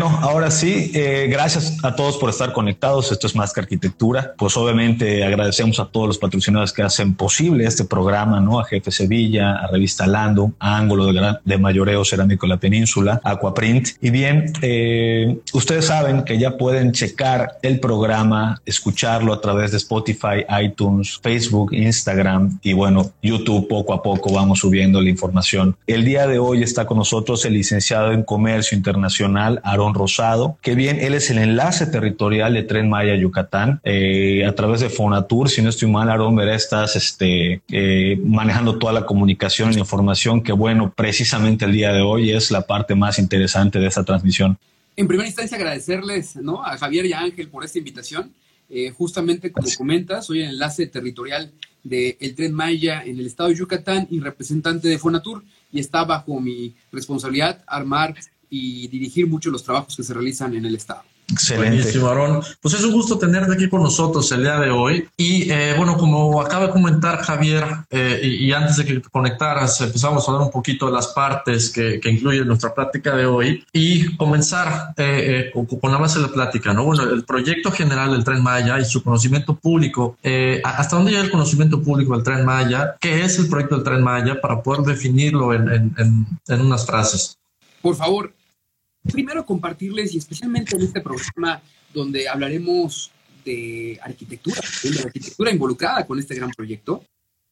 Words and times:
Bueno, 0.00 0.07
ahora 0.22 0.50
sí, 0.50 0.90
eh, 0.94 1.28
gracias 1.30 1.78
a 1.82 1.94
todos 1.94 2.16
por 2.16 2.30
estar 2.30 2.52
conectados. 2.52 3.12
Esto 3.12 3.26
es 3.26 3.34
Más 3.34 3.52
que 3.52 3.60
Arquitectura. 3.60 4.34
Pues 4.36 4.56
obviamente 4.56 5.24
agradecemos 5.24 5.80
a 5.80 5.86
todos 5.86 6.06
los 6.06 6.18
patrocinadores 6.18 6.72
que 6.72 6.82
hacen 6.82 7.14
posible 7.14 7.64
este 7.64 7.84
programa, 7.84 8.40
¿no? 8.40 8.60
A 8.60 8.64
Jefe 8.64 8.90
Sevilla, 8.90 9.56
a 9.56 9.68
Revista 9.68 10.06
Lando, 10.06 10.52
a 10.58 10.76
Ángulo 10.76 11.12
de, 11.12 11.36
de 11.44 11.58
Mayoreo 11.58 12.04
Cerámico 12.04 12.46
de 12.46 12.50
la 12.50 12.56
Península, 12.58 13.20
Aquaprint. 13.24 13.88
Y 14.00 14.10
bien, 14.10 14.52
eh, 14.62 15.38
ustedes 15.52 15.86
saben 15.86 16.24
que 16.24 16.38
ya 16.38 16.56
pueden 16.56 16.92
checar 16.92 17.58
el 17.62 17.80
programa, 17.80 18.60
escucharlo 18.64 19.32
a 19.32 19.40
través 19.40 19.70
de 19.70 19.76
Spotify, 19.78 20.44
iTunes, 20.62 21.18
Facebook, 21.22 21.72
Instagram 21.72 22.58
y 22.62 22.72
bueno, 22.72 23.12
YouTube. 23.22 23.68
Poco 23.68 23.92
a 23.92 24.02
poco 24.02 24.32
vamos 24.32 24.60
subiendo 24.60 25.00
la 25.00 25.10
información. 25.10 25.76
El 25.86 26.04
día 26.04 26.26
de 26.26 26.38
hoy 26.38 26.62
está 26.62 26.86
con 26.86 26.98
nosotros 26.98 27.44
el 27.44 27.54
licenciado 27.54 28.12
en 28.12 28.22
Comercio 28.22 28.76
Internacional 28.76 29.60
Aarón 29.64 29.94
Rosado, 30.08 30.58
que 30.62 30.74
bien, 30.74 30.98
él 31.00 31.12
es 31.12 31.28
el 31.30 31.38
enlace 31.38 31.86
territorial 31.86 32.54
de 32.54 32.62
Tren 32.62 32.88
Maya 32.88 33.14
Yucatán, 33.14 33.80
eh, 33.84 34.46
a 34.46 34.54
través 34.54 34.80
de 34.80 34.88
Fonatur, 34.88 35.50
si 35.50 35.60
no 35.60 35.68
estoy 35.68 35.90
mal, 35.90 36.08
Aarón, 36.08 36.34
verá, 36.34 36.54
estás 36.54 36.96
este, 36.96 37.60
eh, 37.70 38.18
manejando 38.24 38.78
toda 38.78 38.94
la 38.94 39.04
comunicación 39.04 39.70
y 39.70 39.74
la 39.74 39.80
información, 39.80 40.42
que 40.42 40.52
bueno, 40.52 40.92
precisamente 40.96 41.66
el 41.66 41.72
día 41.72 41.92
de 41.92 42.00
hoy 42.00 42.30
es 42.30 42.50
la 42.50 42.62
parte 42.62 42.94
más 42.94 43.18
interesante 43.18 43.78
de 43.78 43.86
esta 43.86 44.02
transmisión. 44.02 44.56
En 44.96 45.06
primera 45.06 45.28
instancia, 45.28 45.58
agradecerles 45.58 46.36
¿no? 46.36 46.64
a 46.64 46.78
Javier 46.78 47.04
y 47.04 47.12
a 47.12 47.20
Ángel 47.20 47.48
por 47.48 47.64
esta 47.64 47.78
invitación. 47.78 48.32
Eh, 48.70 48.90
justamente 48.90 49.52
como 49.52 49.68
comentas, 49.76 50.26
soy 50.26 50.40
el 50.40 50.50
enlace 50.50 50.86
territorial 50.86 51.52
del 51.84 52.34
Tren 52.34 52.52
Maya 52.52 53.02
en 53.04 53.18
el 53.18 53.26
estado 53.26 53.50
de 53.50 53.56
Yucatán 53.56 54.08
y 54.10 54.20
representante 54.20 54.88
de 54.88 54.98
Fonatur 54.98 55.44
y 55.70 55.80
está 55.80 56.04
bajo 56.04 56.40
mi 56.40 56.74
responsabilidad 56.90 57.62
armar 57.66 58.14
y 58.50 58.88
dirigir 58.88 59.26
mucho 59.28 59.50
los 59.50 59.62
trabajos 59.62 59.96
que 59.96 60.02
se 60.02 60.14
realizan 60.14 60.54
en 60.54 60.64
el 60.66 60.74
Estado. 60.74 61.02
Excelente. 61.30 61.76
Buenísimo, 61.76 62.08
Aaron. 62.08 62.42
Pues 62.60 62.74
es 62.74 62.84
un 62.84 62.92
gusto 62.92 63.18
tenerte 63.18 63.52
aquí 63.52 63.68
con 63.68 63.82
nosotros 63.82 64.30
el 64.32 64.42
día 64.42 64.58
de 64.58 64.70
hoy. 64.70 65.06
Y 65.16 65.50
eh, 65.50 65.74
bueno, 65.76 65.98
como 65.98 66.40
acaba 66.40 66.66
de 66.66 66.72
comentar 66.72 67.18
Javier, 67.18 67.64
eh, 67.90 68.20
y, 68.22 68.50
antes 68.52 68.78
de 68.78 68.86
que 68.86 68.94
te 68.94 69.10
conectaras, 69.10 69.78
empezamos 69.82 70.26
a 70.26 70.30
hablar 70.30 70.46
un 70.46 70.52
poquito 70.52 70.86
de 70.86 70.92
las 70.92 71.08
partes 71.08 71.70
que, 71.70 72.00
que 72.00 72.10
incluye 72.10 72.42
nuestra 72.44 72.74
plática 72.74 73.14
de 73.14 73.26
hoy 73.26 73.64
y 73.72 74.16
comenzar 74.16 74.94
eh, 74.96 75.50
con, 75.52 75.92
la 75.92 75.98
base 75.98 76.18
de 76.18 76.28
la 76.28 76.32
plática, 76.32 76.72
¿no? 76.72 76.84
Bueno, 76.84 77.02
el 77.02 77.24
proyecto 77.24 77.70
general 77.70 78.12
del 78.12 78.24
Tren 78.24 78.42
Maya 78.42 78.78
y 78.78 78.86
su 78.86 79.02
conocimiento 79.02 79.54
público. 79.54 80.16
¿Hasta 80.64 80.96
dónde 80.96 81.12
llega 81.12 81.24
el 81.24 81.30
conocimiento 81.30 81.82
público 81.82 82.14
del 82.14 82.22
Tren 82.22 82.44
Maya? 82.46 82.96
¿Qué 83.00 83.22
es 83.22 83.38
el 83.38 83.48
proyecto 83.48 83.76
del 83.76 83.84
Tren 83.84 84.02
Maya? 84.02 84.40
Para 84.40 84.62
poder 84.62 84.80
definirlo 84.82 85.52
en, 85.52 85.68
en, 85.68 85.94
en, 85.98 86.26
en 86.48 86.60
unas 86.60 86.86
frases. 86.86 87.36
Por 87.82 87.94
favor, 87.94 88.32
primero 89.02 89.44
compartirles, 89.44 90.14
y 90.14 90.18
especialmente 90.18 90.76
en 90.76 90.82
este 90.82 91.00
programa 91.00 91.62
donde 91.92 92.28
hablaremos 92.28 93.10
de 93.44 93.98
arquitectura, 94.02 94.60
de 94.82 95.00
arquitectura 95.00 95.50
involucrada 95.50 96.06
con 96.06 96.18
este 96.18 96.34
gran 96.34 96.50
proyecto, 96.50 97.04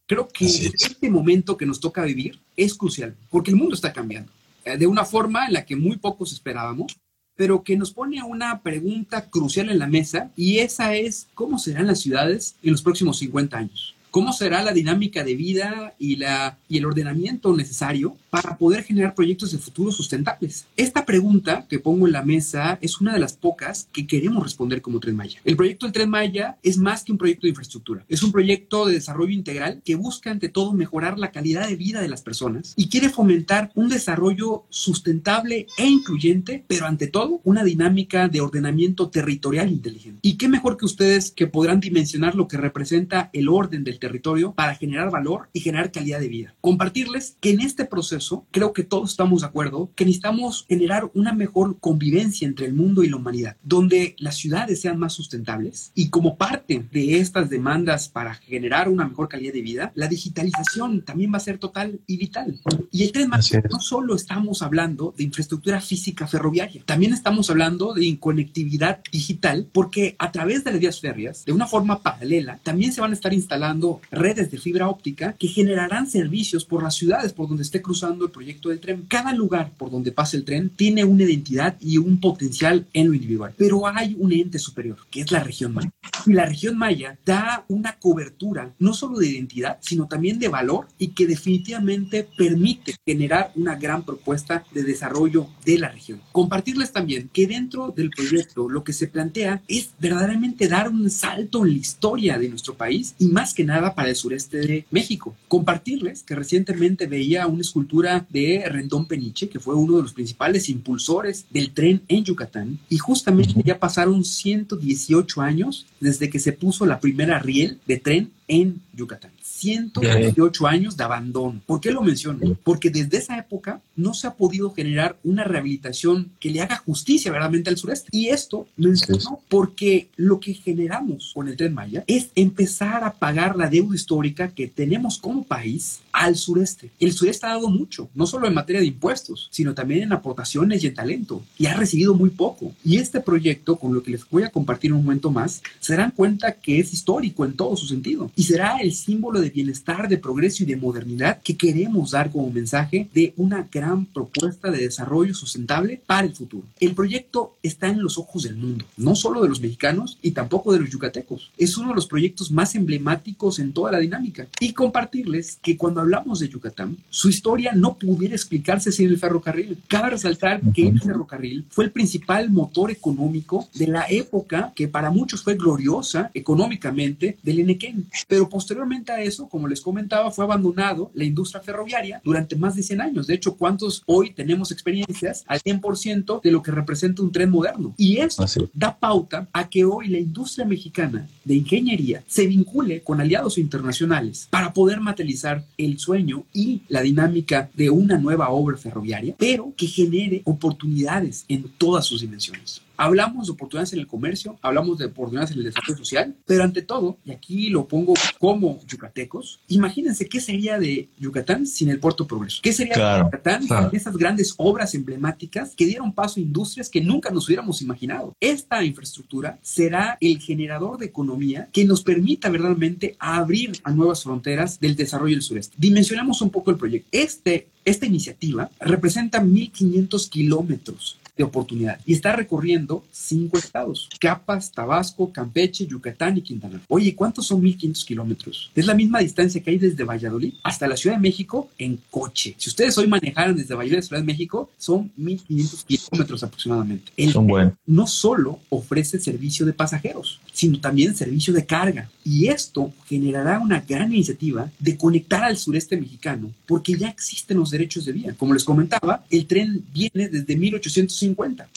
creo 0.07 0.29
que 0.29 0.47
este 0.47 1.11
momento 1.11 1.57
que 1.57 1.67
nos 1.67 1.81
toca 1.81 2.03
vivir 2.03 2.39
es 2.57 2.75
crucial, 2.75 3.17
porque 3.31 3.51
el 3.51 3.57
mundo 3.57 3.75
está 3.75 3.93
cambiando 3.93 4.31
eh, 4.65 4.77
de 4.77 4.87
una 4.87 5.05
forma 5.05 5.47
en 5.47 5.55
la 5.55 5.65
que 5.65 5.77
muy 5.77 5.97
pocos 5.97 6.33
esperábamos, 6.33 6.97
pero 7.35 7.63
que 7.63 7.77
nos 7.77 7.93
pone 7.93 8.23
una 8.23 8.63
pregunta 8.63 9.29
crucial 9.29 9.71
en 9.71 9.79
la 9.79 9.87
mesa, 9.87 10.31
y 10.37 10.59
esa 10.59 10.95
es, 10.95 11.29
¿cómo 11.35 11.59
serán 11.59 11.87
las 11.87 12.01
ciudades 12.01 12.57
en 12.63 12.73
los 12.73 12.83
próximos 12.83 13.19
50 13.19 13.57
años? 13.57 13.95
¿Cómo 14.11 14.33
será 14.33 14.63
la 14.63 14.73
dinámica 14.73 15.23
de 15.25 15.35
vida 15.35 15.95
y, 15.99 16.17
la, 16.17 16.59
y 16.69 16.79
el 16.79 16.87
ordenamiento 16.87 17.55
necesario 17.55 18.17
para 18.43 18.59
poder 18.59 18.85
generar 18.85 19.15
proyectos 19.15 19.53
de 19.53 19.59
futuro 19.59 19.91
sustentables? 19.91 20.67
Esta 20.77 21.07
pregunta 21.07 21.67
que 21.69 21.79
pongo 21.79 22.07
en 22.07 22.13
la 22.13 22.23
mesa 22.23 22.79
es 22.83 23.01
una 23.01 23.15
de 23.15 23.19
las 23.19 23.33
pocas 23.33 23.89
que 23.93 24.07
queremos 24.07 24.43
responder 24.43 24.83
como 24.83 25.01
Tren 25.01 25.17
Maya. 25.17 25.41
El 25.45 25.57
proyecto 25.57 25.87
del 25.87 25.93
Tren 25.95 26.11
Maya 26.11 26.59
es 26.63 26.77
más 26.77 27.03
que 27.03 27.13
un 27.13 27.19
proyecto 27.19 27.47
de 27.47 27.51
infraestructura, 27.51 28.05
es 28.09 28.23
un 28.23 28.33
proyecto 28.33 28.87
de 28.87 28.95
desarrollo 28.95 29.33
integral 29.33 29.81
que 29.85 29.95
busca 29.95 30.31
ante 30.31 30.51
todo 30.51 30.75
mejorar 30.75 31.19
la 31.19 31.33
calidad 31.33 31.67
de 31.67 31.77
vida 31.77 32.03
de 32.03 32.09
las 32.09 32.21
personas 32.21 32.75
y 32.77 32.89
quiere 32.89 33.09
fomentar 33.09 33.71
un 33.75 33.89
desarrollo 33.89 34.65
sustentable 34.69 35.67
e 35.79 35.87
incluyente, 35.87 36.65
pero 36.67 36.87
ante 36.87 37.07
todo 37.07 37.41
una 37.45 37.65
dinámica 37.65 38.29
de 38.29 38.43
ordenamiento 38.43 39.09
territorial 39.09 39.71
inteligente. 39.71 40.21
¿Y 40.23 40.37
qué 40.37 40.49
mejor 40.49 40.77
que 40.77 40.85
ustedes 40.85 41.31
que 41.31 41.47
podrán 41.47 41.81
dimensionar 41.81 42.35
lo 42.35 42.49
que 42.49 42.59
representa 42.59 43.31
el 43.33 43.49
orden 43.49 43.83
del 43.85 43.99
territorio 43.99 44.53
para 44.53 44.75
generar 44.75 45.11
valor 45.11 45.49
y 45.53 45.61
generar 45.61 45.91
calidad 45.91 46.21
de 46.21 46.29
vida. 46.29 46.55
Compartirles 46.61 47.37
que 47.41 47.51
en 47.51 47.61
este 47.61 47.85
proceso 47.85 48.26
creo 48.51 48.73
que 48.73 48.85
todos 48.85 49.11
estamos 49.11 49.41
de 49.43 49.49
acuerdo 49.49 49.91
que 49.95 50.05
necesitamos 50.05 50.67
generar 50.69 51.11
una 51.15 51.33
mejor 51.33 51.79
convivencia 51.79 52.47
entre 52.47 52.67
el 52.67 52.75
mundo 52.75 53.03
y 53.03 53.09
la 53.09 53.17
humanidad, 53.17 53.57
donde 53.63 54.15
las 54.19 54.37
ciudades 54.37 54.81
sean 54.81 54.99
más 54.99 55.13
sustentables 55.13 55.93
y 55.95 56.09
como 56.09 56.37
parte 56.37 56.87
de 56.91 57.19
estas 57.19 57.51
demandas 57.51 58.09
para 58.09 58.35
generar 58.35 58.89
una 58.89 59.07
mejor 59.07 59.29
calidad 59.29 59.53
de 59.53 59.63
vida, 59.63 59.93
la 59.95 60.09
digitalización 60.09 61.03
también 61.03 61.33
va 61.33 61.39
a 61.39 61.41
ser 61.41 61.59
total 61.59 62.01
y 62.07 62.17
vital. 62.17 62.61
Y 62.91 63.05
el 63.05 63.13
tren 63.13 63.29
más 63.29 63.51
no 63.71 63.81
solo 63.81 64.15
estamos 64.15 64.63
hablando 64.63 65.15
de 65.17 65.25
infraestructura 65.25 65.81
física 65.81 66.27
ferroviaria, 66.27 66.83
también 66.85 67.13
estamos 67.13 67.51
hablando 67.51 67.95
de 67.95 68.19
conectividad 68.19 69.03
digital 69.11 69.69
porque 69.73 70.17
a 70.19 70.33
través 70.33 70.65
de 70.65 70.73
las 70.73 70.81
vías 70.81 71.01
férreas, 71.01 71.45
de 71.45 71.53
una 71.53 71.67
forma 71.67 72.03
paralela, 72.03 72.59
también 72.63 72.93
se 72.93 73.01
van 73.01 73.11
a 73.11 73.15
estar 73.15 73.33
instalando 73.33 74.01
redes 74.11 74.51
de 74.51 74.59
fibra 74.59 74.89
óptica 74.89 75.35
que 75.35 75.49
generarán 75.49 76.09
servicios 76.09 76.65
por 76.65 76.83
las 76.83 76.95
ciudades 76.95 77.33
por 77.33 77.49
donde 77.49 77.63
esté 77.63 77.83
cruzando 77.83 78.06
el 78.13 78.31
proyecto 78.31 78.69
del 78.69 78.81
tren. 78.81 79.05
Cada 79.09 79.33
lugar 79.33 79.73
por 79.77 79.91
donde 79.91 80.13
pase 80.13 80.37
el 80.37 80.45
tren 80.45 80.71
tiene 80.71 81.05
una 81.05 81.25
identidad 81.25 81.77
y 81.81 81.99
un 81.99 82.21
potencial 82.21 82.87
en 82.93 83.09
lo 83.09 83.15
individual, 83.15 83.55
pero 83.57 83.87
hay 83.87 84.17
un 84.19 84.33
ente 84.33 84.59
superior, 84.59 84.99
que 85.11 85.21
es 85.21 85.33
la 85.33 85.43
región 85.43 85.75
maya. 85.75 85.93
Y 86.25 86.33
la 86.33 86.47
región 86.47 86.77
maya 86.77 87.19
da 87.25 87.65
una 87.69 87.99
cobertura 87.99 88.75
no 88.79 88.95
solo 88.95 89.19
de 89.19 89.29
identidad, 89.29 89.79
sino 89.81 90.07
también 90.07 90.39
de 90.39 90.49
valor 90.49 90.89
y 90.99 91.09
que 91.09 91.27
definitivamente 91.27 92.29
permite 92.37 92.95
generar 93.05 93.53
una 93.55 93.77
gran 93.77 94.05
propuesta 94.05 94.65
de 94.73 94.83
desarrollo 94.83 95.49
de 95.65 95.79
la 95.79 95.89
región. 95.89 96.21
Compartirles 96.33 96.93
también 96.93 97.31
que 97.33 97.47
dentro 97.47 97.93
del 97.95 98.11
proyecto 98.11 98.69
lo 98.69 98.85
que 98.85 98.93
se 98.93 99.09
plantea 99.09 99.63
es 99.69 99.91
verdaderamente 99.99 100.69
dar 100.69 100.89
un 100.89 101.11
salto 101.11 101.65
en 101.65 101.73
la 101.73 101.79
historia 101.79 102.39
de 102.39 102.49
nuestro 102.49 102.75
país 102.75 103.15
y 103.19 103.29
más 103.29 103.55
que 103.55 103.65
nada 103.65 103.95
para 103.95 104.09
el 104.09 104.17
sureste 104.17 104.59
de 104.59 104.87
México. 104.91 105.37
Compartirles 105.49 106.23
que 106.23 106.35
recientemente 106.35 107.07
veía 107.07 107.47
una 107.47 107.61
escultura 107.61 107.96
de 108.03 108.65
Rendón 108.69 109.07
Peniche, 109.07 109.49
que 109.49 109.61
fue 109.61 109.75
uno 109.75 109.97
de 109.97 110.03
los 110.03 110.13
principales 110.13 110.69
impulsores 110.69 111.47
del 111.51 111.73
tren 111.73 112.03
en 112.09 112.25
Yucatán, 112.25 112.79
y 112.89 112.99
justamente 112.99 113.55
ya 113.65 113.79
pasaron 113.79 114.25
118 114.25 115.41
años 115.41 115.87
desde 116.01 116.29
que 116.31 116.39
se 116.39 116.53
puso 116.53 116.87
la 116.87 117.01
primera 117.01 117.39
riel 117.39 117.79
de 117.87 117.97
tren 117.99 118.31
en 118.49 118.81
Yucatán. 118.95 119.31
128 119.43 120.67
años 120.67 120.97
de 120.97 121.05
abandono. 121.05 121.61
¿Por 121.65 121.81
qué 121.81 121.91
lo 121.91 122.03
menciono? 122.03 122.57
Porque 122.63 122.91
desde 122.91 123.17
esa 123.17 123.39
época 123.39 123.81
no 123.97 124.13
se 124.13 124.27
ha 124.27 124.35
podido 124.35 124.73
generar 124.73 125.17
una 125.25 125.45
rehabilitación 125.45 126.31
que 126.39 126.51
le 126.51 126.61
haga 126.61 126.77
justicia 126.77 127.31
verdaderamente 127.31 127.71
al 127.71 127.79
sureste. 127.79 128.09
Y 128.13 128.29
esto 128.29 128.69
menciono 128.77 129.41
porque 129.49 130.09
lo 130.17 130.41
que 130.41 130.53
generamos 130.53 131.33
con 131.35 131.49
el 131.49 131.57
Tren 131.57 131.75
Maya 131.75 132.05
es 132.07 132.29
empezar 132.35 133.03
a 133.03 133.15
pagar 133.15 133.57
la 133.57 133.71
deuda 133.71 133.95
histórica 133.95 134.49
que 134.49 134.69
tenemos 134.69 135.19
como 135.19 135.45
país 135.45 136.01
al 136.17 136.35
sureste. 136.35 136.91
El 136.99 137.13
sureste 137.13 137.47
ha 137.47 137.51
dado 137.51 137.69
mucho, 137.69 138.09
no 138.15 138.27
solo 138.27 138.49
en 138.49 138.55
materia 138.55 138.81
de 138.81 138.87
impuestos, 138.87 139.49
sino 139.51 139.75
también 139.75 140.03
en 140.03 140.13
aportaciones 140.13 140.83
y 140.83 140.87
en 140.87 140.95
talento, 140.95 141.43
y 141.59 141.67
ha 141.67 141.75
recibido 141.75 142.15
muy 142.15 142.31
poco. 142.31 142.73
Y 142.83 142.97
este 142.97 143.21
proyecto, 143.21 143.77
con 143.77 143.93
lo 143.93 144.03
que 144.03 144.13
les 144.13 144.29
voy 144.31 144.43
a 144.43 144.51
compartir 144.51 144.95
un 144.95 145.05
momento 145.05 145.31
más, 145.31 145.63
se 145.79 145.93
darán 145.93 146.13
cuenta 146.13 146.53
que 146.53 146.81
es 146.81 146.95
histórico 146.95 147.45
en 147.45 147.53
todo 147.53 147.77
su 147.77 147.87
sentido 147.87 148.31
y 148.35 148.45
será 148.45 148.79
el 148.79 148.95
símbolo 148.95 149.41
de 149.41 149.51
bienestar, 149.51 150.09
de 150.09 150.17
progreso 150.17 150.63
y 150.63 150.67
de 150.67 150.77
modernidad 150.77 151.43
que 151.43 151.57
queremos 151.57 152.13
dar 152.13 152.31
como 152.31 152.51
mensaje 152.51 153.11
de 153.13 153.35
una 153.37 153.69
gran 153.71 154.07
propuesta 154.07 154.71
de 154.71 154.79
desarrollo 154.79 155.35
sustentable 155.35 156.01
para 156.07 156.27
el 156.27 156.35
futuro. 156.35 156.65
El 156.81 156.95
proyecto 156.95 157.57
está 157.63 157.89
en 157.89 158.03
los 158.03 158.17
ojos 158.17 158.45
del 158.45 158.57
mundo, 158.57 158.87
no 158.97 159.15
solo 159.15 159.43
de 159.43 159.51
los 159.51 159.61
mexicanos 159.61 160.19
y 160.23 160.31
tampoco 160.31 160.73
de 160.73 160.81
los 160.81 160.89
yucatecos. 160.91 161.51
Es 161.59 161.77
uno 161.77 161.91
de 161.91 161.95
los 161.95 162.07
proyectos 162.07 162.51
más 162.51 162.75
emblemáticos 162.75 163.59
en 163.59 163.75
toda 163.75 163.93
la 163.93 163.99
dinámica. 163.99 164.47
Y 164.61 164.73
compartirles 164.73 165.59
que 165.61 165.77
cuando 165.77 166.06
hablamos 166.07 166.39
de 166.39 166.49
Yucatán, 166.49 166.97
su 167.11 167.29
historia 167.29 167.73
no 167.75 167.95
pudiera 167.99 168.35
explicarse 168.35 168.93
sin 168.93 169.09
el 169.09 169.19
ferrocarril. 169.19 169.79
Cabe 169.89 170.11
resaltar 170.11 170.61
que 170.73 170.87
el 170.87 171.01
ferrocarril 171.01 171.67
fue 171.69 171.85
el 171.85 171.91
principal 171.91 172.51
motor 172.51 172.91
económico 172.91 173.69
de 173.75 173.89
la 173.89 174.07
época 174.09 174.73
que 174.75 174.89
para 174.89 175.11
muchos 175.11 175.43
fue 175.43 175.57
gloriosa 175.57 176.31
económicamente 176.33 177.39
del 177.43 177.61
Enequén. 177.61 178.07
Pero 178.29 178.49
posteriormente 178.49 179.13
a 179.13 179.21
eso, 179.21 179.49
como 179.49 179.67
les 179.67 179.81
comentaba, 179.81 180.31
fue 180.31 180.45
abandonado 180.45 181.11
la 181.15 181.25
industria 181.25 181.61
ferroviaria 181.61 182.21
durante 182.25 182.55
más 182.55 182.77
de 182.77 182.83
100 182.83 183.01
años. 183.01 183.27
De 183.27 183.35
hecho, 183.35 183.57
¿cuántos 183.57 184.03
hoy 184.07 184.31
tenemos 184.31 184.71
experiencias 184.71 185.45
al 185.47 185.61
100% 185.61 186.41
de 186.41 186.51
lo 186.53 186.63
que 186.63 186.71
representa 186.71 187.23
un 187.23 187.33
tren 187.33 187.51
moderno? 187.51 187.95
Y 187.97 188.19
eso 188.19 188.45
da 188.73 188.97
pauta 188.97 189.49
a 189.53 189.69
que 189.69 189.85
hoy 189.85 190.09
la 190.09 190.19
industria 190.19 190.65
mexicana 190.65 191.29
de 191.45 191.55
ingeniería 191.55 192.23
se 192.27 192.47
vincule 192.47 193.03
con 193.03 193.21
aliados 193.21 193.59
internacionales 193.59 194.47
para 194.51 194.73
poder 194.73 195.01
materializar 195.01 195.65
el 195.77 195.96
sueño 195.99 196.45
y 196.53 196.83
la 196.89 197.03
dinámica 197.03 197.71
de 197.75 197.91
una 197.91 198.19
nueva 198.19 198.51
obra 198.51 198.77
ferroviaria, 198.77 199.35
pero 199.39 199.73
que 199.77 199.87
genere 199.87 200.43
oportunidades 200.45 201.45
en 201.49 201.65
todas 201.79 202.07
sus 202.07 202.21
dimensiones. 202.21 202.83
Hablamos 202.97 203.47
de 203.47 203.53
oportunidades 203.53 203.93
en 203.93 204.01
el 204.01 204.07
comercio, 204.07 204.59
hablamos 204.63 204.99
de 204.99 205.07
oportunidades 205.07 205.53
en 205.53 205.59
el 205.59 205.65
desarrollo 205.65 205.99
social, 205.99 206.35
pero 206.47 206.65
ante 206.65 206.83
todo, 206.83 207.19
y 207.25 207.33
aquí 207.33 207.69
lo 207.69 207.87
pongo 207.87 208.15
como 208.39 208.81
yucatecos, 208.87 209.61
imagínense 209.69 210.29
qué 210.29 210.41
sería 210.41 210.79
de 210.79 211.09
Yucatán 211.19 211.67
sin 211.67 211.91
el 211.91 211.99
Puerto 211.99 212.27
Progreso. 212.27 212.61
¿Qué 212.63 212.73
sería 212.73 213.17
de 213.17 213.25
Yucatán 213.25 213.63
sin 213.63 213.89
esas 213.93 214.17
grandes 214.17 214.55
obras 214.57 214.95
emblemáticas 214.95 215.75
que 215.75 215.87
dieron 215.87 216.13
paso 216.13 216.41
a 216.41 216.43
industrias 216.43 216.89
que 216.89 217.01
nunca 217.01 217.31
nos 217.31 217.47
hubiéramos 217.47 217.83
imaginado? 217.83 218.35
Esta 218.41 218.83
infraestructura 218.85 219.59
será 219.63 220.17
el 220.21 220.41
generador 220.41 220.99
de 220.99 221.07
economía 221.07 221.69
que 221.73 221.85
nos 221.85 222.03
permita 222.03 222.49
verdaderamente 222.49 223.17
abrir 223.19 223.73
a 223.83 223.93
nuevas 223.93 224.23
fronteras 224.23 224.81
del 224.81 224.97
desarrollo 224.97 225.35
del 225.35 225.43
sureste. 225.43 225.77
Dimensionamos 225.79 226.41
un 226.43 226.51
poco 226.51 226.71
el 226.71 226.77
proyecto. 226.77 227.09
Este, 227.13 227.69
esta 227.85 228.07
iniciativa 228.07 228.71
representa 228.81 229.43
1.500 229.43 230.29
kilómetros 230.29 231.19
de 231.37 231.45
oportunidad 231.45 232.01
y 232.05 232.15
está 232.15 232.35
recorriendo 232.35 233.05
cinco 233.13 233.59
estados, 233.59 234.09
Capas, 234.19 234.73
Tabasco, 234.73 235.33
Campeche, 235.33 235.87
Yucatán 235.87 236.39
y 236.39 236.43
Quintana. 236.43 236.81
Oye, 236.89 237.15
¿cuántos 237.15 237.47
son 237.47 237.61
1500 237.63 238.05
kilómetros? 238.05 238.71
Es 238.75 238.87
la 238.87 238.95
misma 238.95 239.21
distancia 239.21 239.63
que 239.63 239.71
hay 239.71 239.79
desde 239.79 240.05
Valladolid 240.05 240.55
hasta 240.63 240.89
la 240.89 240.97
Ciudad 240.97 241.17
de 241.17 241.23
México 241.23 241.69
en 241.79 241.99
coche. 242.11 242.55
Si 242.57 242.71
ustedes 242.71 242.97
hoy 242.99 243.07
manejaran 243.07 243.57
desde 243.57 243.75
Valladolid 243.75 243.99
a 243.99 244.03
Ciudad 244.03 244.23
de 244.23 244.27
México, 244.27 244.71
son 244.79 245.11
1500 245.17 245.85
kilómetros 245.85 246.43
aproximadamente. 246.43 247.13
El 247.17 247.33
son 247.33 247.47
buenos. 247.47 247.75
No 247.87 248.07
solo 248.07 248.61
ofrece 248.71 249.19
servicio 249.19 249.67
de 249.67 249.73
pasajeros, 249.73 250.41
sino 250.53 250.81
también 250.81 251.15
servicio 251.15 251.53
de 251.53 251.67
carga. 251.67 252.11
Y 252.25 252.49
esto 252.49 252.93
generará 253.07 253.59
una 253.59 253.81
gran 253.81 254.13
iniciativa 254.13 254.71
de 254.79 254.97
conectar 254.97 255.45
al 255.45 255.57
sureste 255.57 255.97
mexicano, 255.97 256.51
porque 256.67 256.95
ya 256.95 257.09
existen 257.09 257.59
los 257.59 257.71
derechos 257.71 258.05
de 258.05 258.13
vía. 258.13 258.35
Como 258.37 258.55
les 258.55 258.65
comentaba, 258.65 259.25
el 259.31 259.47
tren 259.47 259.85
viene 259.93 260.29
desde 260.29 260.57
1850 260.57 261.26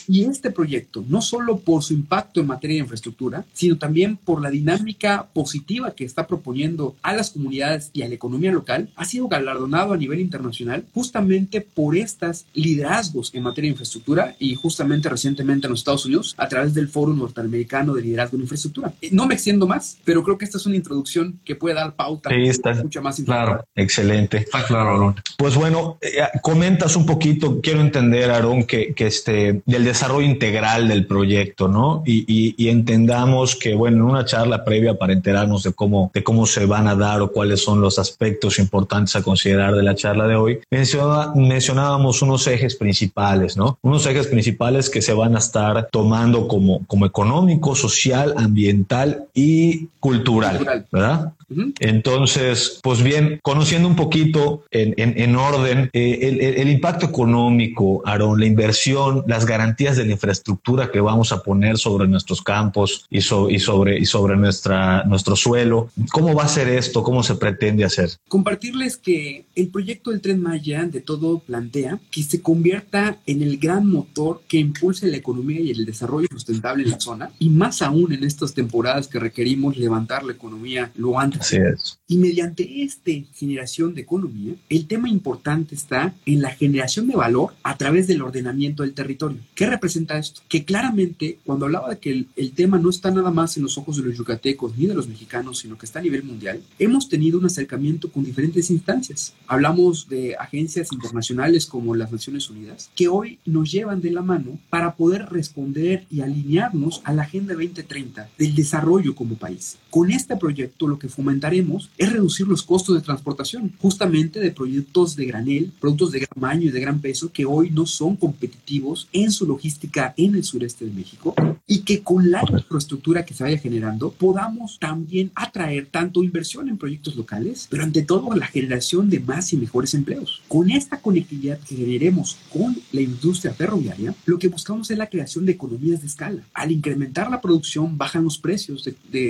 y 0.07 0.25
este 0.25 0.51
proyecto, 0.51 1.03
no 1.07 1.21
solo 1.21 1.59
por 1.59 1.83
su 1.83 1.93
impacto 1.93 2.39
en 2.39 2.47
materia 2.47 2.75
de 2.75 2.81
infraestructura, 2.81 3.45
sino 3.53 3.77
también 3.77 4.17
por 4.17 4.41
la 4.41 4.49
dinámica 4.49 5.27
positiva 5.33 5.91
que 5.91 6.05
está 6.05 6.27
proponiendo 6.27 6.95
a 7.01 7.13
las 7.13 7.31
comunidades 7.31 7.89
y 7.93 8.01
a 8.01 8.07
la 8.07 8.15
economía 8.15 8.51
local, 8.51 8.89
ha 8.95 9.05
sido 9.05 9.27
galardonado 9.27 9.93
a 9.93 9.97
nivel 9.97 10.19
internacional 10.19 10.85
justamente 10.93 11.61
por 11.61 11.95
estos 11.95 12.45
liderazgos 12.53 13.33
en 13.33 13.43
materia 13.43 13.69
de 13.69 13.73
infraestructura 13.73 14.35
y 14.39 14.55
justamente 14.55 15.09
recientemente 15.09 15.67
en 15.67 15.71
los 15.71 15.81
Estados 15.81 16.05
Unidos 16.05 16.35
a 16.37 16.47
través 16.47 16.73
del 16.73 16.87
Foro 16.87 17.13
Norteamericano 17.13 17.93
de 17.93 18.01
Liderazgo 18.01 18.35
en 18.37 18.43
Infraestructura. 18.43 18.93
Eh, 19.01 19.09
no 19.11 19.25
me 19.25 19.35
extiendo 19.35 19.67
más, 19.67 19.97
pero 20.03 20.23
creo 20.23 20.37
que 20.37 20.45
esta 20.45 20.57
es 20.57 20.65
una 20.65 20.75
introducción 20.75 21.39
que 21.45 21.55
puede 21.55 21.75
dar 21.75 21.93
pauta 21.95 22.29
sí, 22.29 22.47
está, 22.47 22.73
mucha 22.75 23.01
más 23.01 23.21
Claro, 23.21 23.65
excelente. 23.75 24.37
Está 24.37 24.65
claro, 24.65 24.91
Aaron. 24.91 25.15
Pues 25.37 25.55
bueno, 25.55 25.97
eh, 26.01 26.21
comentas 26.41 26.95
un 26.95 27.05
poquito, 27.05 27.59
quiero 27.61 27.81
entender, 27.81 28.31
Aaron, 28.31 28.63
que, 28.63 28.93
que 28.93 29.07
este 29.07 29.38
del 29.65 29.83
desarrollo 29.83 30.27
integral 30.27 30.87
del 30.87 31.05
proyecto, 31.05 31.67
¿no? 31.67 32.03
Y, 32.05 32.69
entendamos 32.69 33.55
que, 33.55 33.73
bueno, 33.73 33.97
en 33.97 34.03
una 34.03 34.25
charla 34.25 34.63
previa 34.63 34.97
para 34.97 35.13
enterarnos 35.13 35.63
de 35.63 35.73
cómo, 35.73 36.11
de 36.13 36.23
cómo 36.23 36.45
se 36.45 36.65
van 36.65 36.87
a 36.87 36.95
dar 36.95 37.21
o 37.21 37.31
cuáles 37.31 37.63
son 37.63 37.81
los 37.81 37.97
aspectos 37.97 38.59
importantes 38.59 39.15
a 39.15 39.23
considerar 39.23 39.75
de 39.75 39.83
la 39.83 39.95
charla 39.95 40.27
de 40.27 40.35
hoy, 40.35 40.59
mencionábamos 40.69 42.21
unos 42.21 42.45
ejes 42.47 42.75
principales, 42.75 43.57
¿no? 43.57 43.77
Unos 43.81 44.05
ejes 44.05 44.27
principales 44.27 44.89
que 44.89 45.01
se 45.01 45.13
van 45.13 45.35
a 45.35 45.39
estar 45.39 45.89
tomando 45.91 46.47
como, 46.47 46.85
como 46.85 47.05
económico, 47.05 47.75
social, 47.75 48.33
ambiental 48.37 49.25
y 49.33 49.87
cultural, 49.99 50.85
¿verdad? 50.91 51.33
Entonces, 51.79 52.79
pues 52.83 53.01
bien, 53.01 53.39
conociendo 53.41 53.87
un 53.87 53.95
poquito 53.95 54.63
en, 54.71 55.35
orden 55.35 55.89
eh, 55.93 56.55
el, 56.57 56.69
impacto 56.69 57.07
económico, 57.07 58.03
Aaron, 58.05 58.39
la 58.39 58.45
inversión, 58.45 59.23
las 59.29 59.45
garantías 59.45 59.95
de 59.95 60.05
la 60.05 60.13
infraestructura 60.13 60.89
que 60.91 60.99
vamos 60.99 61.31
a 61.31 61.43
poner 61.43 61.77
sobre 61.77 62.07
nuestros 62.07 62.41
campos 62.41 63.05
y, 63.11 63.19
y, 63.19 63.59
sobre, 63.59 63.99
y 63.99 64.05
sobre 64.05 64.35
nuestra, 64.35 65.03
nuestro 65.03 65.35
suelo, 65.35 65.91
¿cómo 66.11 66.33
va 66.33 66.45
a 66.45 66.47
ser 66.47 66.67
esto? 66.67 67.03
¿Cómo 67.03 67.21
se 67.21 67.35
pretende 67.35 67.85
hacer? 67.85 68.09
Compartirles 68.27 68.97
que 68.97 69.45
el 69.55 69.67
proyecto 69.67 70.09
del 70.09 70.21
Tren 70.21 70.41
Maya 70.41 70.85
de 70.85 71.01
todo 71.01 71.37
plantea 71.37 71.99
que 72.09 72.23
se 72.23 72.41
convierta 72.41 73.19
en 73.27 73.43
el 73.43 73.59
gran 73.59 73.85
motor 73.85 74.41
que 74.47 74.57
impulse 74.57 75.05
la 75.05 75.17
economía 75.17 75.59
y 75.59 75.69
el 75.69 75.85
desarrollo 75.85 76.27
sustentable 76.31 76.83
en 76.83 76.89
la 76.89 76.99
zona 76.99 77.29
y 77.37 77.49
más 77.49 77.83
aún 77.83 78.11
en 78.11 78.23
estas 78.23 78.55
temporadas 78.55 79.07
que 79.07 79.19
requerimos 79.19 79.77
levantar 79.77 80.23
la 80.23 80.33
economía 80.33 80.91
lo 80.95 81.19
antes 81.19 81.41
Así 81.41 81.57
es. 81.57 81.99
Y 82.07 82.17
mediante 82.17 82.81
esta 82.81 83.11
generación 83.35 83.93
de 83.93 84.01
economía, 84.01 84.55
el 84.69 84.87
tema 84.87 85.07
importante 85.07 85.75
está 85.75 86.15
en 86.25 86.41
la 86.41 86.49
generación 86.49 87.07
de 87.07 87.15
valor 87.15 87.53
a 87.61 87.77
través 87.77 88.07
del 88.07 88.23
ordenamiento 88.23 88.81
del 88.81 88.93
territorio. 88.93 89.08
¿Qué 89.55 89.65
representa 89.65 90.17
esto? 90.17 90.41
Que 90.47 90.65
claramente, 90.65 91.39
cuando 91.45 91.65
hablaba 91.65 91.89
de 91.89 91.99
que 91.99 92.11
el, 92.11 92.27
el 92.35 92.51
tema 92.51 92.77
no 92.77 92.89
está 92.89 93.11
nada 93.11 93.31
más 93.31 93.57
en 93.57 93.63
los 93.63 93.77
ojos 93.77 93.97
de 93.97 94.03
los 94.03 94.17
yucatecos 94.17 94.77
ni 94.77 94.85
de 94.85 94.93
los 94.93 95.07
mexicanos, 95.07 95.59
sino 95.59 95.77
que 95.77 95.85
está 95.85 95.99
a 95.99 96.03
nivel 96.03 96.23
mundial, 96.23 96.61
hemos 96.77 97.09
tenido 97.09 97.39
un 97.39 97.45
acercamiento 97.45 98.11
con 98.11 98.23
diferentes 98.23 98.69
instancias. 98.69 99.33
Hablamos 99.47 100.07
de 100.09 100.35
agencias 100.35 100.91
internacionales 100.91 101.65
como 101.65 101.95
las 101.95 102.11
Naciones 102.11 102.49
Unidas, 102.49 102.89
que 102.95 103.07
hoy 103.07 103.39
nos 103.45 103.71
llevan 103.71 104.01
de 104.01 104.11
la 104.11 104.21
mano 104.21 104.59
para 104.69 104.95
poder 104.95 105.27
responder 105.29 106.05
y 106.11 106.21
alinearnos 106.21 107.01
a 107.03 107.13
la 107.13 107.23
Agenda 107.23 107.53
2030 107.53 108.29
del 108.37 108.55
desarrollo 108.55 109.15
como 109.15 109.35
país. 109.35 109.77
Con 109.89 110.11
este 110.11 110.35
proyecto 110.35 110.87
lo 110.87 110.99
que 110.99 111.09
fomentaremos 111.09 111.89
es 111.97 112.11
reducir 112.11 112.47
los 112.47 112.63
costos 112.63 112.95
de 112.95 113.01
transportación, 113.01 113.73
justamente 113.79 114.39
de 114.39 114.51
productos 114.51 115.15
de 115.15 115.25
granel, 115.25 115.71
productos 115.79 116.11
de 116.11 116.19
gran 116.19 116.29
tamaño 116.33 116.67
y 116.67 116.71
de 116.71 116.79
gran 116.79 116.99
peso 116.99 117.31
que 117.31 117.45
hoy 117.45 117.69
no 117.71 117.85
son 117.85 118.15
competitivos 118.15 118.98
en 119.13 119.31
su 119.31 119.45
logística 119.45 120.13
en 120.17 120.35
el 120.35 120.43
sureste 120.43 120.85
de 120.85 120.91
México 120.91 121.35
y 121.67 121.79
que 121.79 122.01
con 122.01 122.31
la 122.31 122.41
infraestructura 122.41 123.25
que 123.25 123.33
se 123.33 123.43
vaya 123.43 123.57
generando 123.57 124.11
podamos 124.11 124.77
también 124.79 125.31
atraer 125.35 125.87
tanto 125.87 126.23
inversión 126.23 126.69
en 126.69 126.77
proyectos 126.77 127.15
locales, 127.15 127.67
pero 127.69 127.83
ante 127.83 128.01
todo 128.01 128.35
la 128.35 128.47
generación 128.47 129.09
de 129.09 129.19
más 129.19 129.53
y 129.53 129.57
mejores 129.57 129.93
empleos. 129.93 130.41
Con 130.47 130.69
esta 130.69 130.99
conectividad 130.99 131.59
que 131.59 131.75
generemos 131.75 132.37
con 132.51 132.75
la 132.91 133.01
industria 133.01 133.53
ferroviaria, 133.53 134.13
lo 134.25 134.39
que 134.39 134.47
buscamos 134.47 134.89
es 134.91 134.97
la 134.97 135.09
creación 135.09 135.45
de 135.45 135.53
economías 135.53 136.01
de 136.01 136.07
escala. 136.07 136.43
Al 136.53 136.71
incrementar 136.71 137.29
la 137.29 137.41
producción, 137.41 137.97
bajan 137.97 138.23
los 138.23 138.37
precios 138.37 138.83
de, 138.83 138.95
de 139.11 139.29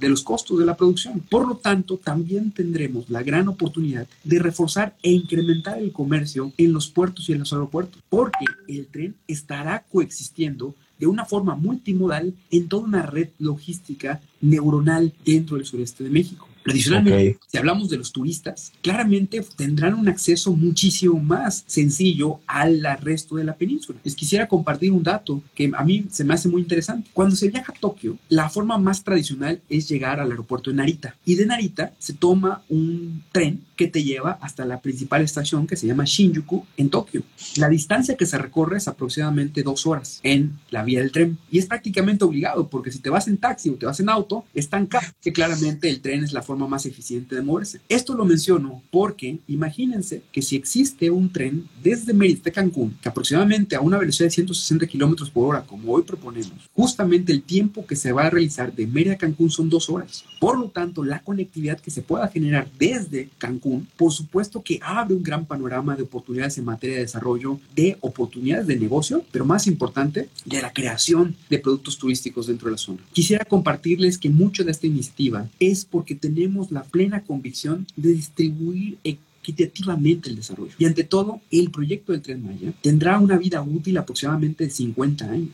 de, 0.00 0.08
los 0.08 0.22
costos 0.22 0.58
de 0.58 0.66
la 0.66 0.76
producción. 0.76 1.20
Por 1.20 1.46
lo 1.46 1.56
tanto, 1.56 1.96
también 1.96 2.50
tendremos 2.50 3.08
la 3.10 3.22
gran 3.22 3.48
oportunidad 3.48 4.06
de 4.22 4.38
reforzar 4.38 4.96
e 5.02 5.10
incrementar 5.10 5.78
el 5.78 5.92
comercio 5.92 6.52
en 6.56 6.72
los 6.72 6.88
puertos 6.88 7.28
y 7.28 7.32
en 7.32 7.40
los 7.40 7.52
aeropuertos, 7.52 8.02
porque 8.08 8.44
el 8.68 8.86
tren 8.86 9.03
estará 9.26 9.84
coexistiendo 9.90 10.74
de 10.98 11.06
una 11.06 11.24
forma 11.24 11.54
multimodal 11.54 12.34
en 12.50 12.68
toda 12.68 12.84
una 12.84 13.02
red 13.02 13.28
logística 13.38 14.20
neuronal 14.40 15.12
dentro 15.24 15.56
del 15.56 15.66
sureste 15.66 16.04
de 16.04 16.10
México. 16.10 16.48
Adicionalmente, 16.66 17.38
si 17.46 17.58
hablamos 17.58 17.88
de 17.88 17.98
los 17.98 18.12
turistas, 18.12 18.72
claramente 18.82 19.44
tendrán 19.56 19.94
un 19.94 20.08
acceso 20.08 20.52
muchísimo 20.52 21.18
más 21.20 21.64
sencillo 21.66 22.40
al 22.46 22.82
resto 23.00 23.36
de 23.36 23.44
la 23.44 23.56
península. 23.56 23.98
Les 24.04 24.14
quisiera 24.14 24.48
compartir 24.48 24.92
un 24.92 25.02
dato 25.02 25.42
que 25.54 25.70
a 25.76 25.84
mí 25.84 26.06
se 26.10 26.24
me 26.24 26.34
hace 26.34 26.48
muy 26.48 26.62
interesante. 26.62 27.10
Cuando 27.12 27.36
se 27.36 27.48
viaja 27.48 27.72
a 27.72 27.78
Tokio, 27.78 28.16
la 28.28 28.48
forma 28.48 28.78
más 28.78 29.04
tradicional 29.04 29.60
es 29.68 29.88
llegar 29.88 30.20
al 30.20 30.30
aeropuerto 30.30 30.70
de 30.70 30.76
Narita. 30.76 31.16
Y 31.24 31.34
de 31.34 31.46
Narita 31.46 31.92
se 31.98 32.14
toma 32.14 32.62
un 32.68 33.22
tren 33.32 33.60
que 33.76 33.88
te 33.88 34.04
lleva 34.04 34.38
hasta 34.40 34.64
la 34.64 34.80
principal 34.80 35.22
estación 35.22 35.66
que 35.66 35.76
se 35.76 35.86
llama 35.86 36.04
Shinjuku 36.04 36.64
en 36.76 36.90
Tokio. 36.90 37.22
La 37.56 37.68
distancia 37.68 38.16
que 38.16 38.26
se 38.26 38.38
recorre 38.38 38.78
es 38.78 38.88
aproximadamente 38.88 39.62
dos 39.62 39.86
horas 39.86 40.20
en 40.22 40.58
la 40.70 40.84
vía 40.84 41.00
del 41.00 41.12
tren. 41.12 41.38
Y 41.50 41.58
es 41.58 41.66
prácticamente 41.66 42.24
obligado 42.24 42.68
porque 42.68 42.92
si 42.92 43.00
te 43.00 43.10
vas 43.10 43.28
en 43.28 43.38
taxi 43.38 43.70
o 43.70 43.74
te 43.74 43.86
vas 43.86 44.00
en 44.00 44.08
auto, 44.08 44.44
es 44.54 44.68
tan 44.68 44.86
caro 44.86 45.08
que 45.20 45.32
claramente 45.32 45.88
el 45.88 46.00
tren 46.00 46.24
es 46.24 46.32
la 46.32 46.42
forma 46.42 46.53
más 46.56 46.86
eficiente 46.86 47.34
de 47.34 47.42
moverse. 47.42 47.80
Esto 47.88 48.14
lo 48.14 48.24
menciono 48.24 48.82
porque 48.90 49.38
imagínense 49.48 50.22
que 50.32 50.42
si 50.42 50.56
existe 50.56 51.10
un 51.10 51.30
tren 51.30 51.68
desde 51.82 52.12
Mérida 52.12 52.50
a 52.50 52.52
Cancún, 52.52 52.96
que 53.00 53.08
aproximadamente 53.08 53.76
a 53.76 53.80
una 53.80 53.98
velocidad 53.98 54.26
de 54.26 54.32
160 54.34 54.86
kilómetros 54.86 55.30
por 55.30 55.48
hora, 55.48 55.64
como 55.66 55.92
hoy 55.92 56.02
proponemos, 56.02 56.52
justamente 56.72 57.32
el 57.32 57.42
tiempo 57.42 57.86
que 57.86 57.96
se 57.96 58.12
va 58.12 58.26
a 58.26 58.30
realizar 58.30 58.74
de 58.74 58.86
Mérida 58.86 59.14
a 59.14 59.18
Cancún 59.18 59.50
son 59.50 59.68
dos 59.68 59.88
horas. 59.90 60.24
Por 60.40 60.58
lo 60.58 60.68
tanto, 60.68 61.04
la 61.04 61.20
conectividad 61.22 61.80
que 61.80 61.90
se 61.90 62.02
pueda 62.02 62.28
generar 62.28 62.68
desde 62.78 63.28
Cancún, 63.38 63.88
por 63.96 64.12
supuesto 64.12 64.62
que 64.62 64.80
abre 64.82 65.14
un 65.14 65.22
gran 65.22 65.46
panorama 65.46 65.96
de 65.96 66.02
oportunidades 66.02 66.58
en 66.58 66.64
materia 66.64 66.96
de 66.96 67.02
desarrollo, 67.02 67.58
de 67.74 67.96
oportunidades 68.00 68.66
de 68.66 68.76
negocio, 68.76 69.24
pero 69.32 69.44
más 69.44 69.66
importante, 69.66 70.28
de 70.44 70.62
la 70.62 70.72
creación 70.72 71.36
de 71.48 71.58
productos 71.58 71.98
turísticos 71.98 72.46
dentro 72.46 72.66
de 72.66 72.72
la 72.72 72.78
zona. 72.78 73.00
Quisiera 73.12 73.44
compartirles 73.44 74.18
que 74.18 74.30
mucho 74.30 74.64
de 74.64 74.70
esta 74.70 74.86
iniciativa 74.86 75.48
es 75.58 75.84
porque 75.84 76.14
tenemos 76.14 76.43
la 76.70 76.82
plena 76.82 77.22
convicción 77.22 77.86
de 77.96 78.12
distribuir 78.12 78.98
equitativamente 79.04 80.30
el 80.30 80.36
desarrollo. 80.36 80.72
Y 80.78 80.86
ante 80.86 81.04
todo, 81.04 81.40
el 81.50 81.70
proyecto 81.70 82.12
del 82.12 82.22
Tren 82.22 82.44
Maya 82.44 82.72
tendrá 82.80 83.18
una 83.18 83.36
vida 83.36 83.62
útil 83.62 83.98
aproximadamente 83.98 84.64
de 84.64 84.70
50 84.70 85.24
años. 85.30 85.50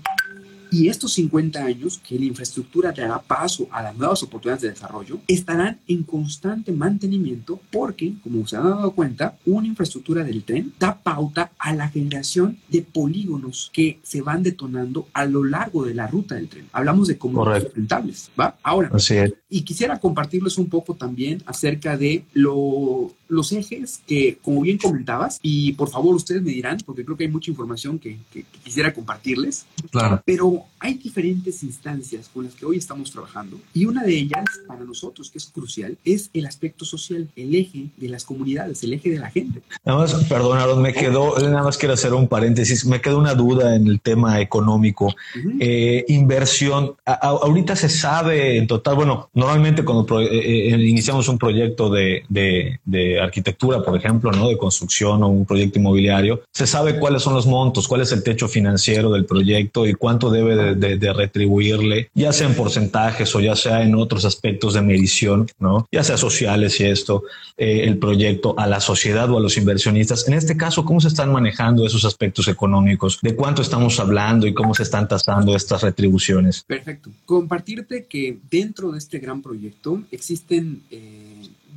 Y 0.71 0.89
estos 0.89 1.13
50 1.15 1.65
años 1.65 2.01
que 2.07 2.19
la 2.19 2.25
infraestructura 2.27 2.93
dará 2.93 3.21
paso 3.21 3.69
a 3.71 3.83
las 3.83 3.97
nuevas 3.97 4.23
oportunidades 4.23 4.63
de 4.63 4.71
desarrollo 4.71 5.21
estarán 5.27 5.81
en 5.87 6.03
constante 6.03 6.73
mantenimiento 6.73 7.61
porque, 7.71 8.15
como 8.23 8.47
se 8.47 8.57
han 8.57 8.65
dado 8.65 8.93
cuenta, 8.93 9.37
una 9.47 9.67
infraestructura 9.67 10.25
del 10.25 10.45
tren 10.45 10.73
da 10.79 10.99
pauta 11.03 11.53
a 11.59 11.75
la 11.75 11.89
generación 11.89 12.59
de 12.69 12.83
polígonos 12.83 13.71
que 13.73 13.99
se 14.03 14.23
van 14.23 14.43
detonando 14.43 15.09
a 15.13 15.25
lo 15.25 15.45
largo 15.45 15.85
de 15.85 15.95
la 15.95 16.07
ruta 16.07 16.35
del 16.35 16.49
tren. 16.49 16.67
Hablamos 16.73 17.09
de 17.09 17.19
comunidades 17.19 17.73
rentables, 17.75 18.31
¿va? 18.39 18.57
Ahora, 18.63 18.91
y 19.49 19.63
quisiera 19.63 19.99
compartirles 19.99 20.59
un 20.59 20.69
poco 20.69 20.95
también 20.95 21.43
acerca 21.47 21.97
de 21.97 22.25
lo 22.33 23.13
los 23.31 23.53
ejes 23.53 24.03
que, 24.07 24.39
como 24.43 24.61
bien 24.63 24.79
comentabas, 24.79 25.39
y 25.43 25.73
por 25.73 25.89
favor 25.89 26.15
ustedes 26.15 26.43
me 26.43 26.51
dirán, 26.51 26.79
porque 26.85 27.05
creo 27.05 27.17
que 27.17 27.25
hay 27.25 27.31
mucha 27.31 27.51
información 27.51 27.99
que, 27.99 28.19
quisiera 28.63 28.93
compartirles, 28.93 29.67
claro. 29.91 30.23
pero 30.25 30.65
hay 30.79 30.95
diferentes 30.95 31.63
instancias 31.63 32.29
con 32.33 32.45
las 32.45 32.55
que 32.55 32.65
hoy 32.65 32.79
estamos 32.79 33.11
trabajando 33.11 33.61
y 33.75 33.85
una 33.85 34.03
de 34.03 34.15
ellas 34.15 34.45
para 34.67 34.85
nosotros 34.85 35.31
que 35.31 35.39
es 35.39 35.47
crucial 35.47 35.99
es 36.05 36.31
el 36.33 36.47
aspecto 36.47 36.85
social, 36.85 37.29
el 37.37 37.55
eje 37.55 37.87
de 37.97 38.09
las 38.09 38.25
comunidades, 38.25 38.83
el 38.83 38.95
eje 38.95 39.11
de 39.11 39.19
la 39.19 39.31
gente. 39.31 39.63
Nada 39.85 39.99
más, 39.99 40.15
perdón, 40.25 40.83
me 40.83 40.93
quedó, 40.93 41.39
nada 41.39 41.63
más 41.63 41.79
quiero 41.79 41.95
hacer 41.95 42.15
un 42.15 42.29
paréntesis, 42.29 42.85
me 42.87 43.01
quedó 43.01 43.19
una 43.19 43.35
duda 43.35 43.77
en 43.77 43.87
el 43.87 44.01
tema 44.01 44.41
económico. 44.41 45.15
Eh, 45.59 46.05
inversión, 46.09 46.95
ahorita 47.05 47.77
se 47.77 47.89
sabe 47.89 48.59
en 48.59 48.67
total, 48.67 48.97
bueno, 48.97 49.31
normalmente 49.35 49.85
cuando 49.85 50.21
eh, 50.21 50.29
eh, 50.31 50.83
iniciamos 50.83 51.29
un 51.29 51.39
proyecto 51.39 51.91
de, 51.91 52.25
de, 52.29 52.81
de 52.85 53.20
arquitectura, 53.21 53.83
por 53.83 53.97
ejemplo, 53.97 54.33
¿no? 54.33 54.49
de 54.49 54.59
construcción 54.59 55.23
o 55.23 55.29
un 55.29 55.47
proyecto 55.47 55.79
inmobiliario, 55.79 56.43
se 56.53 56.67
sabe 56.67 56.99
cuáles 56.99 57.23
son 57.23 57.35
los 57.35 57.47
montos, 57.47 57.89
cuál 57.89 58.01
es 58.01 58.13
el 58.13 58.23
techo 58.23 58.49
financiero 58.49 59.11
del 59.11 59.25
proyecto 59.25 59.87
y 59.87 59.95
cuánto 59.95 60.31
debe 60.31 60.75
de, 60.75 61.13
retribuirle, 61.13 62.09
ya 62.15 62.33
sea 62.33 62.47
en 62.47 62.55
porcentajes 62.55 63.35
o 63.35 63.41
ya 63.41 63.57
sea 63.57 63.83
en 63.83 63.95
otros 63.95 64.25
aspectos 64.25 64.75
de 64.75 64.83
medición, 64.83 65.49
¿no? 65.59 65.89
ya 65.91 66.05
sea 66.05 66.17
sociales 66.17 66.79
y 66.81 66.85
esto, 66.85 67.25
eh, 67.57 67.83
el 67.85 67.99
proyecto 67.99 68.55
a 68.59 68.67
la 68.67 68.81
sociedad 68.81 69.31
o 69.31 69.39
a 69.39 69.41
los 69.41 69.57
inversionistas. 69.57 70.29
En 70.29 70.35
este 70.35 70.57
caso, 70.57 70.85
¿cómo 70.85 71.01
se 71.01 71.09
están 71.09 71.33
manejando 71.33 71.87
esos 71.87 72.05
aspectos 72.05 72.49
económicos? 72.49 73.19
¿De 73.23 73.35
cuánto 73.35 73.63
estamos 73.63 73.99
hablando 74.01 74.47
y 74.47 74.55
cómo 74.55 74.75
se 74.75 74.85
están 74.85 75.09
tasando 75.09 75.55
estas 75.57 75.83
retribuciones? 75.83 76.65
Perfecto. 76.67 77.11
Compartirte 77.27 78.07
que 78.07 78.39
dentro 78.51 78.93
de 78.93 78.99
este 78.99 79.19
gran 79.19 79.43
proyecto 79.43 80.03
existen... 80.11 80.83
Eh, 80.91 81.30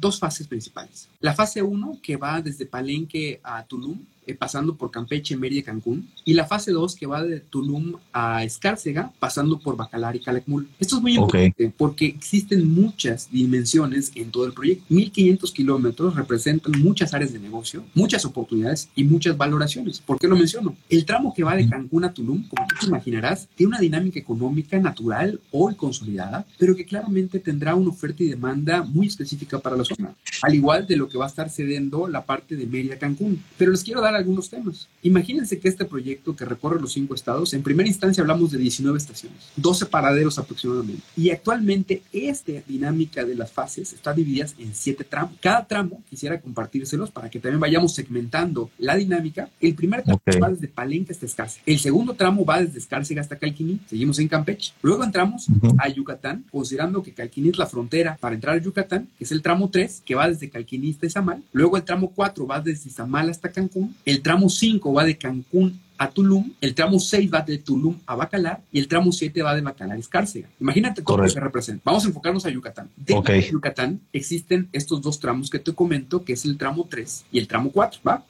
dos 0.03 0.19
fases 0.19 0.47
principales. 0.47 1.07
La 1.21 1.33
fase 1.33 1.61
1, 1.61 1.99
que 2.03 2.17
va 2.17 2.41
desde 2.41 2.65
Palenque 2.65 3.39
a 3.41 3.63
Tulum, 3.63 3.97
eh, 4.25 4.35
pasando 4.35 4.75
por 4.75 4.91
Campeche, 4.91 5.37
Mérida 5.37 5.59
y 5.59 5.63
Cancún, 5.63 6.09
y 6.25 6.33
la 6.33 6.45
fase 6.45 6.71
2 6.71 6.95
que 6.95 7.05
va 7.05 7.23
de 7.23 7.39
Tulum 7.39 7.95
a 8.11 8.43
Escárcega, 8.43 9.11
pasando 9.19 9.59
por 9.59 9.75
Bacalar 9.75 10.15
y 10.15 10.19
Calakmul. 10.19 10.67
Esto 10.79 10.97
es 10.97 11.01
muy 11.01 11.15
importante 11.15 11.73
porque 11.77 12.05
existen 12.05 12.73
muchas 12.73 13.29
dimensiones 13.31 14.11
en 14.15 14.31
todo 14.31 14.45
el 14.45 14.53
proyecto. 14.53 14.85
1500 14.89 15.51
kilómetros 15.51 16.15
representan 16.15 16.73
muchas 16.81 17.13
áreas 17.13 17.33
de 17.33 17.39
negocio, 17.39 17.83
muchas 17.93 18.25
oportunidades 18.25 18.89
y 18.95 19.03
muchas 19.03 19.37
valoraciones. 19.37 19.99
¿Por 19.99 20.19
qué 20.19 20.27
lo 20.27 20.35
menciono? 20.35 20.75
El 20.89 21.05
tramo 21.05 21.33
que 21.33 21.43
va 21.43 21.55
de 21.55 21.67
Cancún 21.67 22.05
a 22.05 22.13
Tulum, 22.13 22.47
como 22.47 22.67
tú 22.67 22.75
te 22.79 22.85
imaginarás, 22.87 23.47
tiene 23.55 23.69
una 23.69 23.79
dinámica 23.79 24.19
económica 24.19 24.79
natural 24.79 25.39
hoy 25.51 25.75
consolidada, 25.75 26.45
pero 26.57 26.75
que 26.75 26.85
claramente 26.85 27.39
tendrá 27.39 27.75
una 27.75 27.89
oferta 27.89 28.23
y 28.23 28.27
demanda 28.27 28.83
muy 28.83 29.07
específica 29.07 29.59
para 29.59 29.75
la 29.75 29.83
zona, 29.83 30.13
al 30.41 30.55
igual 30.55 30.87
de 30.87 30.97
lo 30.97 31.07
que 31.07 31.17
va 31.17 31.25
a 31.25 31.29
estar 31.29 31.49
cediendo 31.49 32.07
la 32.07 32.25
parte 32.25 32.55
de 32.55 32.65
Mérida 32.65 32.97
Cancún. 32.97 33.41
Pero 33.57 33.71
les 33.71 33.83
quiero 33.83 34.01
dar 34.01 34.12
algunos 34.15 34.49
temas. 34.49 34.87
Imagínense 35.01 35.59
que 35.59 35.67
este 35.67 35.85
proyecto 35.85 36.35
que 36.35 36.45
recorre 36.45 36.79
los 36.79 36.93
cinco 36.93 37.15
estados, 37.15 37.53
en 37.53 37.63
primera 37.63 37.87
instancia 37.87 38.21
hablamos 38.21 38.51
de 38.51 38.57
19 38.57 38.97
estaciones, 38.97 39.39
12 39.55 39.85
paraderos 39.87 40.37
aproximadamente. 40.39 41.03
Y 41.15 41.29
actualmente 41.29 42.01
esta 42.11 42.53
dinámica 42.67 43.23
de 43.25 43.35
las 43.35 43.51
fases 43.51 43.93
está 43.93 44.13
dividida 44.13 44.47
en 44.57 44.73
siete 44.73 45.03
tramos. 45.03 45.35
Cada 45.39 45.65
tramo 45.65 46.01
quisiera 46.09 46.39
compartírselos 46.41 47.11
para 47.11 47.29
que 47.29 47.39
también 47.39 47.59
vayamos 47.59 47.93
segmentando 47.93 48.69
la 48.77 48.95
dinámica. 48.95 49.49
El 49.59 49.75
primer 49.75 50.03
tramo 50.03 50.21
va 50.41 50.49
desde 50.49 50.67
Palenque 50.67 51.13
hasta 51.13 51.25
Escárcega. 51.25 51.63
El 51.65 51.79
segundo 51.79 52.13
tramo 52.13 52.45
va 52.45 52.61
desde 52.61 52.79
Escárcega 52.79 53.21
hasta 53.21 53.37
Calquiní. 53.37 53.79
Seguimos 53.87 54.19
en 54.19 54.27
Campeche. 54.27 54.73
Luego 54.81 55.03
entramos 55.03 55.47
a 55.77 55.87
Yucatán, 55.89 56.45
considerando 56.51 57.03
que 57.03 57.13
Calquiní 57.13 57.49
es 57.49 57.57
la 57.57 57.67
frontera 57.67 58.17
para 58.19 58.35
entrar 58.35 58.57
a 58.57 58.61
Yucatán, 58.61 59.07
que 59.17 59.23
es 59.23 59.31
el 59.31 59.41
tramo 59.41 59.69
3, 59.69 60.01
que 60.05 60.15
va 60.15 60.27
desde 60.27 60.49
Calquiní 60.49 60.91
hasta 60.91 61.05
Izamal. 61.05 61.43
Luego 61.51 61.77
el 61.77 61.83
tramo 61.83 62.11
4 62.13 62.47
va 62.47 62.59
desde 62.59 62.89
Izamal 62.89 63.29
hasta 63.29 63.51
Cancún. 63.51 63.95
El 64.05 64.21
tramo 64.21 64.49
5 64.49 64.93
va 64.93 65.03
de 65.05 65.17
Cancún 65.17 65.79
a 65.97 66.09
Tulum, 66.09 66.51
el 66.59 66.73
tramo 66.75 66.99
6 66.99 67.31
va 67.33 67.41
de 67.41 67.57
Tulum 67.59 67.97
a 68.05 68.15
Bacalar 68.15 68.61
y 68.71 68.79
el 68.79 68.87
tramo 68.87 69.11
7 69.11 69.41
va 69.41 69.55
de 69.55 69.61
Bacalar 69.61 69.95
a 69.95 69.99
Escárcega. 69.99 70.49
Imagínate 70.59 71.01
todo 71.01 71.17
lo 71.17 71.23
que 71.23 71.29
se 71.29 71.39
representa. 71.39 71.81
Vamos 71.85 72.03
a 72.03 72.07
enfocarnos 72.07 72.45
a 72.45 72.49
Yucatán. 72.49 72.89
De 72.97 73.49
Yucatán 73.49 74.01
existen 74.11 74.67
estos 74.73 75.01
dos 75.01 75.19
tramos 75.19 75.49
que 75.49 75.59
te 75.59 75.73
comento, 75.73 76.23
que 76.25 76.33
es 76.33 76.45
el 76.45 76.57
tramo 76.57 76.87
3 76.89 77.25
y 77.31 77.39
el 77.39 77.47
tramo 77.47 77.71
4, 77.71 78.01
¿va? 78.05 78.25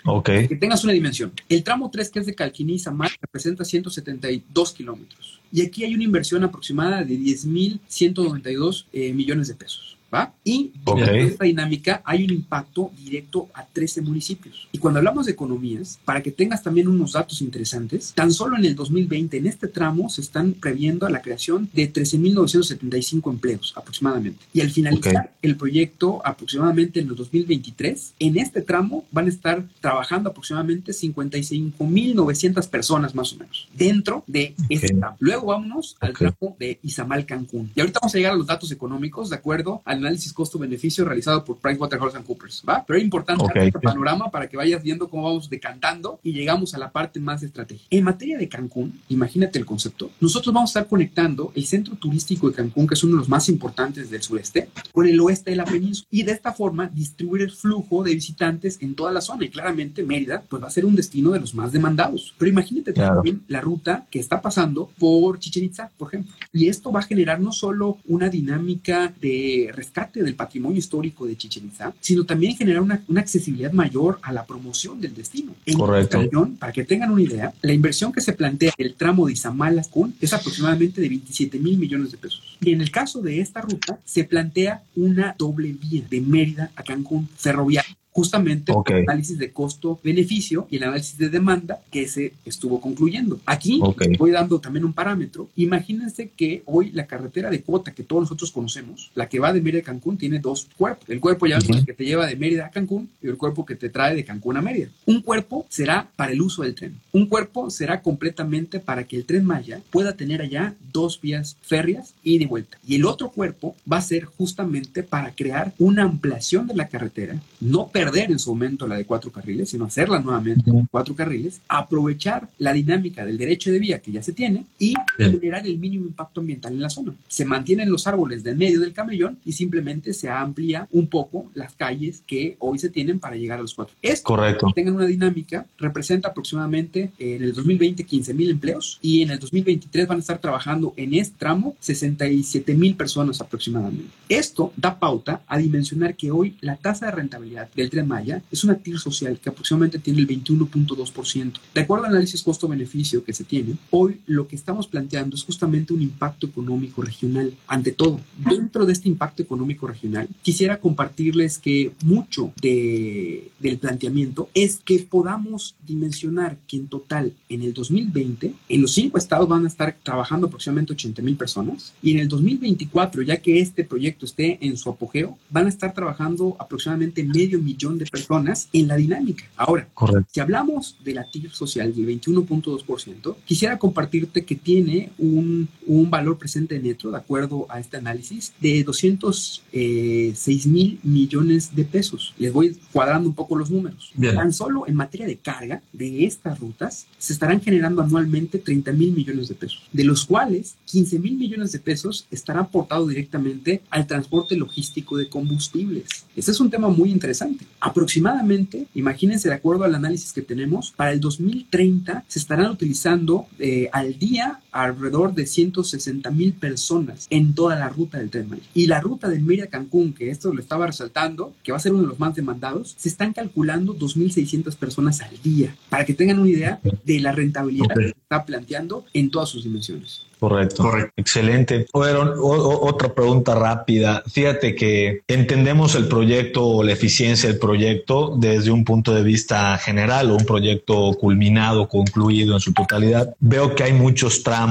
Que 0.48 0.56
tengas 0.56 0.84
una 0.84 0.94
dimensión. 0.94 1.32
El 1.50 1.64
tramo 1.64 1.90
3, 1.90 2.10
que 2.10 2.20
es 2.20 2.26
de 2.26 2.36
Calquiní 2.36 2.74
y 2.74 2.80
Samar, 2.80 3.12
representa 3.20 3.66
172 3.66 4.74
kilómetros. 4.74 5.40
Y 5.52 5.62
aquí 5.62 5.84
hay 5.84 5.96
una 5.96 6.04
inversión 6.04 6.44
aproximada 6.44 7.04
de 7.04 7.16
10.192 7.16 8.86
eh, 8.92 9.14
millones 9.14 9.48
de 9.48 9.56
pesos. 9.56 9.98
Y 10.44 10.72
en 10.86 11.16
esta 11.16 11.46
dinámica 11.46 12.02
hay 12.06 12.24
un 12.24 12.32
impacto 12.32 12.92
directo 12.98 13.50
a 13.54 13.66
13 13.66 14.02
municipios. 14.02 14.68
Y 14.72 14.78
cuando 14.78 15.00
hablamos 15.00 15.26
de 15.26 15.32
economías, 15.32 16.00
para 16.06 16.22
que 16.22 16.32
tengas 16.32 16.64
también 16.64 16.88
unos 16.88 17.14
datos 17.14 17.42
interesantes, 17.42 18.14
tan 18.14 18.32
solo 18.32 18.58
en 18.58 18.66
el 18.66 18.76
2020, 18.76 19.38
en 19.38 19.48
este 19.48 19.68
tramo, 19.68 20.10
se 20.10 20.22
están 20.22 20.54
previendo 20.54 21.06
a 21.06 21.10
la 21.10 21.22
creación 21.22 21.70
de 21.74 21.92
13.975 21.92 23.30
empleos 23.32 23.74
aproximadamente. 23.76 24.44
Y 24.54 24.62
al 24.62 24.70
finalizar 24.70 25.34
el 25.42 25.56
proyecto, 25.56 26.22
aproximadamente 26.26 27.00
en 27.00 27.10
el 27.10 27.16
2023, 27.16 28.14
en 28.20 28.38
este 28.38 28.62
tramo 28.62 29.06
van 29.12 29.26
a 29.26 29.30
estar 29.30 29.64
trabajando 29.82 30.30
aproximadamente 30.30 30.92
55.900 30.92 32.70
personas 32.70 33.16
más 33.16 33.34
o 33.34 33.38
menos 33.38 33.68
dentro 33.74 34.24
de 34.28 34.56
este 34.70 34.94
tramo. 34.94 35.18
Luego 35.20 35.48
vámonos 35.48 35.96
al 36.00 36.14
tramo 36.14 36.56
de 36.60 36.80
Izamal 36.84 37.26
Cancún. 37.26 37.72
Y 37.76 37.80
ahorita 37.80 38.00
vamos 38.02 38.14
a 38.14 38.18
llegar 38.18 38.34
a 38.34 38.36
los 38.36 38.48
datos 38.48 38.72
económicos 38.72 39.30
de 39.30 39.36
acuerdo 39.36 39.82
al 39.86 40.03
análisis 40.06 40.34
costo-beneficio 40.34 41.06
realizado 41.06 41.44
por 41.44 41.58
PricewaterhouseCoopers, 41.58 42.64
¿va? 42.68 42.84
Pero 42.86 42.98
es 42.98 43.04
importante 43.04 43.44
este 43.56 43.80
panorama 43.80 44.30
para 44.30 44.48
que 44.48 44.58
vayas 44.58 44.84
viendo 44.84 45.10
cómo 45.10 45.24
vamos 45.24 45.50
decantando 45.50 46.20
y 46.24 46.34
llegamos 46.34 46.74
a 46.74 46.78
la 46.78 46.92
parte 46.92 47.20
más 47.20 47.44
estratégica. 47.44 47.88
En 47.90 48.04
materia 48.04 48.38
de 48.38 48.48
Cancún, 48.48 49.00
imagínate 49.10 49.60
el 49.60 49.66
concepto, 49.66 50.12
nosotros 50.20 50.54
vamos 50.54 50.70
a 50.70 50.80
estar 50.80 50.90
conectando 50.90 51.52
el 51.56 51.66
centro 51.66 51.96
turístico 51.96 52.50
de 52.50 52.56
Cancún, 52.56 52.88
que 52.88 52.94
es 52.94 53.04
uno 53.04 53.14
de 53.14 53.20
los 53.20 53.30
más 53.30 53.50
importantes 53.50 54.10
del 54.10 54.22
sureste, 54.22 54.70
con 54.92 55.08
el 55.08 55.20
oeste 55.20 55.52
de 55.52 55.58
la 55.58 55.66
península 55.66 56.08
y 56.12 56.24
de 56.24 56.32
esta 56.32 56.54
forma 56.54 56.88
distribuir 56.88 57.44
el 57.44 57.52
flujo 57.52 58.04
de 58.04 58.14
visitantes 58.14 58.78
en 58.82 58.96
toda 58.96 59.12
la 59.12 59.22
zona 59.22 59.46
y 59.46 59.50
claramente 59.50 60.04
Mérida 60.04 60.44
pues 60.48 60.62
va 60.62 60.68
a 60.68 60.72
ser 60.72 60.86
un 60.86 60.96
destino 60.96 61.32
de 61.32 61.40
los 61.40 61.54
más 61.54 61.72
demandados. 61.72 62.34
Pero 62.38 62.50
imagínate 62.50 62.94
también 62.94 63.44
la 63.48 63.62
ruta 63.62 64.06
que 64.10 64.20
está 64.20 64.42
pasando 64.42 64.90
por 65.00 65.40
Chichen 65.40 65.66
Itza, 65.66 65.92
por 65.98 66.10
ejemplo. 66.10 66.34
Y 66.52 66.68
esto 66.68 66.92
va 66.92 67.00
a 67.00 67.04
generar 67.04 67.40
no 67.40 67.52
solo 67.52 67.98
una 68.06 68.30
dinámica 68.30 69.14
de 69.22 69.72
rescate 69.94 70.24
del 70.24 70.36
patrimonio 70.36 70.80
histórico 70.80 71.28
de 71.28 71.38
Chichen 71.38 71.66
Itza, 71.66 71.94
sino 72.00 72.26
también 72.26 72.56
generar 72.56 72.82
una, 72.82 73.02
una 73.08 73.22
accesibilidad 73.22 73.72
mayor 73.72 74.20
a 74.24 74.34
la 74.34 74.44
promoción 74.46 75.00
del 75.00 75.14
destino. 75.14 75.54
En 75.66 75.78
Correcto. 75.78 76.20
Para 76.60 76.74
que 76.74 76.84
tengan 76.84 77.12
una 77.12 77.22
idea, 77.22 77.54
la 77.62 77.74
inversión 77.74 78.12
que 78.12 78.22
se 78.22 78.34
plantea 78.34 78.74
el 78.78 78.96
tramo 78.96 79.28
de 79.28 79.34
Izamal 79.34 79.78
a 79.78 79.84
Cancún 79.84 80.16
es 80.20 80.34
aproximadamente 80.34 81.00
de 81.00 81.10
27 81.10 81.60
mil 81.60 81.78
millones 81.78 82.12
de 82.12 82.18
pesos. 82.18 82.58
Y 82.62 82.72
en 82.72 82.82
el 82.82 82.90
caso 82.90 83.22
de 83.22 83.40
esta 83.40 83.62
ruta, 83.62 84.00
se 84.04 84.24
plantea 84.24 84.84
una 84.96 85.36
doble 85.38 85.74
vía 85.74 86.04
de 86.10 86.22
Mérida 86.22 86.72
a 86.76 86.84
Cancún 86.84 87.30
ferroviaria 87.36 87.96
justamente 88.14 88.72
el 88.72 88.96
análisis 89.10 89.38
de 89.38 89.52
costo-beneficio 89.52 90.68
y 90.70 90.78
el 90.78 90.84
análisis 90.84 91.18
de 91.18 91.30
demanda 91.30 91.80
que 91.92 92.08
se 92.08 92.34
estuvo 92.46 92.80
concluyendo. 92.80 93.40
Aquí 93.46 93.82
voy 94.18 94.32
dando 94.32 94.60
también 94.60 94.86
un 94.86 94.94
parámetro. 94.94 95.50
Imagínense 95.56 96.30
que 96.30 96.62
hoy 96.66 96.92
la 96.92 97.08
carretera 97.08 97.50
de 97.50 97.62
cuota 97.62 97.92
que 97.92 98.04
todos 98.04 98.22
nosotros 98.22 98.52
conocemos, 98.52 99.12
la 99.16 99.28
que 99.28 99.40
va 99.40 99.52
de 99.52 99.62
Mérida 99.62 99.82
a 99.82 99.86
Cancún, 99.86 100.18
tiene 100.18 100.40
dos 100.40 100.68
cuerpos. 100.78 101.10
El 101.10 101.20
cuerpo 101.20 101.48
ya 101.48 101.60
que 101.60 101.94
te 101.94 102.06
lleva 102.06 102.28
de 102.28 102.36
Mérida 102.36 102.68
a 102.68 102.70
Cancún 102.70 103.10
y 103.22 103.28
el 103.28 103.38
cuerpo 103.38 103.66
que 103.66 103.76
te 103.76 103.90
trae 103.90 104.16
de 104.16 104.24
Cancún 104.24 104.58
a 104.58 104.62
Mérida. 104.62 104.90
Un 105.08 105.22
cuerpo 105.22 105.66
será 105.70 106.08
para 106.16 106.32
el 106.32 106.42
uso 106.42 106.62
del 106.62 106.76
tren. 106.76 107.00
Un 107.12 107.26
cuerpo 107.26 107.72
será 107.72 108.02
completamente 108.02 108.80
para 108.80 109.06
que 109.06 109.16
el 109.16 109.26
tren 109.26 109.44
Maya 109.44 109.82
pueda 109.90 110.16
tener 110.16 110.42
allá 110.42 110.76
dos 110.92 111.20
vías 111.20 111.58
férreas 111.62 112.14
y 112.24 112.38
de 112.38 112.46
vuelta. 112.46 112.78
Y 112.86 112.96
el 112.96 113.06
otro 113.06 113.30
cuerpo 113.30 113.76
va 113.92 113.98
a 113.98 114.02
ser 114.02 114.26
justamente 114.26 115.02
para 115.02 115.32
crear 115.32 115.74
una 115.80 116.04
ampliación 116.04 116.68
de 116.68 116.76
la 116.76 116.88
carretera, 116.88 117.42
no 117.60 117.88
perder 117.88 118.03
en 118.14 118.40
su 118.40 118.50
momento 118.52 118.88
la 118.88 118.96
de 118.96 119.06
cuatro 119.06 119.32
carriles, 119.32 119.70
sino 119.70 119.86
hacerla 119.86 120.20
nuevamente 120.20 120.72
cuatro 120.92 121.16
carriles, 121.16 121.62
aprovechar 121.68 122.50
la 122.58 122.74
dinámica 122.74 123.26
del 123.26 123.38
derecho 123.38 123.72
de 123.72 123.80
vía 123.80 124.00
que 124.00 124.12
ya 124.12 124.24
se 124.24 124.34
tiene 124.34 124.66
y 124.80 124.94
generar 125.18 125.66
el 125.66 125.78
mínimo 125.78 126.06
impacto 126.06 126.42
ambiental 126.42 126.74
en 126.74 126.82
la 126.82 126.90
zona. 126.90 127.14
Se 127.28 127.46
mantienen 127.46 127.90
los 127.90 128.08
árboles 128.08 128.44
del 128.44 128.58
medio 128.58 128.80
del 128.80 128.94
camellón 128.94 129.38
y 129.46 129.54
simplemente 129.54 130.14
se 130.14 130.30
amplía 130.30 130.88
un 130.92 131.08
poco 131.08 131.50
las 131.54 131.74
calles 131.74 132.24
que 132.26 132.56
hoy 132.60 132.80
se 132.80 132.90
tienen 132.90 133.20
para 133.20 133.36
llegar 133.36 133.60
a 133.60 133.62
los 133.62 133.74
cuatro. 133.74 133.96
Esto, 134.02 134.28
Correcto. 134.28 134.68
tengan 134.76 134.96
una 134.96 135.06
dinámica, 135.06 135.66
representa 135.78 136.30
aproximadamente 136.30 137.12
en 137.20 137.44
el 137.44 137.54
2020 137.54 138.04
15 138.04 138.34
mil 138.34 138.50
empleos 138.50 139.00
y 139.02 139.22
en 139.22 139.32
el 139.32 139.40
2023 139.40 140.08
van 140.08 140.18
a 140.18 140.22
estar 140.22 140.40
trabajando 140.40 140.94
en 140.98 141.14
este 141.14 141.36
tramo 141.38 141.76
67 141.80 142.74
mil 142.76 142.96
personas 142.96 143.42
aproximadamente. 143.42 144.12
Esto 144.30 144.74
da 144.78 145.00
pauta 145.00 145.42
a 145.48 145.58
dimensionar 145.58 146.16
que 146.16 146.32
hoy 146.32 146.56
la 146.62 146.76
tasa 146.78 147.08
de 147.08 147.12
rentabilidad 147.12 147.70
del 147.76 147.90
Tren 147.94 148.08
Maya 148.08 148.42
es 148.52 148.64
una 148.64 148.76
TIR 148.76 148.98
social 148.98 149.40
que 149.40 149.50
aproximadamente 149.50 150.00
tiene 150.00 150.20
el 150.20 150.28
21.2%. 150.28 151.54
De 151.76 151.82
acuerdo 151.82 152.06
al 152.06 152.12
análisis 152.12 152.42
costo-beneficio 152.42 153.24
que 153.24 153.34
se 153.34 153.44
tiene, 153.44 153.76
hoy 153.92 154.20
lo 154.26 154.48
que 154.48 154.56
estamos 154.56 154.88
planteando 154.88 155.36
es 155.36 155.44
justamente 155.44 155.94
un 155.94 156.02
impacto 156.02 156.48
económico 156.48 157.04
regional. 157.04 157.54
Ante 157.68 157.92
todo, 157.92 158.20
dentro 158.38 158.88
de 158.88 158.94
este 158.94 159.10
impacto 159.10 159.44
económico 159.44 159.86
regional, 159.86 160.28
quisiera 160.42 160.80
compartirles 160.80 161.60
que 161.60 161.92
mucho 162.04 162.52
de, 162.60 163.52
del 163.60 163.78
planteamiento 163.78 164.50
es 164.56 164.78
que 164.84 164.98
podamos 165.00 165.76
dimensionar 165.86 166.58
que 166.68 166.78
en 166.78 166.88
total 166.88 167.34
en 167.48 167.62
el 167.62 167.74
2020, 167.74 168.54
en 168.70 168.82
los 168.82 168.92
cinco 168.92 169.20
estados 169.20 169.48
van 169.48 169.66
a 169.66 169.68
estar 169.68 169.96
trabajando 170.02 170.48
aproximadamente 170.48 170.94
80 170.94 171.22
mil 171.22 171.36
personas 171.36 171.94
y 172.02 172.14
en 172.14 172.20
el 172.20 172.28
2024, 172.28 173.22
ya 173.22 173.38
que 173.38 173.60
este 173.60 173.84
proyecto 173.84 174.26
esté 174.26 174.58
en 174.66 174.78
su 174.78 174.90
apogeo, 174.90 175.38
van 175.52 175.68
a 175.68 175.70
estar 175.70 175.94
trabajando 175.94 176.56
aproximadamente 176.60 177.24
medio 177.24 177.60
millón 177.60 177.83
de 177.92 178.06
personas 178.06 178.70
en 178.72 178.88
la 178.88 178.96
dinámica. 178.96 179.44
Ahora, 179.58 179.88
si 180.32 180.40
hablamos 180.40 180.98
de 181.04 181.14
la 181.14 181.30
TIR 181.30 181.52
social 181.52 181.94
del 181.94 182.08
21.2%, 182.08 183.36
quisiera 183.46 183.78
compartirte 183.78 184.46
que 184.46 184.56
tiene 184.56 185.12
un, 185.18 185.68
un, 185.86 186.10
valor 186.10 186.38
presente 186.38 186.80
neto, 186.80 187.12
de 187.12 187.18
acuerdo 187.18 187.66
a 187.70 187.80
este 187.80 187.98
análisis, 187.98 188.54
de 188.62 188.84
206 188.84 189.62
eh, 189.74 190.34
mil 190.70 191.00
millones 191.04 191.76
de 191.76 191.84
pesos. 191.84 192.34
Les 192.38 192.54
voy 192.54 192.78
cuadrando 192.92 193.28
un 193.28 193.36
poco 193.36 193.58
los 193.58 193.70
números. 193.70 194.14
Tan 194.20 194.54
solo 194.54 194.88
en 194.88 194.96
materia 194.96 195.28
de 195.28 195.38
carga 195.38 195.82
de 195.92 196.26
estas 196.26 196.60
rutas, 196.60 197.08
se 197.18 197.34
estarán 197.34 197.62
generando 197.62 198.02
anualmente 198.02 198.60
30 198.60 198.92
mil 198.94 199.12
millones 199.12 199.48
de 199.50 199.56
pesos, 199.56 199.84
de 199.92 200.04
los 200.04 200.26
cuales 200.26 200.76
15 200.86 201.20
mil 201.20 201.36
millones 201.36 201.72
de 201.72 201.80
pesos 201.80 202.28
estarán 202.32 202.64
aportados 202.64 203.10
directamente 203.10 203.82
al 203.90 204.08
transporte 204.08 204.56
logístico 204.56 205.18
de 205.18 205.30
combustibles. 205.30 206.26
Este 206.36 206.52
es 206.52 206.60
un 206.60 206.70
tema 206.70 206.90
muy 206.90 207.12
interesante. 207.12 207.66
Aproximadamente, 207.86 208.88
imagínense 208.96 209.50
de 209.50 209.56
acuerdo 209.56 209.84
al 209.84 209.94
análisis 209.94 210.32
que 210.32 210.42
tenemos, 210.42 210.94
para 210.96 211.12
el 211.12 211.20
2030 211.20 212.24
se 212.30 212.40
estarán 212.40 212.72
utilizando 212.72 213.48
eh, 213.60 213.90
al 213.92 214.18
día 214.18 214.62
alrededor 214.74 215.34
de 215.34 215.46
160 215.46 216.30
mil 216.32 216.54
personas 216.54 217.28
en 217.30 217.54
toda 217.54 217.78
la 217.78 217.90
ruta 217.90 218.18
del 218.18 218.30
tren 218.30 218.50
Maya. 218.50 218.64
Y 218.74 218.88
la 218.88 219.00
ruta 219.00 219.30
del 219.30 219.44
Mérida 219.44 219.68
Cancún, 219.68 220.14
que 220.14 220.30
esto 220.30 220.54
lo 220.54 220.60
estaba 220.60 220.88
resaltando, 220.88 221.54
que 221.64 221.72
va 221.72 221.78
a 221.78 221.82
ser 221.82 221.94
uno 221.94 222.02
de 222.02 222.10
los 222.10 222.20
más 222.20 222.36
demandados, 222.36 222.96
se 222.98 223.10
están 223.10 223.34
calculando 223.34 223.96
2.600 223.96 224.76
personas 224.76 225.22
al 225.22 225.42
día, 225.42 225.76
para 225.90 226.06
que 226.06 226.14
tengan 226.14 226.40
una 226.40 226.50
idea 226.50 226.80
de 227.04 227.20
la 227.20 227.32
rentabilidad 227.32 227.96
que 227.96 228.08
está 228.08 228.46
planteando 228.46 229.06
en 229.14 229.30
todas 229.30 229.50
sus 229.50 229.64
dimensiones. 229.64 230.26
Correcto. 230.40 230.84
Correcto. 230.84 231.14
Excelente. 231.16 231.86
Bueno, 231.94 232.34
otra 232.42 233.14
pregunta 233.14 233.56
rápida. 233.56 234.24
Fíjate 234.28 234.76
que 234.76 235.22
entendemos 235.26 235.96
el 235.96 236.10
proyecto 236.10 236.68
o 236.68 236.84
la 236.84 236.92
eficiencia 236.92 237.48
del 237.48 237.60
proyecto 237.60 238.36
desde 238.38 238.70
un 238.70 238.84
punto 238.84 239.14
de 239.14 239.24
vista 239.24 239.78
general 239.78 240.32
o 240.32 240.36
un 240.36 240.46
proyecto 240.46 241.14
culminado, 241.14 241.88
concluido 241.88 242.56
en 242.56 242.60
su 242.60 242.74
totalidad. 242.74 243.34
Veo 243.40 243.74
que 243.74 243.84
hay 243.84 243.94
muchos 243.94 244.44
tramos. 244.44 244.63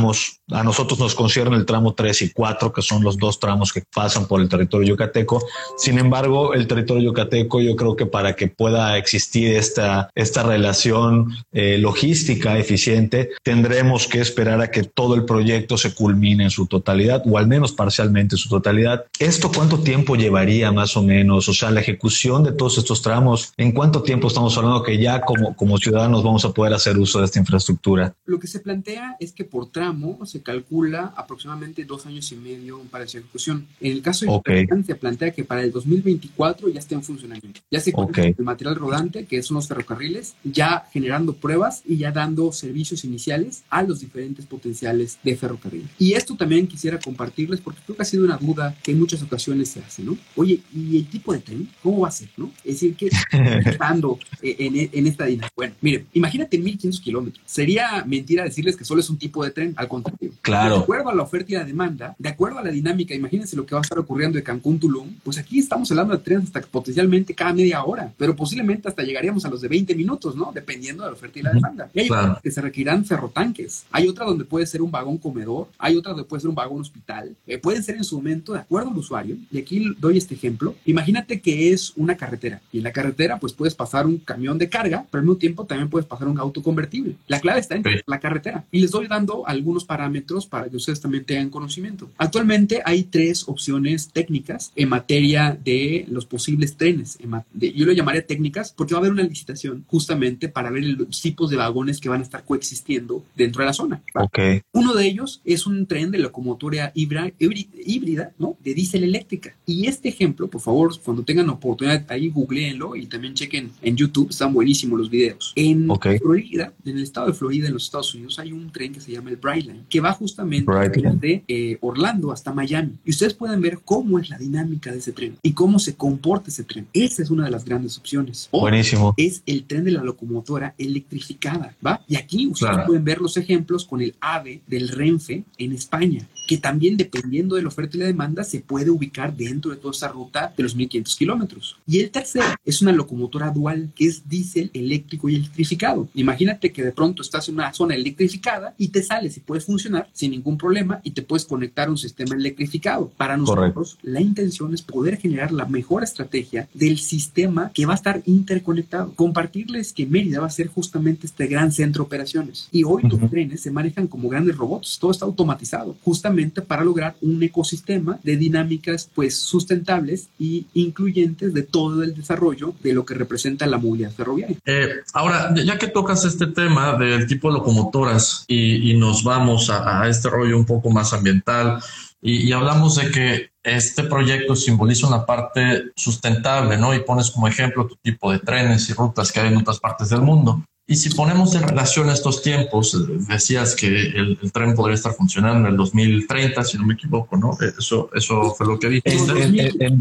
A 0.51 0.63
nosotros 0.63 0.99
nos 0.99 1.15
concierne 1.15 1.57
el 1.57 1.67
tramo 1.67 1.95
3 1.95 2.23
y 2.23 2.31
4, 2.31 2.73
que 2.73 2.83
son 2.83 3.03
los 3.03 3.17
dos 3.17 3.39
tramos 3.39 3.73
que 3.73 3.83
pasan 3.95 4.27
por 4.27 4.41
el 4.41 4.49
territorio 4.49 4.89
yucateco. 4.89 5.43
Sin 5.77 5.99
embargo, 5.99 6.55
el 6.55 6.67
territorio 6.67 7.05
yucateco, 7.05 7.61
yo 7.61 7.77
creo 7.77 7.97
que 7.97 8.07
para 8.07 8.35
que 8.35 8.49
pueda 8.49 8.97
existir 8.99 9.55
esta, 9.55 10.11
esta 10.15 10.43
relación 10.43 11.33
eh, 11.53 11.79
logística 11.79 12.59
eficiente, 12.59 13.31
tendremos 13.43 14.07
que 14.07 14.21
esperar 14.21 14.61
a 14.61 14.71
que 14.71 14.83
todo 14.83 15.15
el 15.15 15.25
proyecto 15.25 15.77
se 15.77 15.95
culmine 15.95 16.45
en 16.45 16.51
su 16.51 16.67
totalidad 16.67 17.23
o 17.27 17.39
al 17.39 17.47
menos 17.47 17.73
parcialmente 17.73 18.35
en 18.35 18.39
su 18.39 18.49
totalidad. 18.49 19.05
¿Esto 19.19 19.51
cuánto 19.55 19.79
tiempo 19.79 20.17
llevaría 20.17 20.73
más 20.73 20.97
o 20.97 21.03
menos? 21.03 21.49
O 21.49 21.55
sea, 21.55 21.71
la 21.71 21.81
ejecución 21.81 22.45
de 22.45 22.53
todos 22.53 22.79
estos 22.79 23.03
tramos, 23.03 23.53
¿en 23.57 23.73
cuánto 23.73 24.03
tiempo 24.03 24.29
estamos 24.29 24.57
hablando 24.57 24.83
que 24.83 24.99
ya 24.99 25.21
como, 25.23 25.55
como 25.57 25.79
ciudadanos 25.79 26.23
vamos 26.23 26.45
a 26.45 26.53
poder 26.53 26.75
hacer 26.75 26.99
uso 26.99 27.19
de 27.19 27.27
esta 27.27 27.39
infraestructura? 27.39 28.15
Lo 28.25 28.39
que 28.39 28.47
se 28.47 28.61
plantea 28.61 29.17
es 29.21 29.33
que 29.33 29.45
por 29.45 29.71
tramo 29.83 30.25
se 30.27 30.43
calcula 30.43 31.13
aproximadamente 31.17 31.85
dos 31.85 32.07
años 32.07 32.31
y 32.33 32.37
medio 32.37 32.81
para 32.91 33.07
su 33.07 33.19
ejecución. 33.19 33.67
En 33.81 33.93
el 33.93 34.03
caso 34.03 34.25
de 34.25 34.31
okay. 34.31 34.67
se 34.87 34.95
plantea 34.95 35.33
que 35.33 35.45
para 35.45 35.63
el 35.63 35.73
2024 35.73 36.69
ya 36.69 36.79
esté 36.79 36.95
en 36.95 37.03
funcionamiento. 37.03 37.61
Ya 37.71 37.81
se 37.81 37.93
okay. 37.95 38.35
el 38.39 38.45
material 38.45 38.77
rodante, 38.77 39.27
que 39.27 39.43
son 39.43 39.57
los 39.57 39.67
ferrocarriles, 39.67 40.35
ya 40.45 40.87
generando 40.93 41.35
pruebas 41.35 41.83
y 41.85 41.97
ya 41.97 42.13
dando 42.13 42.53
servicios 42.53 43.05
iniciales 43.05 43.65
a 43.71 43.83
los 43.83 44.01
diferentes 44.01 44.47
potenciales 44.47 45.19
de 45.25 45.37
ferrocarriles 45.37 45.63
y 45.99 46.15
esto 46.15 46.37
también 46.37 46.67
quisiera 46.67 46.99
compartirles 46.99 47.61
porque 47.61 47.81
creo 47.85 47.97
que 47.97 48.03
ha 48.03 48.07
sido 48.07 48.25
una 48.25 48.37
duda 48.37 48.75
que 48.83 48.93
en 48.93 48.99
muchas 48.99 49.23
ocasiones 49.23 49.69
se 49.69 49.81
hace, 49.81 50.03
¿no? 50.03 50.17
Oye, 50.37 50.61
¿y 50.75 50.99
el 50.99 51.07
tipo 51.07 51.33
de 51.33 51.41
tren? 51.41 51.69
¿Cómo 51.83 52.01
va 52.01 52.09
a 52.09 52.13
ser, 52.13 52.29
no? 52.37 52.51
Es 52.65 52.81
decir, 52.81 52.97
¿qué 52.97 53.07
está 53.13 53.61
pasando 53.65 54.19
en, 54.43 54.91
en, 54.93 55.07
esta 55.07 55.27
dinámica? 55.27 55.53
Bueno, 55.57 55.75
miren, 55.81 56.07
imagínate 56.13 56.59
1500 56.59 57.01
kilómetros. 57.01 57.45
Sería 57.47 58.05
mentira 58.07 58.45
decirles 58.45 58.77
que 58.77 58.85
solo 58.85 59.01
es 59.01 59.11
un 59.11 59.19
tipo 59.19 59.45
de 59.45 59.51
tren, 59.51 59.72
al 59.77 59.89
contrario. 59.89 60.33
Claro. 60.41 60.77
De 60.77 60.83
acuerdo 60.83 61.11
a 61.11 61.15
la 61.15 61.23
oferta 61.23 61.53
y 61.53 61.55
la 61.57 61.65
demanda, 61.65 62.15
de 62.19 62.29
acuerdo 62.29 62.59
a 62.59 62.63
la 62.63 62.71
dinámica, 62.71 63.15
imagínense 63.15 63.57
lo 63.57 63.67
que 63.67 63.75
va 63.75 63.81
a 63.81 63.83
estar 63.83 63.99
ocurriendo 63.99 64.37
de 64.37 64.43
Cancún, 64.43 64.79
Tulum, 64.79 65.17
pues 65.23 65.39
aquí 65.39 65.59
estamos 65.59 65.91
hablando 65.91 66.17
de 66.17 66.23
trenes 66.23 66.47
hasta 66.47 66.61
potencialmente 66.63 67.35
cada 67.35 67.53
media 67.53 67.85
hora, 67.85 68.13
pero 68.17 68.35
posiblemente 68.35 68.89
hasta 68.89 69.03
llegaríamos 69.03 69.45
a 69.45 69.51
los 69.51 69.61
de 69.61 69.69
20 69.69 69.95
minutos, 69.95 70.35
¿no? 70.35 70.51
Dependiendo 70.53 71.03
de 71.05 71.11
la 71.11 71.15
oferta 71.15 71.39
y 71.39 71.43
la 71.43 71.53
demanda. 71.53 71.91
Y 71.93 72.01
hay 72.01 72.09
claro. 72.09 72.39
que 72.43 72.51
se 72.51 72.61
requerirán 72.61 73.05
ferrotanques. 73.05 73.85
Hay 73.91 74.09
otra 74.09 74.25
donde 74.25 74.45
puede 74.45 74.67
ser 74.67 74.83
un 74.83 74.91
vagón 74.91 75.19
comer 75.19 75.43
hay 75.79 75.97
otra 75.97 76.13
donde 76.13 76.25
puede 76.25 76.41
ser 76.41 76.51
un 76.51 76.55
vagón 76.55 76.81
hospital, 76.81 77.35
eh, 77.47 77.59
pueden 77.59 77.83
ser 77.83 77.97
en 77.97 78.05
su 78.05 78.17
momento 78.17 78.53
de 78.53 78.61
acuerdo 78.61 78.91
al 78.91 78.97
usuario, 78.97 79.37
y 79.51 79.59
aquí 79.59 79.95
doy 79.99 80.19
este 80.19 80.35
ejemplo, 80.35 80.75
imagínate 80.85 81.41
que 81.41 81.73
es 81.73 81.93
una 81.97 82.17
carretera, 82.17 82.61
y 82.73 82.79
en 82.79 82.85
la 82.85 82.93
carretera 82.93 83.39
pues 83.39 83.53
puedes 83.53 83.75
pasar 83.75 84.07
un 84.07 84.19
camión 84.19 84.59
de 84.59 84.69
carga, 84.69 85.07
pero 85.11 85.21
al 85.21 85.27
mismo 85.27 85.39
tiempo 85.39 85.65
también 85.65 85.89
puedes 85.89 86.07
pasar 86.07 86.29
un 86.29 86.39
auto 86.39 86.63
convertible. 86.63 87.17
La 87.27 87.41
clave 87.41 87.61
está 87.61 87.77
en 87.77 87.85
la 88.07 88.21
carretera, 88.21 88.65
y 88.71 88.81
les 88.81 88.91
doy 88.91 89.07
dando 89.07 89.47
algunos 89.63 89.85
parámetros 89.85 90.47
para 90.47 90.69
que 90.69 90.77
ustedes 90.77 91.01
también 91.01 91.25
tengan 91.25 91.51
conocimiento. 91.51 92.11
Actualmente 92.19 92.83
hay 92.85 93.05
tres 93.05 93.49
opciones 93.49 94.09
técnicas 94.09 94.73
en 94.75 94.89
materia 94.89 95.57
de 95.65 96.05
los 96.09 96.27
posibles 96.27 96.77
trenes. 96.77 97.19
yo 97.55 97.87
lo 97.87 97.93
llamaría 97.93 98.27
técnicas 98.27 98.75
porque 98.77 98.95
va 98.95 98.99
a 98.99 99.03
haber 99.03 99.13
una 99.13 99.23
licitación 99.23 99.85
justamente 99.87 100.49
para 100.49 100.71
ver 100.71 100.85
los 100.85 101.23
tipos 101.23 101.49
de 101.51 101.57
vagones 101.57 102.01
que 102.01 102.09
van 102.09 102.21
a 102.21 102.25
estar 102.25 102.45
coexistiendo 102.45 103.25
dentro 103.37 103.63
de 103.63 103.67
la 103.67 103.73
zona. 103.73 104.03
Okay. 104.15 104.63
Uno 104.73 104.95
de 104.95 105.07
ellos 105.07 105.41
es 105.45 105.67
un 105.67 105.87
tren 105.87 106.11
de 106.11 106.19
locomotora 106.19 106.93
híbrida, 106.95 108.33
¿no? 108.39 108.57
De 108.65 108.75
diésel 108.75 109.05
eléctrica. 109.05 109.55
Y 109.65 109.87
este 109.87 110.09
ejemplo, 110.09 110.49
por 110.49 110.61
favor, 110.61 110.99
cuando 111.01 111.23
tengan 111.23 111.49
oportunidad, 111.51 112.05
ahí 112.11 112.29
googleenlo 112.29 112.97
y 112.97 113.07
también 113.07 113.35
chequen 113.35 113.71
en 113.81 113.97
YouTube, 113.97 114.31
están 114.31 114.53
buenísimos 114.53 114.99
los 114.99 115.11
videos. 115.11 115.53
En 115.55 115.89
Florida, 116.21 116.73
en 116.85 116.97
el 116.97 117.05
estado 117.05 117.29
de 117.29 117.35
Florida, 117.35 117.69
en 117.69 117.75
los 117.75 117.85
Estados 117.85 118.15
Unidos, 118.15 118.39
hay 118.39 118.53
un 118.53 118.71
tren 118.73 118.93
que 118.93 119.01
se 119.01 119.13
llama 119.13 119.31
el 119.31 119.37
Bright 119.37 119.52
Que 119.89 120.01
va 120.01 120.13
justamente 120.13 120.73
de 121.21 121.45
eh, 121.49 121.79
Orlando 121.81 122.33
hasta 122.33 122.53
Miami. 122.53 122.99
Y 123.05 123.11
ustedes 123.11 123.35
pueden 123.35 123.61
ver 123.61 123.81
cómo 123.85 124.19
es 124.19 124.31
la 124.31 124.39
dinámica 124.39 124.93
de 124.93 124.99
ese 124.99 125.13
tren 125.13 125.37
y 125.43 125.53
cómo 125.53 125.79
se 125.79 125.95
comporta 125.95 126.51
ese 126.51 126.65
tren. 126.65 126.87
Esa 126.93 127.23
es 127.23 127.31
una 127.31 127.45
de 127.45 127.51
las 127.51 127.65
grandes 127.65 127.99
opciones. 127.99 128.49
Buenísimo. 128.53 129.15
Es 129.17 129.43
el 129.47 129.65
tren 129.65 129.85
de 129.85 129.93
la 129.93 130.03
locomotora 130.03 130.75
electrificada, 130.79 131.75
¿va? 131.85 132.03
Y 132.09 132.17
aquí 132.17 132.47
ustedes 132.47 132.79
pueden 132.87 133.05
ver 133.05 133.21
los 133.21 133.37
ejemplos 133.37 133.85
con 133.85 134.01
el 134.01 134.15
AVE 134.21 134.63
del 134.67 134.89
Renfe 134.89 135.45
en 135.59 135.73
España 135.73 136.27
que 136.47 136.59
también 136.59 136.97
dependiendo 136.97 137.57
de 137.57 137.63
la 137.63 137.69
oferta 137.69 137.97
y 137.97 138.01
la 138.01 138.07
demanda 138.07 138.45
se 138.45 138.61
puede 138.61 138.91
ubicar 138.91 139.35
dentro 139.35 139.71
de 139.71 139.77
toda 139.77 139.93
esa 139.93 140.09
ruta 140.09 140.53
de 140.57 140.63
los 140.63 140.75
1500 140.75 141.17
kilómetros. 141.17 141.77
Y 141.87 142.01
el 142.01 142.11
tercero 142.11 142.45
es 142.65 142.83
una 142.83 142.93
locomotora 142.93 143.51
dual 143.51 143.91
que 143.95 144.07
es 144.07 144.29
diésel 144.29 144.71
eléctrico 144.75 145.29
y 145.29 145.37
electrificado. 145.37 146.09
Imagínate 146.15 146.73
que 146.73 146.83
de 146.83 146.93
pronto 146.93 147.23
estás 147.23 147.49
en 147.49 147.55
una 147.55 147.73
zona 147.73 147.95
electrificada 147.95 148.75
y 148.77 148.89
te 148.89 149.03
sales 149.03 149.32
y 149.37 149.41
puedes 149.41 149.65
funcionar 149.65 150.09
sin 150.13 150.33
ningún 150.33 150.59
problema 150.59 151.01
y 151.03 151.13
te 151.13 151.23
puedes 151.23 151.45
conectar 151.45 151.89
a 151.89 151.91
un 151.91 151.99
sistema 151.99 152.35
electrificado. 152.35 153.11
Para 153.17 153.37
nosotros, 153.37 153.99
la 154.03 154.21
intención 154.21 154.75
es 154.75 154.83
poder 154.83 155.19
generar 155.19 155.53
la 155.53 155.67
mejor 155.67 156.03
estrategia 156.03 156.69
del 156.75 156.99
sistema 156.99 157.71
que 157.75 157.87
va 157.87 157.93
a 157.93 157.97
estar 157.97 158.23
interconectado. 158.27 159.13
Compartirles 159.15 159.93
que 159.93 160.07
Mérida 160.07 160.41
va 160.41 160.47
a 160.47 160.51
ser 160.51 160.69
justamente 160.69 161.27
este 161.27 161.47
gran 161.47 161.73
centro 161.73 162.03
de 162.03 162.07
operaciones. 162.07 162.69
Y 162.73 162.85
hoy 162.85 163.03
los 163.03 163.31
trenes 163.31 163.61
se 163.61 163.71
manejan 163.71 164.07
como 164.07 164.29
grandes 164.29 164.57
robots, 164.57 164.99
todo 165.01 165.11
está 165.11 165.25
automatizado. 165.25 165.97
Justamente 166.05 166.63
para 166.63 166.85
lograr 166.85 167.17
un 167.21 167.43
ecosistema 167.43 168.19
de 168.23 168.37
dinámicas 168.37 169.09
pues 169.15 169.39
sustentables 169.39 170.29
y 170.39 170.67
incluyentes 170.75 171.55
de 171.55 171.63
todo 171.63 172.03
el 172.03 172.15
desarrollo 172.15 172.75
de 172.83 172.93
lo 172.93 173.05
que 173.05 173.15
representa 173.15 173.67
la 173.67 173.79
movilidad 173.79 174.13
ferroviaria. 174.13 174.57
Eh, 174.65 174.89
ahora, 175.15 175.55
ya 175.55 175.79
que 175.79 175.89
tocas 175.89 176.25
este 176.25 176.47
tema 176.47 176.97
del 176.97 177.27
tipo 177.27 177.49
de 177.49 177.55
locomotoras 177.55 178.45
y, 178.49 178.93
nos 178.93 179.22
vamos 179.23 179.71
a, 179.71 180.07
este 180.09 180.29
rollo 180.29 180.57
un 180.57 180.65
poco 180.65 180.91
más 180.91 181.13
ambiental 181.13 181.83
y, 182.21 182.49
y 182.49 182.53
hablamos 182.53 182.97
de 182.97 183.11
que 183.11 183.51
este 183.63 184.05
proyecto 184.05 184.57
simboliza 184.57 185.07
una 185.07 185.25
parte 185.25 185.93
sustentable, 185.95 186.77
¿no? 186.77 186.95
Y 186.95 187.01
pones 187.01 187.31
como 187.31 187.49
ejemplo 187.49 187.87
tu 187.87 187.97
tipo 187.97 188.33
de 188.33 188.41
trenes 188.41 188.89
y 188.91 188.93
rutas 188.93 189.31
que 189.31 189.41
hay 189.41 189.49
en 189.49 189.57
otras 189.57 189.79
partes 189.79 190.09
del 190.09 190.23
mundo. 190.23 190.63
Y 190.85 190.97
si 190.97 191.11
ponemos 191.11 191.55
en 191.55 191.63
relación 191.63 192.11
estos 192.11 192.43
tiempos, 192.43 192.99
decías 193.29 193.77
que 193.77 193.87
el, 193.87 194.39
tren 194.53 194.75
podría 194.75 194.97
estar 194.97 195.13
funcionando 195.15 195.61
en 195.61 195.67
el 195.73 195.77
2030, 195.77 196.65
si 196.65 196.77
no 196.77 196.85
me 196.85 196.95
equivoco, 196.95 197.37
¿no? 197.37 197.57
Eso, 197.79 198.11
eso 198.15 198.53
fue 198.57 198.67
lo 198.67 198.79
que 198.79 198.89
dijiste. 198.89 199.33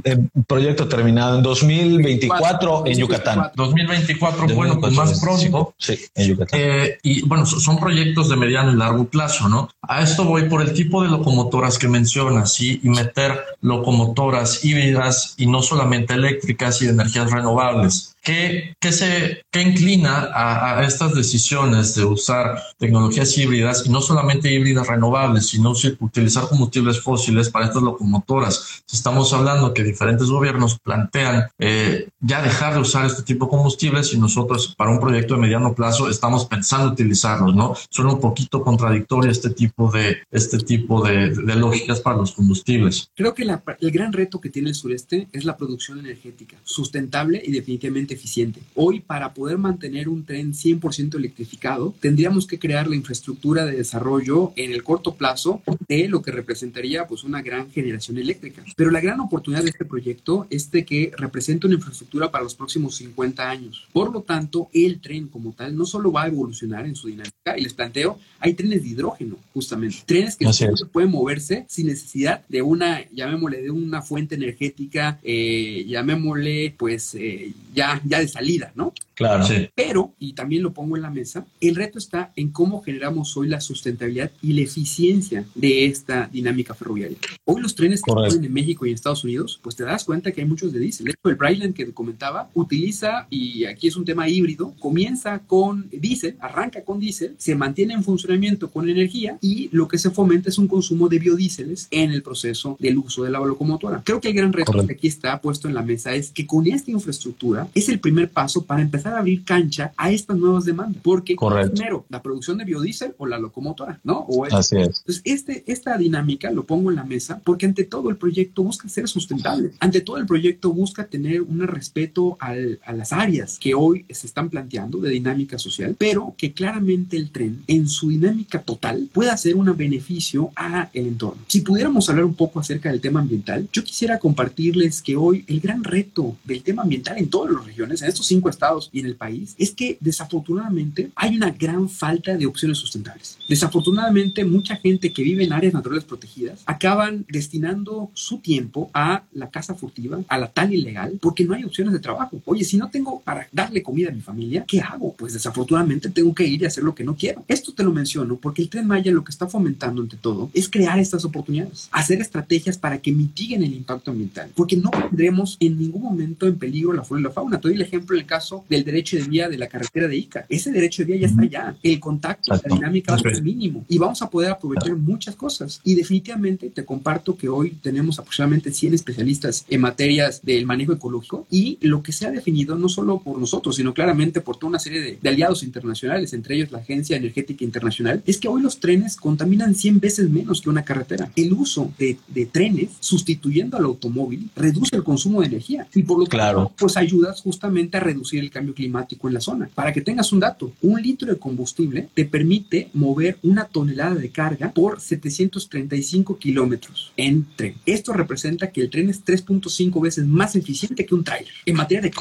El, 0.03 0.29
proyecto 0.47 0.87
terminado 0.87 1.37
en 1.37 1.43
2024 1.43 2.87
en 2.87 2.97
Yucatán. 2.97 3.51
2024, 3.55 4.47
bueno, 4.55 4.79
pues 4.79 4.93
más 4.93 5.19
pronto. 5.19 5.75
Sí, 5.77 5.99
en 6.15 6.29
Yucatán. 6.29 6.59
Eh, 6.59 6.97
y 7.03 7.21
bueno, 7.27 7.45
son 7.45 7.79
proyectos 7.79 8.29
de 8.29 8.35
mediano 8.35 8.71
y 8.71 8.75
largo 8.75 9.05
plazo, 9.05 9.47
¿no? 9.47 9.69
A 9.83 10.01
esto 10.01 10.25
voy 10.25 10.49
por 10.49 10.63
el 10.63 10.73
tipo 10.73 11.03
de 11.03 11.09
locomotoras 11.09 11.77
que 11.77 11.87
mencionas, 11.87 12.53
¿sí? 12.53 12.81
Y 12.83 12.89
meter 12.89 13.39
locomotoras 13.61 14.65
híbridas 14.65 15.35
y 15.37 15.45
no 15.45 15.61
solamente 15.61 16.15
eléctricas 16.15 16.81
y 16.81 16.85
de 16.85 16.91
energías 16.91 17.31
renovables. 17.31 18.15
¿Qué, 18.23 18.75
qué 18.79 18.91
se, 18.91 19.43
qué 19.49 19.61
inclina 19.63 20.29
a, 20.31 20.77
a, 20.77 20.85
estas 20.85 21.15
decisiones 21.15 21.95
de 21.95 22.05
usar 22.05 22.61
tecnologías 22.77 23.35
híbridas 23.35 23.83
y 23.85 23.89
no 23.89 23.99
solamente 23.99 24.53
híbridas 24.53 24.87
renovables, 24.87 25.47
sino 25.47 25.73
utilizar 25.99 26.47
combustibles 26.47 27.01
fósiles 27.01 27.49
para 27.49 27.65
estas 27.65 27.81
locomotoras? 27.81 28.83
Estamos 28.91 29.33
hablando 29.33 29.73
que 29.73 29.83
diferentes 29.83 30.27
gobiernos 30.27 30.77
plantean 30.79 31.47
eh, 31.57 32.09
ya 32.19 32.43
dejar 32.43 32.75
de 32.75 32.81
usar 32.81 33.07
este 33.07 33.23
tipo 33.23 33.45
de 33.45 33.51
combustibles 33.51 34.13
y 34.13 34.19
nosotros 34.19 34.75
para 34.77 34.91
un 34.91 34.99
proyecto 34.99 35.33
de 35.33 35.41
mediano 35.41 35.73
plazo 35.73 36.07
estamos 36.07 36.45
pensando 36.45 36.91
utilizarlos, 36.91 37.55
¿no? 37.55 37.75
Suena 37.89 38.13
un 38.13 38.19
poquito 38.19 38.63
contradictorio 38.63 39.31
este 39.31 39.49
tipo 39.49 39.91
de, 39.91 40.19
este 40.29 40.59
tipo 40.59 41.01
de, 41.03 41.29
de 41.29 41.55
lógicas 41.55 41.99
para 41.99 42.17
los 42.17 42.33
combustibles. 42.33 43.09
Creo 43.15 43.33
que 43.33 43.45
la, 43.45 43.63
el 43.79 43.89
gran 43.89 44.13
reto 44.13 44.39
que 44.39 44.49
tiene 44.49 44.69
el 44.69 44.75
sureste 44.75 45.27
es 45.31 45.43
la 45.43 45.57
producción 45.57 45.97
energética 45.99 46.57
sustentable 46.63 47.41
y 47.43 47.51
definitivamente 47.51 48.10
eficiente. 48.13 48.61
Hoy, 48.75 48.99
para 48.99 49.33
poder 49.33 49.57
mantener 49.57 50.09
un 50.09 50.25
tren 50.25 50.53
100% 50.53 51.15
electrificado, 51.15 51.93
tendríamos 51.99 52.47
que 52.47 52.59
crear 52.59 52.87
la 52.87 52.95
infraestructura 52.95 53.65
de 53.65 53.77
desarrollo 53.77 54.53
en 54.55 54.71
el 54.71 54.83
corto 54.83 55.15
plazo 55.15 55.61
de 55.87 56.07
lo 56.07 56.21
que 56.21 56.31
representaría 56.31 57.07
pues 57.07 57.23
una 57.23 57.41
gran 57.41 57.69
generación 57.71 58.17
eléctrica. 58.17 58.63
Pero 58.75 58.91
la 58.91 59.01
gran 59.01 59.19
oportunidad 59.19 59.63
de 59.63 59.69
este 59.69 59.85
proyecto 59.85 60.47
es 60.49 60.71
de 60.71 60.85
que 60.85 61.11
representa 61.17 61.67
una 61.67 61.75
infraestructura 61.75 62.31
para 62.31 62.43
los 62.43 62.55
próximos 62.55 62.95
50 62.95 63.49
años. 63.49 63.87
Por 63.93 64.11
lo 64.11 64.21
tanto, 64.21 64.69
el 64.73 64.99
tren 64.99 65.27
como 65.27 65.53
tal 65.53 65.75
no 65.75 65.85
solo 65.85 66.11
va 66.11 66.23
a 66.23 66.27
evolucionar 66.27 66.85
en 66.85 66.95
su 66.95 67.07
dinámica, 67.07 67.35
y 67.57 67.61
les 67.61 67.73
planteo, 67.73 68.19
hay 68.39 68.53
trenes 68.53 68.83
de 68.83 68.89
hidrógeno, 68.89 69.35
justamente. 69.51 69.97
Trenes 70.05 70.35
que 70.35 70.45
pueden 70.91 71.09
moverse 71.09 71.65
sin 71.67 71.87
necesidad 71.87 72.45
de 72.47 72.61
una, 72.61 73.09
llamémosle, 73.09 73.63
de 73.63 73.71
una 73.71 74.03
fuente 74.03 74.35
energética, 74.35 75.19
eh, 75.23 75.83
llamémosle, 75.87 76.75
pues, 76.77 77.15
eh, 77.15 77.51
ya 77.73 77.99
ya 78.05 78.19
de 78.19 78.27
salida, 78.27 78.71
¿no? 78.75 78.93
Claro. 79.21 79.45
Pero, 79.75 80.13
y 80.19 80.33
también 80.33 80.63
lo 80.63 80.73
pongo 80.73 80.95
en 80.95 81.03
la 81.03 81.09
mesa, 81.09 81.45
el 81.59 81.75
reto 81.75 81.97
está 81.97 82.31
en 82.35 82.49
cómo 82.51 82.81
generamos 82.81 83.35
hoy 83.37 83.47
la 83.47 83.61
sustentabilidad 83.61 84.31
y 84.41 84.53
la 84.53 84.61
eficiencia 84.61 85.45
de 85.55 85.85
esta 85.85 86.29
dinámica 86.31 86.73
ferroviaria. 86.73 87.17
Hoy 87.45 87.61
los 87.61 87.75
trenes 87.75 88.01
que 88.01 88.11
están 88.11 88.43
en 88.43 88.53
México 88.53 88.85
y 88.85 88.89
en 88.89 88.95
Estados 88.95 89.23
Unidos, 89.23 89.59
pues 89.61 89.75
te 89.75 89.83
das 89.83 90.03
cuenta 90.03 90.31
que 90.31 90.41
hay 90.41 90.47
muchos 90.47 90.73
de 90.73 90.79
diésel. 90.79 91.13
El 91.23 91.35
Brightland 91.35 91.73
que 91.73 91.91
comentaba 91.93 92.49
utiliza, 92.53 93.27
y 93.29 93.65
aquí 93.65 93.87
es 93.87 93.95
un 93.95 94.05
tema 94.05 94.27
híbrido, 94.27 94.73
comienza 94.79 95.39
con 95.39 95.89
diésel, 95.91 96.35
arranca 96.39 96.83
con 96.83 96.99
diésel, 96.99 97.35
se 97.37 97.55
mantiene 97.55 97.93
en 97.93 98.03
funcionamiento 98.03 98.69
con 98.69 98.89
energía 98.89 99.37
y 99.41 99.69
lo 99.71 99.87
que 99.87 99.97
se 99.97 100.11
fomenta 100.11 100.49
es 100.49 100.57
un 100.57 100.67
consumo 100.67 101.09
de 101.09 101.19
biodíseles 101.19 101.87
en 101.91 102.11
el 102.11 102.23
proceso 102.23 102.77
del 102.79 102.97
uso 102.97 103.23
de 103.23 103.31
la 103.31 103.39
locomotora. 103.39 104.01
Creo 104.03 104.21
que 104.21 104.29
el 104.29 104.35
gran 104.35 104.53
reto 104.53 104.85
que 104.85 104.93
aquí 104.93 105.07
está 105.07 105.39
puesto 105.41 105.67
en 105.67 105.73
la 105.73 105.81
mesa 105.81 106.13
es 106.13 106.31
que 106.31 106.45
con 106.47 106.67
esta 106.67 106.91
infraestructura 106.91 107.67
es 107.73 107.89
el 107.89 107.99
primer 107.99 108.29
paso 108.29 108.65
para 108.65 108.81
empezar 108.81 109.10
abrir 109.19 109.43
cancha 109.43 109.93
a 109.97 110.11
estas 110.11 110.37
nuevas 110.37 110.65
demandas. 110.65 111.01
Porque 111.03 111.35
primero, 111.35 112.05
la 112.09 112.21
producción 112.21 112.57
de 112.57 112.65
biodiesel 112.65 113.15
o 113.17 113.25
la 113.25 113.39
locomotora, 113.39 113.99
¿no? 114.03 114.19
O 114.27 114.45
Así 114.45 114.77
es. 114.77 114.99
Entonces, 114.99 115.21
este, 115.25 115.63
esta 115.67 115.97
dinámica 115.97 116.51
lo 116.51 116.65
pongo 116.65 116.89
en 116.89 116.95
la 116.95 117.03
mesa 117.03 117.41
porque 117.43 117.65
ante 117.65 117.83
todo 117.83 118.09
el 118.09 118.17
proyecto 118.17 118.63
busca 118.63 118.87
ser 118.89 119.07
sustentable. 119.07 119.71
Ante 119.79 120.01
todo 120.01 120.17
el 120.17 120.25
proyecto 120.25 120.71
busca 120.71 121.05
tener 121.05 121.41
un 121.41 121.61
respeto 121.67 122.37
al, 122.39 122.79
a 122.85 122.93
las 122.93 123.13
áreas 123.13 123.57
que 123.59 123.73
hoy 123.73 124.05
se 124.09 124.27
están 124.27 124.49
planteando 124.49 124.99
de 124.99 125.09
dinámica 125.09 125.57
social, 125.57 125.95
pero 125.97 126.33
que 126.37 126.53
claramente 126.53 127.17
el 127.17 127.31
tren 127.31 127.63
en 127.67 127.87
su 127.87 128.09
dinámica 128.09 128.61
total 128.61 129.09
pueda 129.13 129.35
ser 129.37 129.55
un 129.55 129.71
beneficio 129.75 130.51
a 130.55 130.89
el 130.93 131.07
entorno. 131.07 131.41
Si 131.47 131.61
pudiéramos 131.61 132.09
hablar 132.09 132.25
un 132.25 132.35
poco 132.35 132.59
acerca 132.59 132.91
del 132.91 133.01
tema 133.01 133.19
ambiental, 133.19 133.67
yo 133.71 133.83
quisiera 133.83 134.19
compartirles 134.19 135.01
que 135.01 135.15
hoy 135.15 135.43
el 135.47 135.59
gran 135.59 135.83
reto 135.83 136.35
del 136.43 136.63
tema 136.63 136.83
ambiental 136.83 137.17
en 137.17 137.29
todas 137.29 137.53
las 137.53 137.65
regiones, 137.65 138.01
en 138.01 138.09
estos 138.09 138.27
cinco 138.27 138.49
estados 138.49 138.89
y 138.91 138.99
en 138.99 139.05
el 139.05 139.15
país 139.15 139.55
es 139.57 139.71
que 139.71 139.97
desafortunadamente 139.99 141.11
hay 141.15 141.35
una 141.35 141.51
gran 141.51 141.89
falta 141.89 142.35
de 142.35 142.45
opciones 142.45 142.77
sustentables. 142.77 143.37
Desafortunadamente 143.47 144.45
mucha 144.45 144.75
gente 144.75 145.11
que 145.13 145.23
vive 145.23 145.43
en 145.43 145.53
áreas 145.53 145.73
naturales 145.73 146.03
protegidas 146.03 146.61
acaban 146.65 147.25
destinando 147.29 148.09
su 148.13 148.39
tiempo 148.39 148.89
a 148.93 149.23
la 149.33 149.49
casa 149.49 149.75
furtiva, 149.75 150.21
a 150.27 150.37
la 150.37 150.47
tal 150.47 150.73
ilegal, 150.73 151.17
porque 151.21 151.45
no 151.45 151.53
hay 151.53 151.63
opciones 151.63 151.93
de 151.93 151.99
trabajo. 151.99 152.41
Oye, 152.45 152.63
si 152.63 152.77
no 152.77 152.89
tengo 152.89 153.21
para 153.21 153.47
darle 153.51 153.83
comida 153.83 154.09
a 154.09 154.13
mi 154.13 154.21
familia, 154.21 154.65
¿qué 154.67 154.81
hago? 154.81 155.13
Pues 155.13 155.33
desafortunadamente 155.33 156.09
tengo 156.09 156.33
que 156.33 156.45
ir 156.45 156.61
y 156.61 156.65
hacer 156.65 156.83
lo 156.83 156.95
que 156.95 157.03
no 157.03 157.15
quiero. 157.15 157.43
Esto 157.47 157.73
te 157.73 157.83
lo 157.83 157.91
menciono 157.91 158.37
porque 158.37 158.61
el 158.61 158.69
Tren 158.69 158.87
Maya 158.87 159.11
lo 159.11 159.23
que 159.23 159.31
está 159.31 159.47
fomentando 159.47 160.01
ante 160.01 160.17
todo 160.17 160.49
es 160.53 160.69
crear 160.69 160.99
estas 160.99 161.25
oportunidades, 161.25 161.89
hacer 161.91 162.21
estrategias 162.21 162.77
para 162.77 162.99
que 162.99 163.11
mitiguen 163.11 163.63
el 163.63 163.73
impacto 163.73 164.11
ambiental, 164.11 164.49
porque 164.55 164.77
no 164.77 164.91
pondremos 164.91 165.57
en 165.59 165.77
ningún 165.77 166.03
momento 166.03 166.47
en 166.47 166.57
peligro 166.57 166.93
la 166.93 167.03
flora 167.03 167.21
y 167.21 167.23
la 167.23 167.31
fauna. 167.31 167.59
Te 167.59 167.67
doy 167.67 167.75
el 167.75 167.81
ejemplo 167.81 168.15
en 168.15 168.21
el 168.21 168.27
caso 168.27 168.65
del 168.69 168.80
derecho 168.83 169.17
de 169.17 169.23
vía 169.23 169.49
de 169.49 169.57
la 169.57 169.67
carretera 169.67 170.07
de 170.07 170.15
Ica. 170.15 170.45
Ese 170.49 170.71
derecho 170.71 171.03
de 171.03 171.13
vía 171.13 171.21
ya 171.21 171.27
está 171.27 171.41
allá. 171.41 171.75
El 171.83 171.99
contacto, 171.99 172.53
la 172.53 172.75
dinámica 172.75 173.13
va 173.13 173.17
a 173.17 173.21
ser 173.21 173.41
mínimo 173.41 173.85
y 173.87 173.97
vamos 173.97 174.21
a 174.21 174.29
poder 174.29 174.51
aprovechar 174.51 174.95
muchas 174.95 175.35
cosas. 175.35 175.81
Y 175.83 175.95
definitivamente 175.95 176.69
te 176.69 176.85
comparto 176.85 177.35
que 177.35 177.49
hoy 177.49 177.71
tenemos 177.81 178.19
aproximadamente 178.19 178.71
100 178.71 178.93
especialistas 178.93 179.65
en 179.69 179.81
materias 179.81 180.41
del 180.43 180.65
manejo 180.65 180.93
ecológico 180.93 181.47
y 181.49 181.77
lo 181.81 182.03
que 182.03 182.11
se 182.11 182.25
ha 182.25 182.31
definido 182.31 182.75
no 182.75 182.89
solo 182.89 183.19
por 183.19 183.39
nosotros, 183.39 183.75
sino 183.75 183.93
claramente 183.93 184.41
por 184.41 184.57
toda 184.57 184.69
una 184.69 184.79
serie 184.79 185.01
de, 185.01 185.17
de 185.21 185.29
aliados 185.29 185.63
internacionales, 185.63 186.33
entre 186.33 186.55
ellos 186.55 186.71
la 186.71 186.79
Agencia 186.79 187.17
Energética 187.17 187.63
Internacional, 187.63 188.23
es 188.25 188.37
que 188.37 188.47
hoy 188.47 188.61
los 188.61 188.79
trenes 188.79 189.15
contaminan 189.15 189.75
100 189.75 189.99
veces 189.99 190.29
menos 190.29 190.61
que 190.61 190.69
una 190.69 190.83
carretera. 190.83 191.31
El 191.35 191.53
uso 191.53 191.91
de, 191.97 192.17
de 192.27 192.45
trenes 192.45 192.89
sustituyendo 192.99 193.77
al 193.77 193.85
automóvil 193.85 194.49
reduce 194.55 194.95
el 194.95 195.03
consumo 195.03 195.41
de 195.41 195.47
energía 195.47 195.87
y 195.93 196.03
por 196.03 196.19
lo 196.19 196.25
tanto, 196.25 196.71
pues 196.77 196.97
ayudas 196.97 197.41
justamente 197.41 197.97
a 197.97 197.99
reducir 197.99 198.39
el 198.39 198.49
cambio 198.49 198.70
cambio 198.71 198.75
climático 198.75 199.27
en 199.27 199.33
la 199.33 199.41
zona. 199.41 199.69
Para 199.73 199.93
que 199.93 200.01
tengas 200.01 200.31
un 200.31 200.39
dato, 200.39 200.71
un 200.81 201.01
litro 201.01 201.27
de 201.31 201.39
combustible 201.39 202.09
te 202.13 202.25
permite 202.25 202.89
mover 202.93 203.37
una 203.43 203.65
tonelada 203.65 204.15
de 204.15 204.29
carga 204.29 204.71
por 204.71 204.99
735 204.99 206.37
kilómetros 206.37 207.11
en 207.17 207.47
tren. 207.55 207.75
Esto 207.85 208.13
representa 208.13 208.71
que 208.71 208.81
el 208.81 208.89
tren 208.89 209.09
es 209.09 209.23
3.5 209.23 210.01
veces 210.01 210.25
más 210.25 210.55
eficiente 210.55 211.05
que 211.05 211.15
un 211.15 211.23
tráiler 211.23 211.53
en 211.65 211.75
materia 211.75 212.01
de 212.01 212.11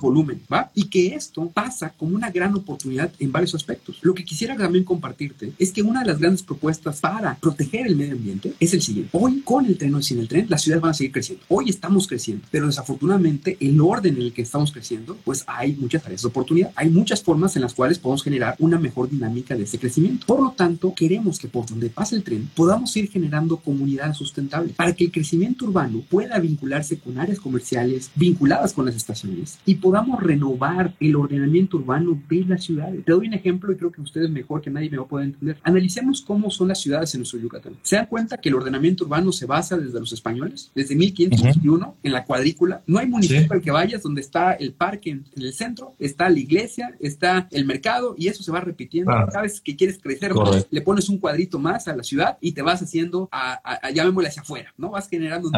volumen, 0.00 0.40
¿va? 0.52 0.70
Y 0.74 0.84
que 0.84 1.14
esto 1.14 1.48
pasa 1.52 1.92
como 1.96 2.16
una 2.16 2.30
gran 2.30 2.54
oportunidad 2.54 3.12
en 3.18 3.30
varios 3.30 3.54
aspectos. 3.54 3.98
Lo 4.02 4.14
que 4.14 4.24
quisiera 4.24 4.56
también 4.56 4.84
compartirte 4.84 5.52
es 5.58 5.72
que 5.72 5.82
una 5.82 6.00
de 6.00 6.06
las 6.06 6.18
grandes 6.18 6.42
propuestas 6.42 7.00
para 7.00 7.36
proteger 7.36 7.86
el 7.86 7.96
medio 7.96 8.14
ambiente 8.14 8.54
es 8.58 8.74
el 8.74 8.82
siguiente. 8.82 9.10
Hoy, 9.12 9.40
con 9.40 9.66
el 9.66 9.78
tren 9.78 9.94
o 9.94 10.02
sin 10.02 10.18
el 10.18 10.28
tren, 10.28 10.46
las 10.48 10.62
ciudades 10.62 10.82
van 10.82 10.90
a 10.90 10.94
seguir 10.94 11.12
creciendo. 11.12 11.44
Hoy 11.48 11.68
estamos 11.68 12.06
creciendo, 12.06 12.46
pero 12.50 12.66
desafortunadamente 12.66 13.56
el 13.60 13.80
orden 13.80 14.16
en 14.16 14.22
el 14.22 14.32
que 14.32 14.42
estamos 14.42 14.72
creciendo, 14.72 15.16
pues 15.24 15.44
hay 15.46 15.76
muchas 15.92 16.06
áreas 16.06 16.22
de 16.22 16.28
oportunidad. 16.28 16.72
Hay 16.74 16.88
muchas 16.88 17.22
formas 17.22 17.54
en 17.56 17.62
las 17.62 17.74
cuales 17.74 17.98
podemos 17.98 18.22
generar 18.22 18.56
una 18.58 18.78
mejor 18.78 19.10
dinámica 19.10 19.54
de 19.54 19.64
ese 19.64 19.78
crecimiento. 19.78 20.26
Por 20.26 20.40
lo 20.40 20.52
tanto, 20.52 20.94
queremos 20.94 21.38
que 21.38 21.48
por 21.48 21.66
donde 21.66 21.90
pase 21.90 22.16
el 22.16 22.22
tren 22.22 22.48
podamos 22.54 22.96
ir 22.96 23.10
generando 23.10 23.58
comunidades 23.58 24.16
sustentables 24.16 24.74
para 24.74 24.94
que 24.94 25.04
el 25.04 25.12
crecimiento 25.12 25.66
urbano 25.66 26.02
pueda 26.08 26.38
vincularse 26.38 26.98
con 26.98 27.18
áreas 27.18 27.38
comerciales 27.38 28.10
vinculadas 28.14 28.72
con 28.72 28.86
las 28.86 28.96
estaciones 28.96 29.58
y 29.66 29.74
podamos 29.74 30.22
renovar 30.22 30.94
el 30.98 31.16
ordenamiento 31.16 31.76
urbano 31.76 32.18
de 32.28 32.44
las 32.44 32.64
ciudades. 32.64 33.04
Te 33.04 33.12
doy 33.12 33.26
un 33.26 33.34
ejemplo 33.34 33.72
y 33.72 33.76
creo 33.76 33.92
que 33.92 34.00
ustedes 34.00 34.30
mejor 34.30 34.62
que 34.62 34.70
nadie 34.70 34.88
me 34.88 34.96
a 34.96 35.04
poder 35.04 35.26
entender. 35.26 35.58
Analicemos 35.62 36.22
cómo 36.22 36.50
son 36.50 36.68
las 36.68 36.80
ciudades 36.80 37.14
en 37.14 37.20
nuestro 37.20 37.38
Yucatán. 37.38 37.74
¿Se 37.82 37.96
dan 37.96 38.06
cuenta 38.06 38.38
que 38.38 38.48
el 38.48 38.54
ordenamiento 38.54 39.04
urbano 39.04 39.32
se 39.32 39.46
basa 39.46 39.76
desde 39.76 39.98
los 39.98 40.12
españoles? 40.12 40.70
Desde 40.74 40.94
1521, 40.94 41.96
en 42.02 42.12
la 42.12 42.24
cuadrícula. 42.24 42.82
No 42.86 42.98
hay 42.98 43.06
municipio 43.06 43.52
al 43.52 43.60
que 43.60 43.70
vayas 43.70 44.02
donde 44.02 44.20
está 44.20 44.52
el 44.52 44.72
parque 44.72 45.10
en, 45.10 45.24
el 45.36 45.52
centro, 45.52 45.81
está 45.98 46.28
la 46.28 46.38
iglesia, 46.38 46.96
está 47.00 47.48
el 47.50 47.64
mercado 47.64 48.14
y 48.16 48.28
eso 48.28 48.42
se 48.42 48.52
va 48.52 48.60
repitiendo. 48.60 49.12
Cada 49.12 49.42
vez 49.42 49.60
que 49.60 49.76
quieres 49.76 49.98
crecer 49.98 50.32
le 50.70 50.80
pones 50.82 51.08
un 51.08 51.18
cuadrito 51.18 51.58
más 51.58 51.88
a 51.88 51.96
la 51.96 52.02
ciudad 52.02 52.38
y 52.40 52.52
te 52.52 52.62
vas 52.62 52.82
haciendo, 52.82 53.28
a, 53.32 53.60
a, 53.64 53.90
llamémosle 53.90 54.28
hacia 54.28 54.42
afuera, 54.42 54.72
¿no? 54.76 54.90
Vas 54.90 55.08
generando. 55.08 55.50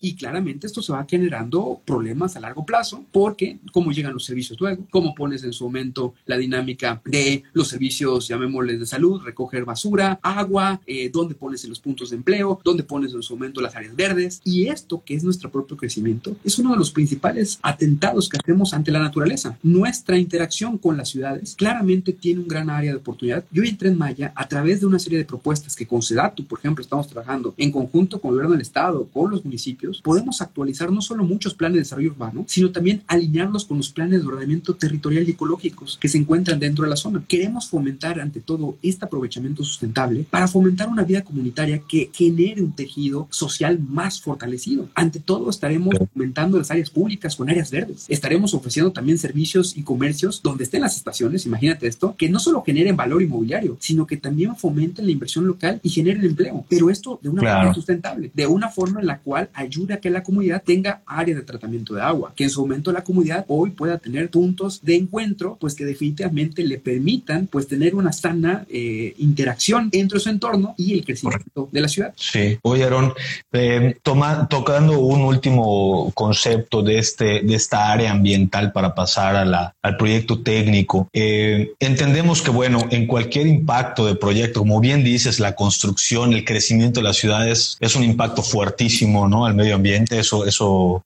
Y 0.00 0.16
claramente 0.16 0.66
esto 0.66 0.82
se 0.82 0.92
va 0.92 1.06
generando 1.08 1.80
problemas 1.84 2.36
a 2.36 2.40
largo 2.40 2.64
plazo 2.64 3.04
porque 3.12 3.58
cómo 3.72 3.92
llegan 3.92 4.12
los 4.12 4.24
servicios 4.24 4.60
luego, 4.60 4.84
cómo 4.90 5.14
pones 5.14 5.44
en 5.44 5.52
su 5.52 5.64
momento 5.64 6.14
la 6.26 6.36
dinámica 6.36 7.00
de 7.04 7.44
los 7.52 7.68
servicios, 7.68 8.28
llamémosles 8.28 8.80
de 8.80 8.86
salud, 8.86 9.22
recoger 9.22 9.64
basura, 9.64 10.18
agua, 10.22 10.80
eh, 10.86 11.10
dónde 11.12 11.34
pones 11.34 11.64
en 11.64 11.70
los 11.70 11.80
puntos 11.80 12.10
de 12.10 12.16
empleo, 12.16 12.60
dónde 12.64 12.82
pones 12.82 13.12
en 13.12 13.22
su 13.22 13.34
momento 13.34 13.60
las 13.60 13.76
áreas 13.76 13.94
verdes. 13.94 14.40
Y 14.44 14.68
esto, 14.68 15.02
que 15.04 15.14
es 15.14 15.24
nuestro 15.24 15.50
propio 15.50 15.76
crecimiento, 15.76 16.36
es 16.44 16.58
uno 16.58 16.72
de 16.72 16.78
los 16.78 16.90
principales 16.90 17.58
atentados 17.62 18.28
que 18.28 18.38
hacemos 18.38 18.74
ante 18.74 18.90
la 18.90 19.00
naturaleza. 19.00 19.58
Nuestra 19.66 20.16
interacción 20.16 20.78
con 20.78 20.96
las 20.96 21.08
ciudades 21.08 21.56
claramente 21.56 22.12
tiene 22.12 22.40
un 22.40 22.46
gran 22.46 22.70
área 22.70 22.92
de 22.92 22.98
oportunidad. 22.98 23.44
Yo 23.50 23.64
entré 23.64 23.88
en 23.88 23.98
Maya 23.98 24.32
a 24.36 24.46
través 24.46 24.78
de 24.78 24.86
una 24.86 25.00
serie 25.00 25.18
de 25.18 25.24
propuestas 25.24 25.74
que 25.74 25.88
con 25.88 26.02
Sedatu, 26.02 26.46
por 26.46 26.60
ejemplo, 26.60 26.82
estamos 26.82 27.08
trabajando 27.08 27.52
en 27.56 27.72
conjunto 27.72 28.20
con 28.20 28.28
el 28.28 28.34
gobierno 28.36 28.52
del 28.52 28.62
Estado, 28.62 29.08
con 29.12 29.28
los 29.28 29.44
municipios, 29.44 30.00
podemos 30.02 30.40
actualizar 30.40 30.92
no 30.92 31.02
solo 31.02 31.24
muchos 31.24 31.52
planes 31.52 31.74
de 31.74 31.80
desarrollo 31.80 32.12
urbano, 32.12 32.44
sino 32.46 32.70
también 32.70 33.02
alinearlos 33.08 33.64
con 33.64 33.78
los 33.78 33.90
planes 33.90 34.20
de 34.20 34.28
ordenamiento 34.28 34.76
territorial 34.76 35.26
y 35.26 35.32
ecológicos 35.32 35.98
que 36.00 36.08
se 36.08 36.18
encuentran 36.18 36.60
dentro 36.60 36.84
de 36.84 36.90
la 36.90 36.96
zona. 36.96 37.24
Queremos 37.26 37.68
fomentar 37.68 38.20
ante 38.20 38.38
todo 38.38 38.76
este 38.82 39.04
aprovechamiento 39.04 39.64
sustentable 39.64 40.26
para 40.30 40.46
fomentar 40.46 40.88
una 40.88 41.02
vida 41.02 41.24
comunitaria 41.24 41.82
que 41.88 42.08
genere 42.12 42.62
un 42.62 42.70
tejido 42.70 43.26
social 43.32 43.80
más 43.80 44.20
fortalecido. 44.20 44.88
Ante 44.94 45.18
todo 45.18 45.50
estaremos 45.50 45.96
fomentando 46.12 46.56
las 46.56 46.70
áreas 46.70 46.88
públicas 46.88 47.34
con 47.34 47.50
áreas 47.50 47.72
verdes. 47.72 48.06
Estaremos 48.08 48.54
ofreciendo 48.54 48.92
también 48.92 49.18
servicios 49.18 49.55
y 49.76 49.82
comercios 49.82 50.42
donde 50.42 50.64
estén 50.64 50.82
las 50.82 50.96
estaciones, 50.96 51.46
imagínate 51.46 51.86
esto, 51.86 52.14
que 52.16 52.28
no 52.28 52.38
solo 52.38 52.62
generen 52.62 52.96
valor 52.96 53.22
inmobiliario, 53.22 53.76
sino 53.80 54.06
que 54.06 54.16
también 54.16 54.56
fomenten 54.56 55.06
la 55.06 55.12
inversión 55.12 55.46
local 55.46 55.80
y 55.82 55.90
generen 55.90 56.24
empleo. 56.24 56.64
Pero 56.68 56.90
esto 56.90 57.18
de 57.22 57.28
una 57.28 57.42
forma 57.42 57.74
sustentable, 57.74 58.30
de 58.34 58.46
una 58.46 58.68
forma 58.68 59.00
en 59.00 59.06
la 59.06 59.18
cual 59.18 59.48
ayude 59.54 59.94
a 59.94 60.00
que 60.00 60.10
la 60.10 60.22
comunidad 60.22 60.62
tenga 60.64 61.02
áreas 61.06 61.38
de 61.38 61.44
tratamiento 61.44 61.94
de 61.94 62.02
agua, 62.02 62.32
que 62.36 62.44
en 62.44 62.50
su 62.50 62.60
momento 62.60 62.92
la 62.92 63.04
comunidad 63.04 63.44
hoy 63.48 63.70
pueda 63.70 63.98
tener 63.98 64.30
puntos 64.30 64.80
de 64.82 64.96
encuentro, 64.96 65.56
pues 65.60 65.74
que 65.74 65.84
definitivamente 65.84 66.64
le 66.64 66.78
permitan 66.78 67.46
pues 67.46 67.66
tener 67.66 67.94
una 67.94 68.12
sana 68.12 68.66
eh, 68.68 69.14
interacción 69.18 69.88
entre 69.92 70.20
su 70.20 70.28
entorno 70.28 70.74
y 70.76 70.94
el 70.94 71.04
crecimiento 71.04 71.68
de 71.72 71.80
la 71.80 71.88
ciudad. 71.88 72.12
Sí, 72.16 72.58
oye 72.62 72.84
Aaron, 72.84 73.12
eh, 73.52 73.96
tocando 74.02 75.00
un 75.00 75.22
último 75.22 76.12
concepto 76.14 76.82
de, 76.82 76.98
este, 76.98 77.42
de 77.42 77.54
esta 77.54 77.92
área 77.92 78.12
ambiental 78.12 78.72
para 78.72 78.94
pasar 78.94 79.36
a 79.36 79.44
la, 79.46 79.74
al 79.82 79.96
proyecto 79.96 80.40
técnico, 80.40 81.08
eh, 81.12 81.72
entendemos 81.80 82.42
que 82.42 82.50
bueno, 82.50 82.86
en 82.90 83.06
cualquier 83.06 83.46
impacto 83.46 84.06
de 84.06 84.14
proyecto, 84.16 84.60
como 84.60 84.80
bien 84.80 85.04
dices, 85.04 85.40
la 85.40 85.54
construcción, 85.54 86.32
el 86.32 86.44
crecimiento 86.44 87.00
de 87.00 87.04
las 87.04 87.16
ciudades 87.16 87.76
es 87.80 87.96
un 87.96 88.04
impacto 88.04 88.42
fuertísimo 88.42 89.28
¿no? 89.28 89.46
al 89.46 89.54
medio 89.54 89.74
ambiente, 89.74 90.18
eso, 90.18 90.46
eso 90.46 91.02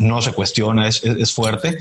no 0.00 0.22
se 0.22 0.32
cuestiona, 0.32 0.88
es, 0.88 1.02
es 1.04 1.32
fuerte. 1.32 1.78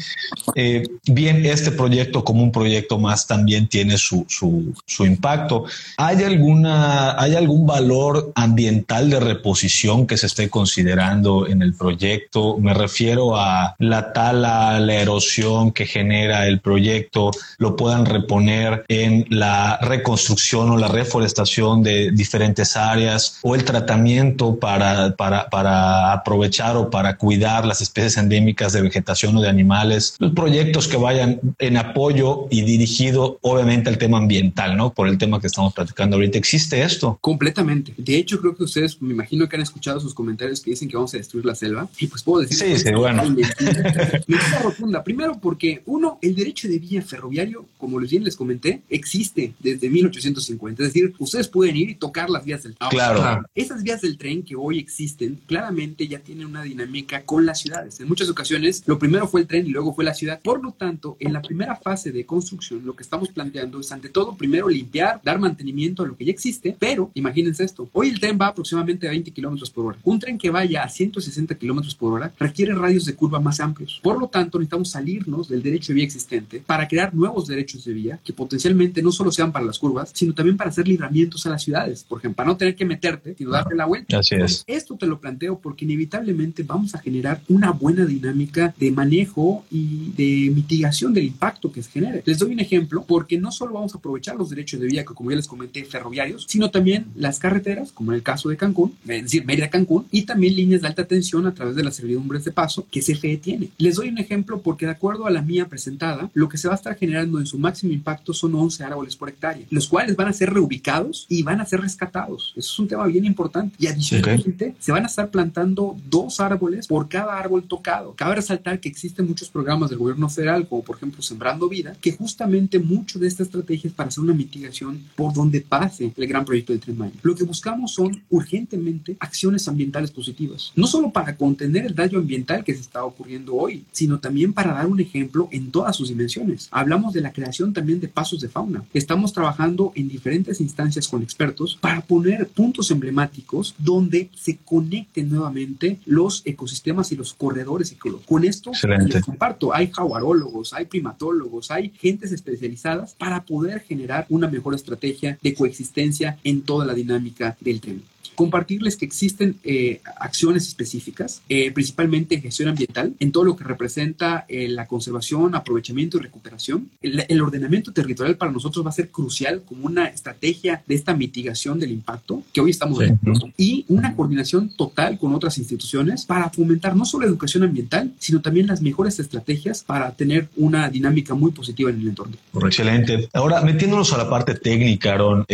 bien, 1.05 1.45
este 1.45 1.71
proyecto 1.71 2.23
como 2.23 2.43
un 2.43 2.51
proyecto 2.51 2.97
más 2.97 3.27
también 3.27 3.67
tiene 3.67 3.97
su, 3.97 4.25
su, 4.27 4.73
su 4.85 5.05
impacto. 5.05 5.65
¿Hay, 5.97 6.23
alguna, 6.23 7.19
¿Hay 7.21 7.35
algún 7.35 7.65
valor 7.65 8.31
ambiental 8.35 9.09
de 9.09 9.19
reposición 9.19 10.07
que 10.07 10.17
se 10.17 10.27
esté 10.27 10.49
considerando 10.49 11.47
en 11.47 11.61
el 11.61 11.73
proyecto? 11.73 12.57
Me 12.57 12.73
refiero 12.73 13.35
a 13.35 13.75
la 13.79 14.13
tala, 14.13 14.79
la 14.79 14.95
erosión 14.95 15.42
que 15.73 15.86
genera 15.86 16.47
el 16.47 16.60
proyecto, 16.60 17.32
lo 17.58 17.75
puedan 17.75 18.06
reponer 18.06 18.86
en 18.88 19.25
la 19.29 19.77
reconstrucción 19.82 20.69
o 20.69 20.77
la 20.77 20.88
reforestación 20.88 21.84
de 21.84 22.12
diferentes 22.12 22.77
áreas 22.77 23.39
o 23.41 23.56
el 23.56 23.63
tratamiento 23.63 24.58
para, 24.58 25.15
para, 25.15 25.49
para 25.49 26.13
aprovechar 26.13 26.77
o 26.77 26.89
para 26.89 27.17
cuidar 27.17 27.65
las 27.65 27.82
especies 27.82 28.17
endémicas 28.17 28.73
de 28.73 28.82
vegetación 28.82 29.36
o 29.38 29.41
de 29.41 29.49
animales, 29.49 30.15
los 30.19 30.32
proyectos 30.32 30.88
que 30.88 30.97
vayan 30.97 31.39
en 31.60 31.77
apoyo 31.77 32.47
y 32.49 32.62
dirigido 32.62 33.39
obviamente 33.41 33.89
al 33.89 33.97
tema 33.97 34.17
ambiental, 34.17 34.77
¿no? 34.77 34.93
Por 34.93 35.08
el 35.08 35.17
tema 35.17 35.39
que 35.39 35.47
estamos 35.47 35.73
platicando 35.73 36.15
ahorita. 36.15 36.38
¿Existe 36.38 36.82
esto? 36.82 37.17
Completamente. 37.21 37.93
De 37.97 38.15
hecho, 38.17 38.39
creo 38.39 38.56
que 38.56 38.63
ustedes, 38.63 39.01
me 39.01 39.13
imagino 39.13 39.47
que 39.47 39.56
han 39.56 39.62
escuchado 39.62 39.99
sus 39.99 40.13
comentarios 40.13 40.62
que 40.62 40.71
dicen 40.71 40.88
que 40.88 40.95
vamos 40.95 41.13
a 41.13 41.17
destruir 41.17 41.45
la 41.45 41.56
selva. 41.56 41.88
Y 41.99 42.08
pues 42.08 42.23
puedo 42.23 42.41
decir... 42.41 42.58
Sí, 42.58 42.84
sí, 42.84 42.93
bueno. 42.93 43.23
Mentira 43.23 44.60
rotunda. 44.63 45.03
Primero 45.23 45.39
porque, 45.39 45.81
uno, 45.86 46.19
el 46.21 46.36
derecho 46.36 46.67
de 46.67 46.79
vía 46.79 47.01
ferroviario, 47.01 47.65
como 47.77 47.97
les 47.97 48.12
bien 48.12 48.25
les 48.25 48.36
comenté, 48.36 48.81
existe 48.89 49.53
desde 49.62 49.89
1850. 49.89 50.83
Es 50.83 50.89
decir, 50.89 51.13
ustedes 51.17 51.47
pueden 51.47 51.77
ir 51.77 51.91
y 51.91 51.95
tocar 51.95 52.29
las 52.29 52.43
vías 52.43 52.63
del 52.63 52.75
tren. 52.75 52.89
Claro. 52.89 53.45
Esas 53.55 53.83
vías 53.83 54.01
del 54.01 54.17
tren 54.17 54.43
que 54.43 54.57
hoy 54.57 54.79
existen, 54.79 55.39
claramente 55.45 56.09
ya 56.09 56.19
tienen 56.19 56.47
una 56.47 56.63
dinámica 56.63 57.23
con 57.23 57.45
las 57.45 57.62
ciudades. 57.62 58.01
En 58.01 58.09
muchas 58.09 58.27
ocasiones, 58.27 58.83
lo 58.86 58.99
primero 58.99 59.25
fue 59.25 59.39
el 59.39 59.47
tren 59.47 59.65
y 59.65 59.69
luego 59.69 59.95
fue 59.95 60.03
la 60.03 60.13
ciudad. 60.13 60.41
Por 60.41 60.62
lo 60.62 60.73
tanto, 60.73 61.15
en 61.21 61.31
la 61.31 61.41
primera 61.41 61.77
fase 61.77 62.12
de 62.12 62.25
construcción, 62.25 62.86
lo 62.86 62.93
que 62.93 63.03
estamos 63.03 63.29
planteando 63.29 63.79
es, 63.79 63.93
ante 63.93 64.09
todo, 64.09 64.36
primero 64.36 64.67
limpiar, 64.67 65.21
dar 65.23 65.39
mantenimiento 65.39 66.03
a 66.03 66.07
lo 66.07 66.17
que 66.17 66.25
ya 66.25 66.31
existe, 66.31 66.75
pero 66.77 67.12
imagínense 67.13 67.63
esto, 67.63 67.89
hoy 67.93 68.09
el 68.09 68.19
tren 68.19 68.38
va 68.41 68.47
aproximadamente 68.47 69.07
a 69.07 69.12
20 69.12 69.31
kilómetros 69.31 69.69
por 69.69 69.86
hora. 69.86 69.97
Un 70.03 70.19
tren 70.19 70.38
que 70.38 70.49
vaya 70.49 70.83
a 70.83 70.89
160 70.89 71.55
kilómetros 71.55 71.95
por 71.95 72.12
hora 72.12 72.33
requiere 72.38 72.75
radios 72.75 73.05
de 73.05 73.15
curva 73.15 73.39
más 73.39 73.62
amplios. 73.62 74.01
Por 74.03 74.19
lo 74.19 74.27
tanto, 74.27 74.59
necesitamos 74.59 74.91
salirnos 75.13 75.47
del 75.47 75.62
derecho 75.62 75.89
de 75.89 75.95
vía 75.95 76.06
existente 76.06 76.63
para 76.65 76.88
crear 76.88 77.13
nuevos 77.13 77.47
derechos 77.47 77.86
de 77.86 77.93
vía 77.93 78.19
que 78.23 78.34
potencialmente 78.34 79.02
no 79.02 79.12
solo 79.12 79.32
sean 79.32 79.52
para 79.52 79.65
las 79.65 79.78
curvas, 79.78 80.12
sino 80.13 80.34
también 80.34 80.58
para 80.58 80.69
hacer 80.69 80.88
libramientos 80.88 81.45
a 81.45 81.49
las 81.49 81.63
ciudades, 81.63 82.04
por 82.08 82.19
ejemplo, 82.19 82.38
para 82.38 82.49
no 82.49 82.58
tener 82.58 82.76
que 82.76 82.86
meterte, 82.86 83.36
sino 83.38 83.52
darte 83.52 83.76
la 83.76 83.86
vuelta. 83.86 84.19
Así 84.19 84.36
es. 84.36 84.63
Esto 84.67 84.95
te 84.97 85.06
lo 85.06 85.19
planteo 85.19 85.60
porque 85.60 85.86
inevitablemente 85.86 86.63
vamos 86.63 86.95
a 86.95 86.99
generar 86.99 87.41
una 87.47 87.71
buena 87.71 88.06
dinámica 88.06 88.73
de 88.78 88.91
manejo 88.91 89.65
y 89.69 90.12
de 90.12 90.52
mitigación 90.54 91.13
del 91.13 91.26
impacto 91.26 91.71
que 91.71 91.84
se 91.84 91.91
genere. 91.91 92.23
Les 92.26 92.39
doy 92.39 92.52
un 92.52 92.60
ejemplo 92.60 93.06
porque 93.08 93.38
no 93.38 93.52
solo 93.52 93.73
vamos 93.73 93.93
a 93.93 93.97
aprovechar 93.97 94.36
los 94.36 94.49
derechos 94.49 94.80
de 94.80 94.88
vía 94.88 95.06
que, 95.06 95.13
como 95.13 95.30
ya 95.30 95.38
les 95.38 95.47
comenté, 95.47 95.86
ferroviarios, 95.86 96.45
sino 96.47 96.71
también 96.71 97.06
las 97.15 97.39
carreteras, 97.39 97.91
como 97.91 98.12
en 98.12 98.17
el 98.17 98.23
caso 98.23 98.49
de 98.49 98.58
Cancún, 98.58 98.95
es 99.08 99.23
decir, 99.23 99.45
Mérida-Cancún, 99.45 100.06
y 100.12 100.23
también 100.23 100.56
líneas 100.56 100.82
de 100.82 100.88
alta 100.88 101.06
tensión 101.06 101.45
a 101.45 101.54
través 101.54 101.76
de 101.76 101.84
las 101.84 101.95
servidumbres 101.95 102.45
de 102.45 102.52
paso 102.52 102.88
que 102.89 103.02
CFE 103.02 103.38
tiene. 103.38 103.69
Les 103.78 103.95
doy 103.95 104.10
un 104.10 104.17
ejemplo 104.17 104.62
porque, 104.62 104.86
de 104.86 104.93
acuerdo 104.93 105.02
a 105.11 105.29
la 105.29 105.41
mía 105.41 105.67
presentada, 105.67 106.29
lo 106.33 106.47
que 106.47 106.57
se 106.57 106.67
va 106.67 106.73
a 106.73 106.77
estar 106.77 106.95
generando 106.95 107.39
en 107.39 107.45
su 107.45 107.59
máximo 107.59 107.91
impacto 107.91 108.33
son 108.33 108.55
11 108.55 108.83
árboles 108.83 109.15
por 109.15 109.29
hectárea, 109.29 109.65
los 109.69 109.87
cuales 109.87 110.15
van 110.15 110.29
a 110.29 110.33
ser 110.33 110.53
reubicados 110.53 111.25
y 111.27 111.43
van 111.43 111.59
a 111.59 111.65
ser 111.65 111.81
rescatados. 111.81 112.53
Eso 112.55 112.73
es 112.73 112.79
un 112.79 112.87
tema 112.87 113.05
bien 113.05 113.25
importante. 113.25 113.75
Y 113.79 113.87
adicionalmente, 113.87 114.75
se 114.79 114.91
van 114.91 115.03
a 115.03 115.07
estar 115.07 115.29
plantando 115.29 115.97
dos 116.09 116.39
árboles 116.39 116.87
por 116.87 117.09
cada 117.09 117.37
árbol 117.37 117.63
tocado. 117.63 118.13
Cabe 118.15 118.35
resaltar 118.35 118.79
que 118.79 118.89
existen 118.89 119.27
muchos 119.27 119.49
programas 119.49 119.89
del 119.89 119.99
gobierno 119.99 120.29
federal, 120.29 120.67
como 120.67 120.83
por 120.83 120.95
ejemplo 120.95 121.21
Sembrando 121.21 121.67
Vida, 121.67 121.95
que 121.99 122.13
justamente 122.13 122.79
mucho 122.79 123.19
de 123.19 123.27
esta 123.27 123.43
estrategia 123.43 123.89
es 123.89 123.93
para 123.93 124.07
hacer 124.07 124.23
una 124.23 124.33
mitigación 124.33 125.01
por 125.15 125.33
donde 125.33 125.61
pase 125.61 126.13
el 126.15 126.27
gran 126.27 126.45
proyecto 126.45 126.73
de 126.73 126.79
Tren 126.79 126.97
Maya. 126.97 127.15
Lo 127.21 127.35
que 127.35 127.43
buscamos 127.43 127.93
son 127.93 128.23
urgentemente 128.29 129.17
acciones 129.19 129.67
ambientales 129.67 130.11
positivas, 130.11 130.71
no 130.75 130.87
solo 130.87 131.11
para 131.11 131.35
contener 131.35 131.85
el 131.85 131.95
daño 131.95 132.19
ambiental 132.19 132.63
que 132.63 132.73
se 132.73 132.81
está 132.81 133.03
ocurriendo 133.03 133.55
hoy, 133.55 133.83
sino 133.91 134.19
también 134.19 134.53
para 134.53 134.73
dar 134.73 134.87
un 134.93 134.99
ejemplo 134.99 135.49
en 135.51 135.71
todas 135.71 135.95
sus 135.95 136.10
dimensiones. 136.10 136.69
Hablamos 136.71 137.13
de 137.13 137.21
la 137.21 137.34
creación 137.34 137.73
también 137.73 137.99
de 137.99 138.08
pasos 138.08 138.41
de 138.41 138.49
fauna. 138.49 138.84
Estamos 138.93 139.34
trabajando 139.34 139.91
en 139.95 140.08
diferentes 140.08 140.62
instancias 140.62 141.08
con 141.08 141.21
expertos 141.21 141.77
para 141.79 142.01
poner 142.01 142.47
puntos 142.47 142.91
emblemáticos 142.91 143.75
donde 143.77 144.29
se 144.36 144.58
conecten 144.58 145.29
nuevamente 145.29 145.99
los 146.06 146.41
ecosistemas 146.45 147.12
y 147.12 147.15
los 147.15 147.34
corredores 147.34 147.91
ecológicos. 147.91 148.27
Con 148.27 148.45
esto 148.45 148.71
les 149.08 149.23
comparto, 149.23 149.73
hay 149.73 149.91
jaguarólogos, 149.91 150.73
hay 150.73 150.86
primatólogos, 150.86 151.71
hay 151.71 151.91
gentes 151.97 152.32
especializadas 152.32 153.15
para 153.15 153.43
poder 153.43 153.82
generar 153.82 154.25
una 154.29 154.47
mejor 154.47 154.75
estrategia 154.75 155.38
de 155.41 155.53
coexistencia 155.53 156.38
en 156.43 156.62
toda 156.62 156.86
la 156.86 156.93
dinámica 156.93 157.58
del 157.60 157.82
tren 157.82 158.03
compartirles 158.36 158.96
que 158.96 159.06
existen 159.06 159.58
eh, 159.63 160.02
acciones 160.17 160.67
específicas, 160.67 161.41
eh, 161.50 161.72
principalmente 161.72 162.36
en 162.36 162.41
gestión 162.41 162.69
ambiental, 162.69 163.13
en 163.19 163.32
todo 163.32 163.43
lo 163.43 163.56
que 163.56 163.63
representa 163.63 164.46
eh, 164.48 164.67
la 164.67 164.88
conservación, 164.88 165.56
aprovechamiento 165.56 166.17
y 166.17 166.22
recuperación. 166.22 166.89
El, 167.02 167.41
ordenamiento 167.43 167.91
territorial 167.91 168.38
para 168.38 168.52
nosotros 168.52 168.86
va 168.86 168.89
a 168.89 168.93
ser 168.93 169.10
crucial 169.10 169.63
como 169.65 169.86
una 169.86 170.06
estrategia 170.06 170.82
de 170.88 170.96
esta 170.96 171.13
mitigación 171.13 171.78
del 171.78 171.91
impacto 171.91 172.41
que 172.54 172.62
hoy 172.62 172.72
estamos 172.72 173.00
viendo 173.00 173.19
y 173.58 173.86
una 173.89 174.15
coordinación 174.15 174.69
total 174.69 175.17
con 175.17 175.34
otras 175.36 175.58
instituciones 175.58 176.26
para 176.26 176.50
fomentar 176.50 176.96
no 176.96 177.04
solo 177.04 177.28
educación 177.28 177.63
ambiental, 177.63 178.13
sino 178.17 178.41
también 178.41 178.67
las 178.67 178.82
mejores 178.82 179.19
estrategias 179.19 179.84
para 179.84 180.12
tener 180.12 180.48
una 180.56 180.89
dinámica 180.89 181.34
muy 181.34 181.52
positiva 181.52 181.89
en 181.89 182.00
el 182.00 182.08
entorno. 182.08 182.38
Excelente. 182.62 183.28
Ahora, 183.34 183.62
metiéndonos 183.62 184.13
a 184.13 184.17
la 184.17 184.30
parte 184.30 184.56
técnica, 184.56 185.13
Aaron, 185.13 185.46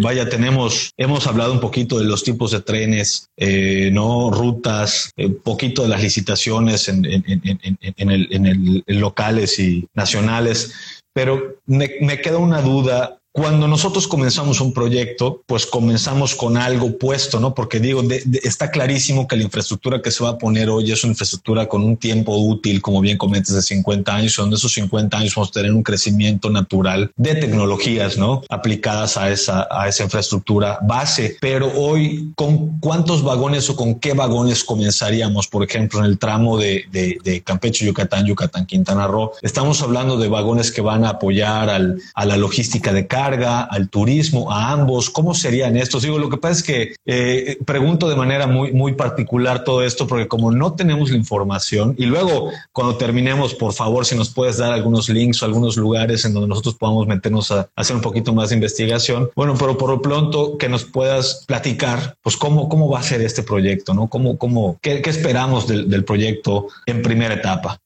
vaya, 0.00 0.28
tenemos, 0.28 0.92
hemos 0.96 1.26
hablado 1.26 1.52
un 1.52 1.60
poquito 1.60 1.98
de 1.98 2.01
los 2.02 2.24
tipos 2.24 2.50
de 2.50 2.60
trenes, 2.60 3.26
eh, 3.36 3.90
no 3.92 4.30
rutas, 4.30 5.10
eh, 5.16 5.28
poquito 5.28 5.82
de 5.82 5.88
las 5.88 6.02
licitaciones 6.02 6.88
en, 6.88 7.04
el, 7.04 8.84
locales 8.86 9.58
y 9.58 9.88
nacionales, 9.94 10.72
pero 11.14 11.56
me 11.66 12.20
queda 12.20 12.38
una 12.38 12.62
duda 12.62 13.21
cuando 13.32 13.66
nosotros 13.66 14.06
comenzamos 14.06 14.60
un 14.60 14.74
proyecto, 14.74 15.42
pues 15.46 15.64
comenzamos 15.64 16.34
con 16.34 16.58
algo 16.58 16.98
puesto, 16.98 17.40
¿no? 17.40 17.54
Porque 17.54 17.80
digo, 17.80 18.02
está 18.42 18.70
clarísimo 18.70 19.26
que 19.26 19.36
la 19.36 19.44
infraestructura 19.44 20.02
que 20.02 20.10
se 20.10 20.22
va 20.22 20.30
a 20.30 20.38
poner 20.38 20.68
hoy 20.68 20.92
es 20.92 21.02
una 21.02 21.12
infraestructura 21.12 21.66
con 21.66 21.82
un 21.82 21.96
tiempo 21.96 22.36
útil, 22.36 22.82
como 22.82 23.00
bien 23.00 23.16
comentas, 23.16 23.54
de 23.54 23.62
50 23.62 24.14
años, 24.14 24.36
donde 24.36 24.56
esos 24.56 24.74
50 24.74 25.16
años 25.16 25.34
vamos 25.34 25.48
a 25.48 25.52
tener 25.52 25.72
un 25.72 25.82
crecimiento 25.82 26.50
natural 26.50 27.10
de 27.16 27.34
tecnologías, 27.36 28.18
¿no? 28.18 28.42
Aplicadas 28.50 29.16
a 29.16 29.30
esa, 29.30 29.66
a 29.70 29.88
esa 29.88 30.04
infraestructura 30.04 30.78
base. 30.82 31.38
Pero 31.40 31.72
hoy, 31.74 32.32
¿con 32.34 32.80
cuántos 32.80 33.22
vagones 33.22 33.70
o 33.70 33.76
con 33.76 33.94
qué 33.94 34.12
vagones 34.12 34.62
comenzaríamos? 34.62 35.48
Por 35.48 35.64
ejemplo, 35.64 36.00
en 36.00 36.04
el 36.04 36.18
tramo 36.18 36.58
de, 36.58 36.84
de, 36.92 37.42
Campeche, 37.42 37.86
Yucatán, 37.86 38.26
Yucatán, 38.26 38.66
Quintana 38.66 39.06
Roo. 39.06 39.32
Estamos 39.40 39.80
hablando 39.80 40.18
de 40.18 40.28
vagones 40.28 40.70
que 40.70 40.82
van 40.82 41.06
a 41.06 41.10
apoyar 41.10 41.70
al, 41.70 41.98
a 42.14 42.26
la 42.26 42.36
logística 42.36 42.92
de 42.92 43.06
carga 43.06 43.21
carga, 43.22 43.62
al 43.62 43.88
turismo, 43.88 44.50
a 44.50 44.72
ambos? 44.72 45.08
¿Cómo 45.10 45.34
serían 45.34 45.76
estos? 45.76 46.02
Digo, 46.02 46.18
lo 46.18 46.28
que 46.28 46.38
pasa 46.38 46.54
es 46.54 46.62
que 46.62 46.94
eh, 47.06 47.58
pregunto 47.64 48.08
de 48.08 48.16
manera 48.16 48.46
muy, 48.46 48.72
muy 48.72 48.94
particular 48.94 49.62
todo 49.62 49.84
esto 49.84 50.06
porque 50.06 50.26
como 50.26 50.50
no 50.50 50.72
tenemos 50.72 51.10
la 51.10 51.16
información 51.16 51.94
y 51.98 52.06
luego 52.06 52.50
cuando 52.72 52.96
terminemos, 52.96 53.54
por 53.54 53.72
favor, 53.72 54.04
si 54.04 54.16
nos 54.16 54.30
puedes 54.30 54.56
dar 54.56 54.72
algunos 54.72 55.08
links 55.08 55.42
o 55.42 55.46
algunos 55.46 55.76
lugares 55.76 56.24
en 56.24 56.34
donde 56.34 56.48
nosotros 56.48 56.74
podamos 56.74 57.06
meternos 57.06 57.52
a, 57.52 57.68
hacer 57.76 57.94
un 57.94 58.02
poquito 58.02 58.32
más 58.32 58.48
de 58.48 58.56
investigación. 58.56 59.30
Bueno, 59.36 59.54
pero 59.58 59.78
por 59.78 59.90
lo 59.90 60.02
pronto 60.02 60.58
que 60.58 60.68
nos 60.68 60.84
puedas 60.84 61.44
platicar, 61.46 62.16
pues 62.22 62.36
cómo, 62.36 62.68
cómo 62.68 62.90
va 62.90 62.98
a 62.98 63.04
ser 63.04 63.20
este 63.20 63.42
proyecto, 63.44 63.94
¿no? 63.94 64.08
¿Cómo, 64.08 64.36
cómo, 64.36 64.78
qué, 64.82 65.00
qué 65.00 65.10
esperamos 65.10 65.68
del, 65.68 65.88
del 65.88 66.04
proyecto 66.04 66.66
en 66.86 67.02
primera 67.02 67.34
etapa? 67.34 67.78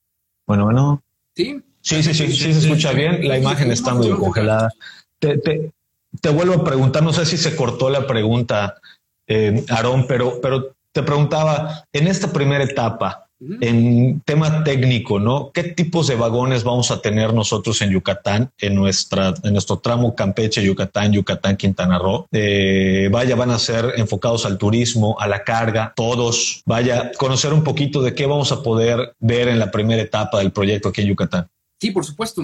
Bueno, 0.46 0.64
bueno. 0.64 1.02
Sí, 1.34 1.60
Sí, 1.86 2.02
sí, 2.02 2.14
sí, 2.14 2.26
sí, 2.32 2.52
se 2.52 2.58
escucha 2.58 2.92
bien. 2.92 3.28
La 3.28 3.38
imagen 3.38 3.70
está 3.70 3.94
muy 3.94 4.10
congelada 4.10 4.70
te, 5.18 5.38
te, 6.20 6.30
vuelvo 6.30 6.54
a 6.54 6.64
preguntar, 6.64 7.02
no 7.02 7.12
sé 7.12 7.26
si 7.26 7.36
se 7.36 7.56
cortó 7.56 7.90
la 7.90 8.06
pregunta, 8.06 8.76
eh, 9.26 9.64
Aarón, 9.68 10.06
pero, 10.06 10.40
pero 10.40 10.74
te 10.92 11.02
preguntaba, 11.02 11.84
en 11.92 12.08
esta 12.08 12.32
primera 12.32 12.64
etapa, 12.64 13.26
en 13.60 14.22
tema 14.24 14.64
técnico, 14.64 15.20
¿no? 15.20 15.50
¿Qué 15.52 15.62
tipos 15.62 16.06
de 16.06 16.14
vagones 16.14 16.64
vamos 16.64 16.90
a 16.90 17.02
tener 17.02 17.34
nosotros 17.34 17.82
en 17.82 17.90
Yucatán, 17.90 18.50
en 18.58 18.74
nuestra, 18.74 19.34
en 19.42 19.52
nuestro 19.52 19.78
tramo 19.78 20.14
Campeche, 20.14 20.64
Yucatán, 20.64 21.12
Yucatán, 21.12 21.56
Quintana 21.56 21.98
Roo? 21.98 22.26
Eh, 22.32 23.08
vaya, 23.12 23.36
van 23.36 23.50
a 23.50 23.58
ser 23.58 23.92
enfocados 23.96 24.46
al 24.46 24.56
turismo, 24.56 25.16
a 25.20 25.28
la 25.28 25.44
carga, 25.44 25.92
todos. 25.94 26.62
Vaya, 26.64 27.12
conocer 27.18 27.52
un 27.52 27.62
poquito 27.62 28.00
de 28.00 28.14
qué 28.14 28.24
vamos 28.24 28.52
a 28.52 28.62
poder 28.62 29.14
ver 29.20 29.48
en 29.48 29.58
la 29.58 29.70
primera 29.70 30.00
etapa 30.00 30.38
del 30.38 30.52
proyecto 30.52 30.88
aquí 30.88 31.02
en 31.02 31.08
Yucatán. 31.08 31.46
Sí, 31.78 31.90
por 31.90 32.06
supuesto. 32.06 32.42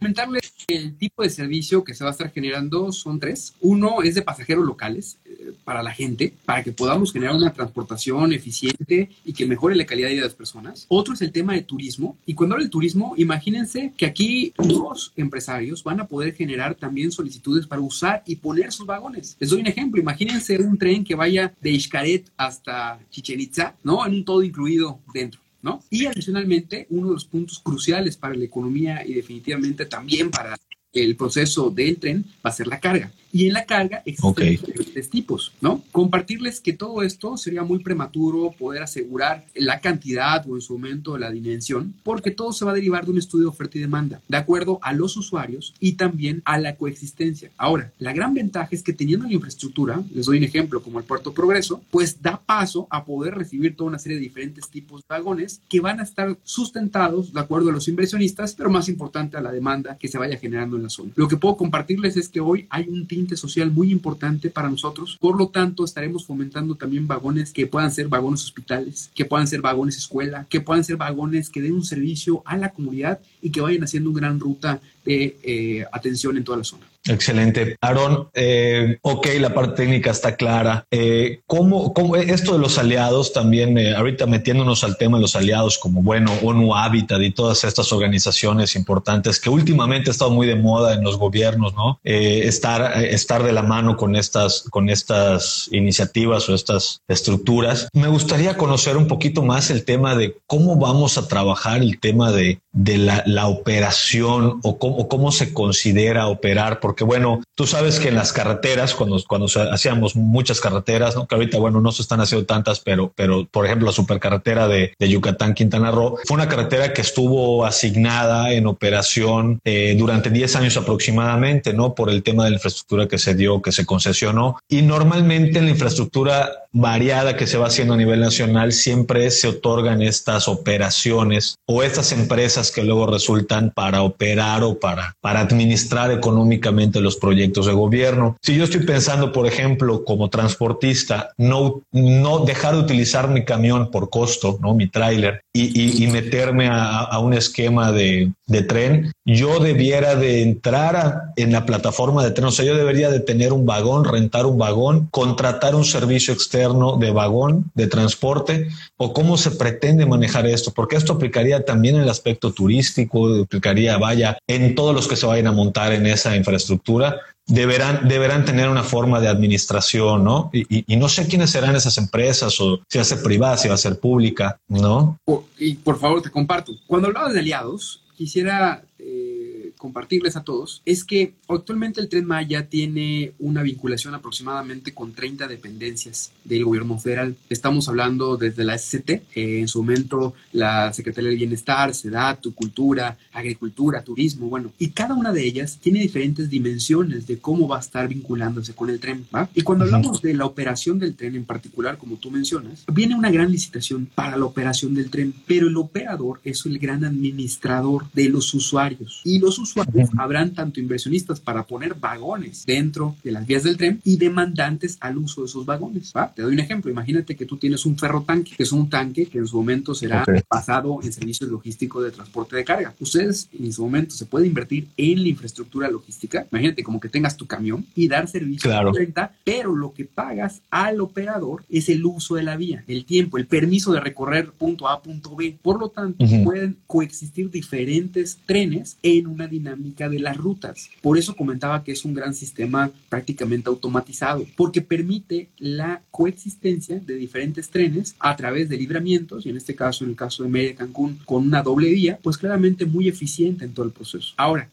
Comentarles 0.00 0.54
que 0.66 0.76
el 0.76 0.96
tipo 0.96 1.22
de 1.22 1.28
servicio 1.28 1.84
que 1.84 1.92
se 1.92 2.04
va 2.04 2.08
a 2.08 2.12
estar 2.12 2.32
generando 2.32 2.90
son 2.90 3.20
tres. 3.20 3.52
Uno 3.60 4.00
es 4.02 4.14
de 4.14 4.22
pasajeros 4.22 4.64
locales 4.64 5.18
eh, 5.26 5.52
para 5.62 5.82
la 5.82 5.92
gente, 5.92 6.32
para 6.46 6.62
que 6.62 6.72
podamos 6.72 7.12
generar 7.12 7.36
una 7.36 7.52
transportación 7.52 8.32
eficiente 8.32 9.10
y 9.26 9.34
que 9.34 9.44
mejore 9.44 9.76
la 9.76 9.84
calidad 9.84 10.08
de 10.08 10.14
vida 10.14 10.22
de 10.22 10.28
las 10.28 10.34
personas. 10.34 10.86
Otro 10.88 11.12
es 11.12 11.20
el 11.20 11.32
tema 11.32 11.52
de 11.52 11.60
turismo. 11.60 12.16
Y 12.24 12.32
cuando 12.32 12.54
hablo 12.54 12.64
de 12.64 12.70
turismo, 12.70 13.12
imagínense 13.18 13.92
que 13.94 14.06
aquí 14.06 14.54
los 14.56 15.12
empresarios 15.16 15.84
van 15.84 16.00
a 16.00 16.06
poder 16.06 16.34
generar 16.34 16.74
también 16.74 17.12
solicitudes 17.12 17.66
para 17.66 17.82
usar 17.82 18.22
y 18.24 18.36
poner 18.36 18.72
sus 18.72 18.86
vagones. 18.86 19.36
Les 19.38 19.50
doy 19.50 19.60
un 19.60 19.66
ejemplo. 19.66 20.00
Imagínense 20.00 20.56
un 20.62 20.78
tren 20.78 21.04
que 21.04 21.14
vaya 21.14 21.52
de 21.60 21.78
Xcaret 21.78 22.30
hasta 22.38 22.98
Chichen 23.10 23.38
Itza, 23.38 23.74
¿no? 23.84 24.06
En 24.06 24.14
un 24.14 24.24
todo 24.24 24.42
incluido 24.42 24.98
dentro. 25.12 25.42
¿No? 25.62 25.82
Y 25.90 26.06
adicionalmente, 26.06 26.86
uno 26.90 27.08
de 27.08 27.14
los 27.14 27.24
puntos 27.24 27.58
cruciales 27.58 28.16
para 28.16 28.34
la 28.34 28.44
economía 28.44 29.06
y 29.06 29.14
definitivamente 29.14 29.86
también 29.86 30.30
para 30.30 30.56
el 30.92 31.16
proceso 31.16 31.70
del 31.70 31.98
tren 31.98 32.24
va 32.44 32.50
a 32.50 32.52
ser 32.52 32.66
la 32.66 32.80
carga 32.80 33.12
y 33.32 33.46
en 33.46 33.52
la 33.52 33.64
carga 33.64 34.02
existen 34.04 34.50
diferentes 34.50 35.08
tipos, 35.08 35.52
¿no? 35.60 35.82
Compartirles 35.92 36.60
que 36.60 36.72
todo 36.72 37.02
esto 37.02 37.36
sería 37.36 37.62
muy 37.62 37.78
prematuro 37.78 38.52
poder 38.58 38.82
asegurar 38.82 39.46
la 39.54 39.80
cantidad 39.80 40.44
o 40.48 40.56
en 40.56 40.60
su 40.60 40.74
momento 40.74 41.16
la 41.16 41.30
dimensión, 41.30 41.94
porque 42.02 42.30
todo 42.30 42.52
se 42.52 42.64
va 42.64 42.72
a 42.72 42.74
derivar 42.74 43.04
de 43.04 43.12
un 43.12 43.18
estudio 43.18 43.44
de 43.44 43.50
oferta 43.50 43.78
y 43.78 43.82
demanda, 43.82 44.20
de 44.28 44.36
acuerdo 44.36 44.78
a 44.82 44.92
los 44.92 45.16
usuarios 45.16 45.74
y 45.78 45.92
también 45.92 46.42
a 46.44 46.58
la 46.58 46.76
coexistencia. 46.76 47.50
Ahora, 47.56 47.92
la 47.98 48.12
gran 48.12 48.34
ventaja 48.34 48.68
es 48.72 48.82
que 48.82 48.92
teniendo 48.92 49.26
la 49.26 49.34
infraestructura, 49.34 50.02
les 50.12 50.26
doy 50.26 50.38
un 50.38 50.44
ejemplo 50.44 50.82
como 50.82 50.98
el 50.98 51.04
Puerto 51.04 51.32
Progreso, 51.32 51.82
pues 51.90 52.20
da 52.20 52.40
paso 52.44 52.86
a 52.90 53.04
poder 53.04 53.34
recibir 53.34 53.76
toda 53.76 53.90
una 53.90 53.98
serie 53.98 54.18
de 54.18 54.24
diferentes 54.24 54.68
tipos 54.68 55.02
de 55.02 55.06
vagones 55.08 55.60
que 55.68 55.80
van 55.80 56.00
a 56.00 56.02
estar 56.02 56.36
sustentados 56.42 57.32
de 57.32 57.40
acuerdo 57.40 57.70
a 57.70 57.72
los 57.72 57.86
inversionistas, 57.86 58.54
pero 58.54 58.70
más 58.70 58.88
importante 58.88 59.36
a 59.36 59.40
la 59.40 59.52
demanda 59.52 59.96
que 59.98 60.08
se 60.08 60.18
vaya 60.18 60.38
generando 60.38 60.79
la 60.82 60.88
zona. 60.88 61.12
Lo 61.14 61.28
que 61.28 61.36
puedo 61.36 61.56
compartirles 61.56 62.16
es 62.16 62.28
que 62.28 62.40
hoy 62.40 62.66
hay 62.70 62.88
un 62.88 63.06
social 63.36 63.70
muy 63.70 63.90
importante 63.90 64.50
para 64.50 64.70
nosotros. 64.70 65.16
Por 65.20 65.36
lo 65.38 65.48
tanto, 65.48 65.84
estaremos 65.84 66.24
fomentando 66.24 66.74
también 66.74 67.06
vagones 67.06 67.52
que 67.52 67.66
puedan 67.66 67.90
ser 67.90 68.08
vagones 68.08 68.44
hospitales, 68.44 69.10
que 69.14 69.24
puedan 69.24 69.46
ser 69.46 69.60
vagones 69.60 69.96
escuela, 69.96 70.46
que 70.48 70.60
puedan 70.60 70.84
ser 70.84 70.96
vagones 70.96 71.50
que 71.50 71.60
den 71.60 71.74
un 71.74 71.84
servicio 71.84 72.42
a 72.44 72.56
la 72.56 72.70
comunidad 72.70 73.20
y 73.42 73.50
que 73.50 73.60
vayan 73.60 73.84
haciendo 73.84 74.10
una 74.10 74.20
gran 74.20 74.40
ruta 74.40 74.80
de 75.04 75.36
eh, 75.42 75.84
atención 75.92 76.36
en 76.36 76.44
toda 76.44 76.58
la 76.58 76.64
zona. 76.64 76.89
Excelente. 77.06 77.76
Aaron, 77.80 78.28
eh, 78.34 78.98
ok, 79.02 79.28
la 79.38 79.54
parte 79.54 79.82
técnica 79.82 80.10
está 80.10 80.36
clara. 80.36 80.86
Eh, 80.90 81.40
¿cómo, 81.46 81.94
¿cómo, 81.94 82.16
esto 82.16 82.52
de 82.52 82.58
los 82.58 82.78
aliados 82.78 83.32
también, 83.32 83.78
eh, 83.78 83.94
ahorita 83.94 84.26
metiéndonos 84.26 84.84
al 84.84 84.98
tema 84.98 85.16
de 85.16 85.22
los 85.22 85.34
aliados 85.34 85.78
como, 85.78 86.02
bueno, 86.02 86.32
ONU 86.42 86.74
Habitat 86.74 87.22
y 87.22 87.30
todas 87.30 87.64
estas 87.64 87.92
organizaciones 87.92 88.76
importantes 88.76 89.40
que 89.40 89.48
últimamente 89.48 90.10
ha 90.10 90.12
estado 90.12 90.30
muy 90.30 90.46
de 90.46 90.56
moda 90.56 90.94
en 90.94 91.02
los 91.02 91.16
gobiernos, 91.16 91.74
¿no? 91.74 91.98
Eh, 92.04 92.42
estar, 92.44 93.02
estar 93.02 93.42
de 93.42 93.52
la 93.52 93.62
mano 93.62 93.96
con 93.96 94.14
estas, 94.14 94.64
con 94.70 94.90
estas 94.90 95.68
iniciativas 95.72 96.48
o 96.48 96.54
estas 96.54 97.00
estructuras. 97.08 97.88
Me 97.94 98.08
gustaría 98.08 98.58
conocer 98.58 98.98
un 98.98 99.06
poquito 99.06 99.42
más 99.42 99.70
el 99.70 99.84
tema 99.84 100.14
de 100.16 100.36
cómo 100.46 100.76
vamos 100.76 101.16
a 101.16 101.28
trabajar 101.28 101.80
el 101.80 101.98
tema 101.98 102.30
de, 102.30 102.60
de 102.72 102.98
la, 102.98 103.22
la 103.26 103.48
operación 103.48 104.60
o 104.62 104.78
cómo, 104.78 105.08
cómo 105.08 105.32
se 105.32 105.52
considera 105.52 106.28
operar 106.28 106.80
porque 106.80 107.04
bueno, 107.04 107.42
tú 107.54 107.66
sabes 107.66 107.98
que 107.98 108.08
en 108.08 108.14
las 108.14 108.32
carreteras, 108.32 108.94
cuando, 108.94 109.22
cuando 109.26 109.46
hacíamos 109.72 110.16
muchas 110.16 110.60
carreteras, 110.60 111.16
¿no? 111.16 111.26
que 111.26 111.34
ahorita, 111.34 111.58
bueno, 111.58 111.80
no 111.80 111.92
se 111.92 112.02
están 112.02 112.20
haciendo 112.20 112.46
tantas, 112.46 112.80
pero, 112.80 113.12
pero 113.14 113.46
por 113.50 113.66
ejemplo, 113.66 113.86
la 113.86 113.92
supercarretera 113.92 114.68
de, 114.68 114.94
de 114.98 115.08
Yucatán, 115.08 115.54
Quintana 115.54 115.90
Roo, 115.90 116.16
fue 116.24 116.36
una 116.36 116.48
carretera 116.48 116.92
que 116.92 117.02
estuvo 117.02 117.64
asignada 117.64 118.52
en 118.52 118.66
operación 118.66 119.60
eh, 119.64 119.94
durante 119.98 120.30
10 120.30 120.56
años 120.56 120.76
aproximadamente, 120.76 121.72
¿no? 121.72 121.94
Por 121.94 122.10
el 122.10 122.22
tema 122.22 122.44
de 122.44 122.50
la 122.50 122.56
infraestructura 122.56 123.08
que 123.08 123.18
se 123.18 123.34
dio, 123.34 123.62
que 123.62 123.72
se 123.72 123.86
concesionó. 123.86 124.58
Y 124.68 124.82
normalmente 124.82 125.58
en 125.58 125.66
la 125.66 125.70
infraestructura 125.72 126.50
variada 126.72 127.36
que 127.36 127.46
se 127.46 127.58
va 127.58 127.66
haciendo 127.66 127.94
a 127.94 127.96
nivel 127.96 128.20
nacional, 128.20 128.72
siempre 128.72 129.30
se 129.30 129.48
otorgan 129.48 130.02
estas 130.02 130.46
operaciones 130.46 131.56
o 131.66 131.82
estas 131.82 132.12
empresas 132.12 132.59
que 132.68 132.84
luego 132.84 133.06
resultan 133.06 133.72
para 133.74 134.02
operar 134.02 134.62
o 134.62 134.78
para, 134.78 135.16
para 135.22 135.40
administrar 135.40 136.10
económicamente 136.10 137.00
los 137.00 137.16
proyectos 137.16 137.64
de 137.64 137.72
gobierno. 137.72 138.36
Si 138.42 138.54
yo 138.54 138.64
estoy 138.64 138.84
pensando, 138.84 139.32
por 139.32 139.46
ejemplo, 139.46 140.04
como 140.04 140.28
transportista, 140.28 141.30
no, 141.38 141.82
no 141.92 142.40
dejar 142.40 142.74
de 142.74 142.80
utilizar 142.80 143.28
mi 143.28 143.44
camión 143.44 143.90
por 143.90 144.10
costo, 144.10 144.58
¿no? 144.60 144.74
mi 144.74 144.88
tráiler, 144.88 145.40
y, 145.52 146.04
y, 146.04 146.06
meterme 146.06 146.68
a, 146.68 147.00
a, 147.00 147.18
un 147.18 147.34
esquema 147.34 147.90
de, 147.90 148.32
de, 148.46 148.62
tren, 148.62 149.12
yo 149.24 149.58
debiera 149.58 150.14
de 150.14 150.42
entrar 150.42 151.32
en 151.34 151.50
la 151.50 151.66
plataforma 151.66 152.22
de 152.22 152.30
tren, 152.30 152.46
o 152.46 152.50
sea, 152.52 152.64
yo 152.64 152.76
debería 152.76 153.10
de 153.10 153.18
tener 153.18 153.52
un 153.52 153.66
vagón, 153.66 154.04
rentar 154.04 154.46
un 154.46 154.58
vagón, 154.58 155.08
contratar 155.10 155.74
un 155.74 155.84
servicio 155.84 156.32
externo 156.32 156.98
de 156.98 157.10
vagón, 157.10 157.70
de 157.74 157.88
transporte, 157.88 158.68
o 158.96 159.12
cómo 159.12 159.36
se 159.36 159.50
pretende 159.50 160.06
manejar 160.06 160.46
esto, 160.46 160.72
porque 160.72 160.96
esto 160.96 161.14
aplicaría 161.14 161.64
también 161.64 161.96
en 161.96 162.02
el 162.02 162.08
aspecto 162.08 162.49
turístico, 162.52 163.42
aplicaría, 163.42 163.98
vaya, 163.98 164.38
en 164.46 164.74
todos 164.74 164.94
los 164.94 165.08
que 165.08 165.16
se 165.16 165.26
vayan 165.26 165.46
a 165.46 165.52
montar 165.52 165.92
en 165.92 166.06
esa 166.06 166.36
infraestructura, 166.36 167.16
deberán, 167.46 168.08
deberán 168.08 168.44
tener 168.44 168.68
una 168.68 168.84
forma 168.84 169.20
de 169.20 169.28
administración, 169.28 170.24
¿no? 170.24 170.50
Y, 170.52 170.96
no 170.96 171.08
sé 171.08 171.26
quiénes 171.26 171.50
serán 171.50 171.76
esas 171.76 171.98
empresas 171.98 172.60
o 172.60 172.80
si 172.88 172.98
va 172.98 173.02
a 173.02 173.04
ser 173.04 173.22
privada, 173.22 173.56
si 173.56 173.68
va 173.68 173.74
a 173.74 173.78
ser 173.78 173.98
pública, 173.98 174.58
¿no? 174.68 175.18
Y 175.58 175.74
por 175.74 175.98
favor, 175.98 176.22
te 176.22 176.30
comparto. 176.30 176.72
Cuando 176.86 177.08
hablabas 177.08 177.32
de 177.32 177.40
aliados, 177.40 178.02
quisiera 178.16 178.82
eh, 178.98 179.49
compartirles 179.80 180.36
a 180.36 180.44
todos 180.44 180.82
es 180.84 181.04
que 181.04 181.32
actualmente 181.48 182.00
el 182.00 182.08
Tren 182.08 182.26
Maya 182.26 182.68
tiene 182.68 183.32
una 183.38 183.62
vinculación 183.62 184.14
aproximadamente 184.14 184.92
con 184.92 185.14
30 185.14 185.48
dependencias 185.48 186.32
del 186.44 186.64
gobierno 186.64 186.98
federal. 186.98 187.34
Estamos 187.48 187.88
hablando 187.88 188.36
desde 188.36 188.62
la 188.62 188.76
SCT, 188.76 189.10
eh, 189.10 189.22
en 189.34 189.68
su 189.68 189.82
momento 189.82 190.34
la 190.52 190.92
Secretaría 190.92 191.30
del 191.30 191.38
Bienestar, 191.38 191.94
SEDATU, 191.94 192.54
Cultura, 192.54 193.16
Agricultura, 193.32 194.04
Turismo, 194.04 194.50
bueno, 194.50 194.70
y 194.78 194.90
cada 194.90 195.14
una 195.14 195.32
de 195.32 195.44
ellas 195.44 195.78
tiene 195.80 196.00
diferentes 196.00 196.50
dimensiones 196.50 197.26
de 197.26 197.38
cómo 197.38 197.66
va 197.66 197.78
a 197.78 197.80
estar 197.80 198.06
vinculándose 198.06 198.74
con 198.74 198.90
el 198.90 199.00
tren. 199.00 199.26
¿va? 199.34 199.48
Y 199.54 199.62
cuando 199.62 199.86
hablamos 199.86 200.20
de 200.20 200.34
la 200.34 200.44
operación 200.44 200.98
del 200.98 201.16
tren 201.16 201.36
en 201.36 201.46
particular, 201.46 201.96
como 201.96 202.16
tú 202.16 202.30
mencionas, 202.30 202.84
viene 202.92 203.14
una 203.14 203.30
gran 203.30 203.50
licitación 203.50 204.10
para 204.14 204.36
la 204.36 204.44
operación 204.44 204.94
del 204.94 205.08
tren, 205.08 205.32
pero 205.46 205.68
el 205.68 205.76
operador 205.78 206.40
es 206.44 206.66
el 206.66 206.78
gran 206.78 207.02
administrador 207.02 208.04
de 208.12 208.28
los 208.28 208.52
usuarios 208.52 209.22
y 209.24 209.38
los 209.38 209.58
usuarios 209.58 209.69
habrán 210.18 210.52
tanto 210.52 210.80
inversionistas 210.80 211.40
para 211.40 211.64
poner 211.64 211.94
vagones 211.94 212.64
dentro 212.66 213.16
de 213.22 213.32
las 213.32 213.46
vías 213.46 213.62
del 213.62 213.76
tren 213.76 214.00
y 214.04 214.16
demandantes 214.16 214.96
al 215.00 215.18
uso 215.18 215.42
de 215.42 215.46
esos 215.46 215.66
vagones. 215.66 216.12
¿va? 216.16 216.32
Te 216.32 216.42
doy 216.42 216.54
un 216.54 216.60
ejemplo. 216.60 216.90
Imagínate 216.90 217.36
que 217.36 217.46
tú 217.46 217.56
tienes 217.56 217.86
un 217.86 217.98
ferro 217.98 218.22
tanque, 218.22 218.52
que 218.56 218.62
es 218.62 218.72
un 218.72 218.88
tanque 218.88 219.26
que 219.26 219.38
en 219.38 219.46
su 219.46 219.56
momento 219.56 219.94
será 219.94 220.24
basado 220.48 221.00
en 221.02 221.12
servicios 221.12 221.50
logísticos 221.50 222.04
de 222.04 222.10
transporte 222.10 222.56
de 222.56 222.64
carga. 222.64 222.94
Ustedes 223.00 223.48
en 223.58 223.72
su 223.72 223.82
momento 223.82 224.14
se 224.14 224.26
puede 224.26 224.46
invertir 224.46 224.88
en 224.96 225.22
la 225.22 225.28
infraestructura 225.28 225.90
logística. 225.90 226.46
Imagínate 226.50 226.82
como 226.82 227.00
que 227.00 227.08
tengas 227.08 227.36
tu 227.36 227.46
camión 227.46 227.86
y 227.94 228.08
dar 228.08 228.28
servicio 228.28 228.70
claro. 228.70 228.92
de 228.92 229.00
renta, 229.00 229.32
pero 229.44 229.74
lo 229.74 229.92
que 229.92 230.04
pagas 230.04 230.62
al 230.70 231.00
operador 231.00 231.64
es 231.68 231.88
el 231.88 232.04
uso 232.04 232.34
de 232.34 232.42
la 232.42 232.56
vía, 232.56 232.84
el 232.86 233.04
tiempo, 233.04 233.38
el 233.38 233.46
permiso 233.46 233.92
de 233.92 234.00
recorrer 234.00 234.50
punto 234.50 234.88
A, 234.88 235.02
punto 235.02 235.36
B. 235.36 235.56
Por 235.62 235.78
lo 235.78 235.88
tanto, 235.88 236.24
pueden 236.44 236.76
coexistir 236.86 237.50
diferentes 237.50 238.38
trenes 238.46 238.96
en 239.02 239.26
una 239.26 239.46
dinámica 239.60 240.08
de 240.08 240.18
las 240.18 240.36
rutas. 240.36 240.90
Por 241.00 241.18
eso 241.18 241.36
comentaba 241.36 241.84
que 241.84 241.92
es 241.92 242.04
un 242.04 242.14
gran 242.14 242.34
sistema 242.34 242.90
prácticamente 243.08 243.68
automatizado, 243.68 244.46
porque 244.56 244.82
permite 244.82 245.48
la 245.58 246.02
coexistencia 246.10 246.98
de 246.98 247.14
diferentes 247.14 247.68
trenes 247.68 248.14
a 248.18 248.36
través 248.36 248.68
de 248.68 248.76
libramientos, 248.76 249.46
y 249.46 249.50
en 249.50 249.56
este 249.56 249.74
caso, 249.74 250.04
en 250.04 250.10
el 250.10 250.16
caso 250.16 250.42
de 250.42 250.48
Mérida 250.48 250.74
Cancún, 250.74 251.18
con 251.24 251.46
una 251.46 251.62
doble 251.62 251.90
vía, 251.90 252.18
pues 252.22 252.38
claramente 252.38 252.86
muy 252.86 253.08
eficiente 253.08 253.64
en 253.64 253.74
todo 253.74 253.86
el 253.86 253.92
proceso. 253.92 254.34
Ahora, 254.36 254.68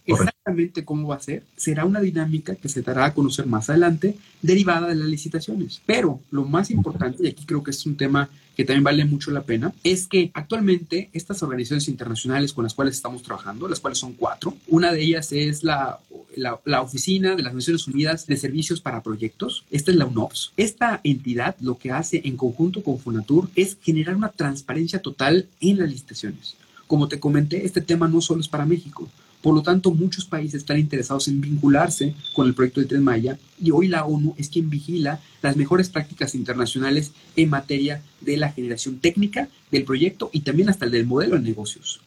cómo 0.85 1.07
va 1.07 1.15
a 1.15 1.19
ser, 1.19 1.43
será 1.55 1.85
una 1.85 1.99
dinámica 1.99 2.55
que 2.55 2.69
se 2.69 2.81
dará 2.81 3.05
a 3.05 3.13
conocer 3.13 3.45
más 3.45 3.69
adelante, 3.69 4.15
derivada 4.41 4.87
de 4.87 4.95
las 4.95 5.07
licitaciones. 5.07 5.81
Pero 5.85 6.19
lo 6.31 6.45
más 6.45 6.71
importante, 6.71 7.23
y 7.23 7.27
aquí 7.27 7.45
creo 7.45 7.63
que 7.63 7.71
es 7.71 7.85
un 7.85 7.97
tema 7.97 8.29
que 8.55 8.65
también 8.65 8.83
vale 8.83 9.05
mucho 9.05 9.29
la 9.29 9.43
pena, 9.43 9.73
es 9.83 10.07
que 10.07 10.31
actualmente 10.33 11.09
estas 11.13 11.43
organizaciones 11.43 11.87
internacionales 11.89 12.53
con 12.53 12.63
las 12.63 12.73
cuales 12.73 12.95
estamos 12.95 13.21
trabajando, 13.21 13.67
las 13.67 13.79
cuales 13.79 13.99
son 13.99 14.13
cuatro, 14.13 14.55
una 14.67 14.91
de 14.91 15.01
ellas 15.03 15.31
es 15.31 15.63
la, 15.63 15.99
la, 16.35 16.59
la, 16.65 16.81
Oficina 16.81 17.35
de 17.35 17.43
las 17.43 17.53
Naciones 17.53 17.87
Unidas 17.87 18.25
de 18.25 18.35
Servicios 18.37 18.81
para 18.81 19.03
Proyectos, 19.03 19.63
esta 19.69 19.91
es 19.91 19.97
la 19.97 20.05
UNOPS. 20.05 20.53
Esta 20.57 21.01
entidad 21.03 21.55
lo 21.59 21.77
que 21.77 21.91
hace 21.91 22.21
en 22.23 22.35
conjunto 22.35 22.81
con 22.81 22.97
Funatur 22.97 23.49
es 23.55 23.77
generar 23.81 24.15
una 24.15 24.29
transparencia 24.29 25.01
total 25.03 25.47
en 25.59 25.77
las 25.77 25.89
licitaciones. 25.89 26.55
Como 26.87 27.07
te 27.07 27.19
comenté, 27.19 27.65
este 27.65 27.81
tema 27.81 28.07
no 28.07 28.21
solo 28.21 28.41
es 28.41 28.47
para 28.47 28.65
México, 28.65 29.07
por 29.41 29.53
lo 29.53 29.61
tanto, 29.61 29.91
muchos 29.91 30.25
países 30.25 30.61
están 30.61 30.79
interesados 30.79 31.27
en 31.27 31.41
vincularse 31.41 32.15
con 32.33 32.47
el 32.47 32.53
proyecto 32.53 32.81
de 32.81 32.87
Tren 32.87 33.03
Maya 33.03 33.37
y 33.61 33.71
hoy 33.71 33.87
la 33.87 34.05
ONU 34.05 34.33
es 34.37 34.49
quien 34.49 34.69
vigila 34.69 35.19
las 35.41 35.55
mejores 35.55 35.89
prácticas 35.89 36.35
internacionales 36.35 37.11
en 37.35 37.49
materia 37.49 38.01
de 38.21 38.37
la 38.37 38.51
generación 38.51 38.99
técnica 38.99 39.47
del 39.71 39.83
proyecto 39.83 40.29
y 40.33 40.41
también 40.41 40.69
hasta 40.69 40.85
el 40.85 40.91
del 40.91 41.05
modelo 41.05 41.35
de 41.35 41.41
negocios. 41.41 42.01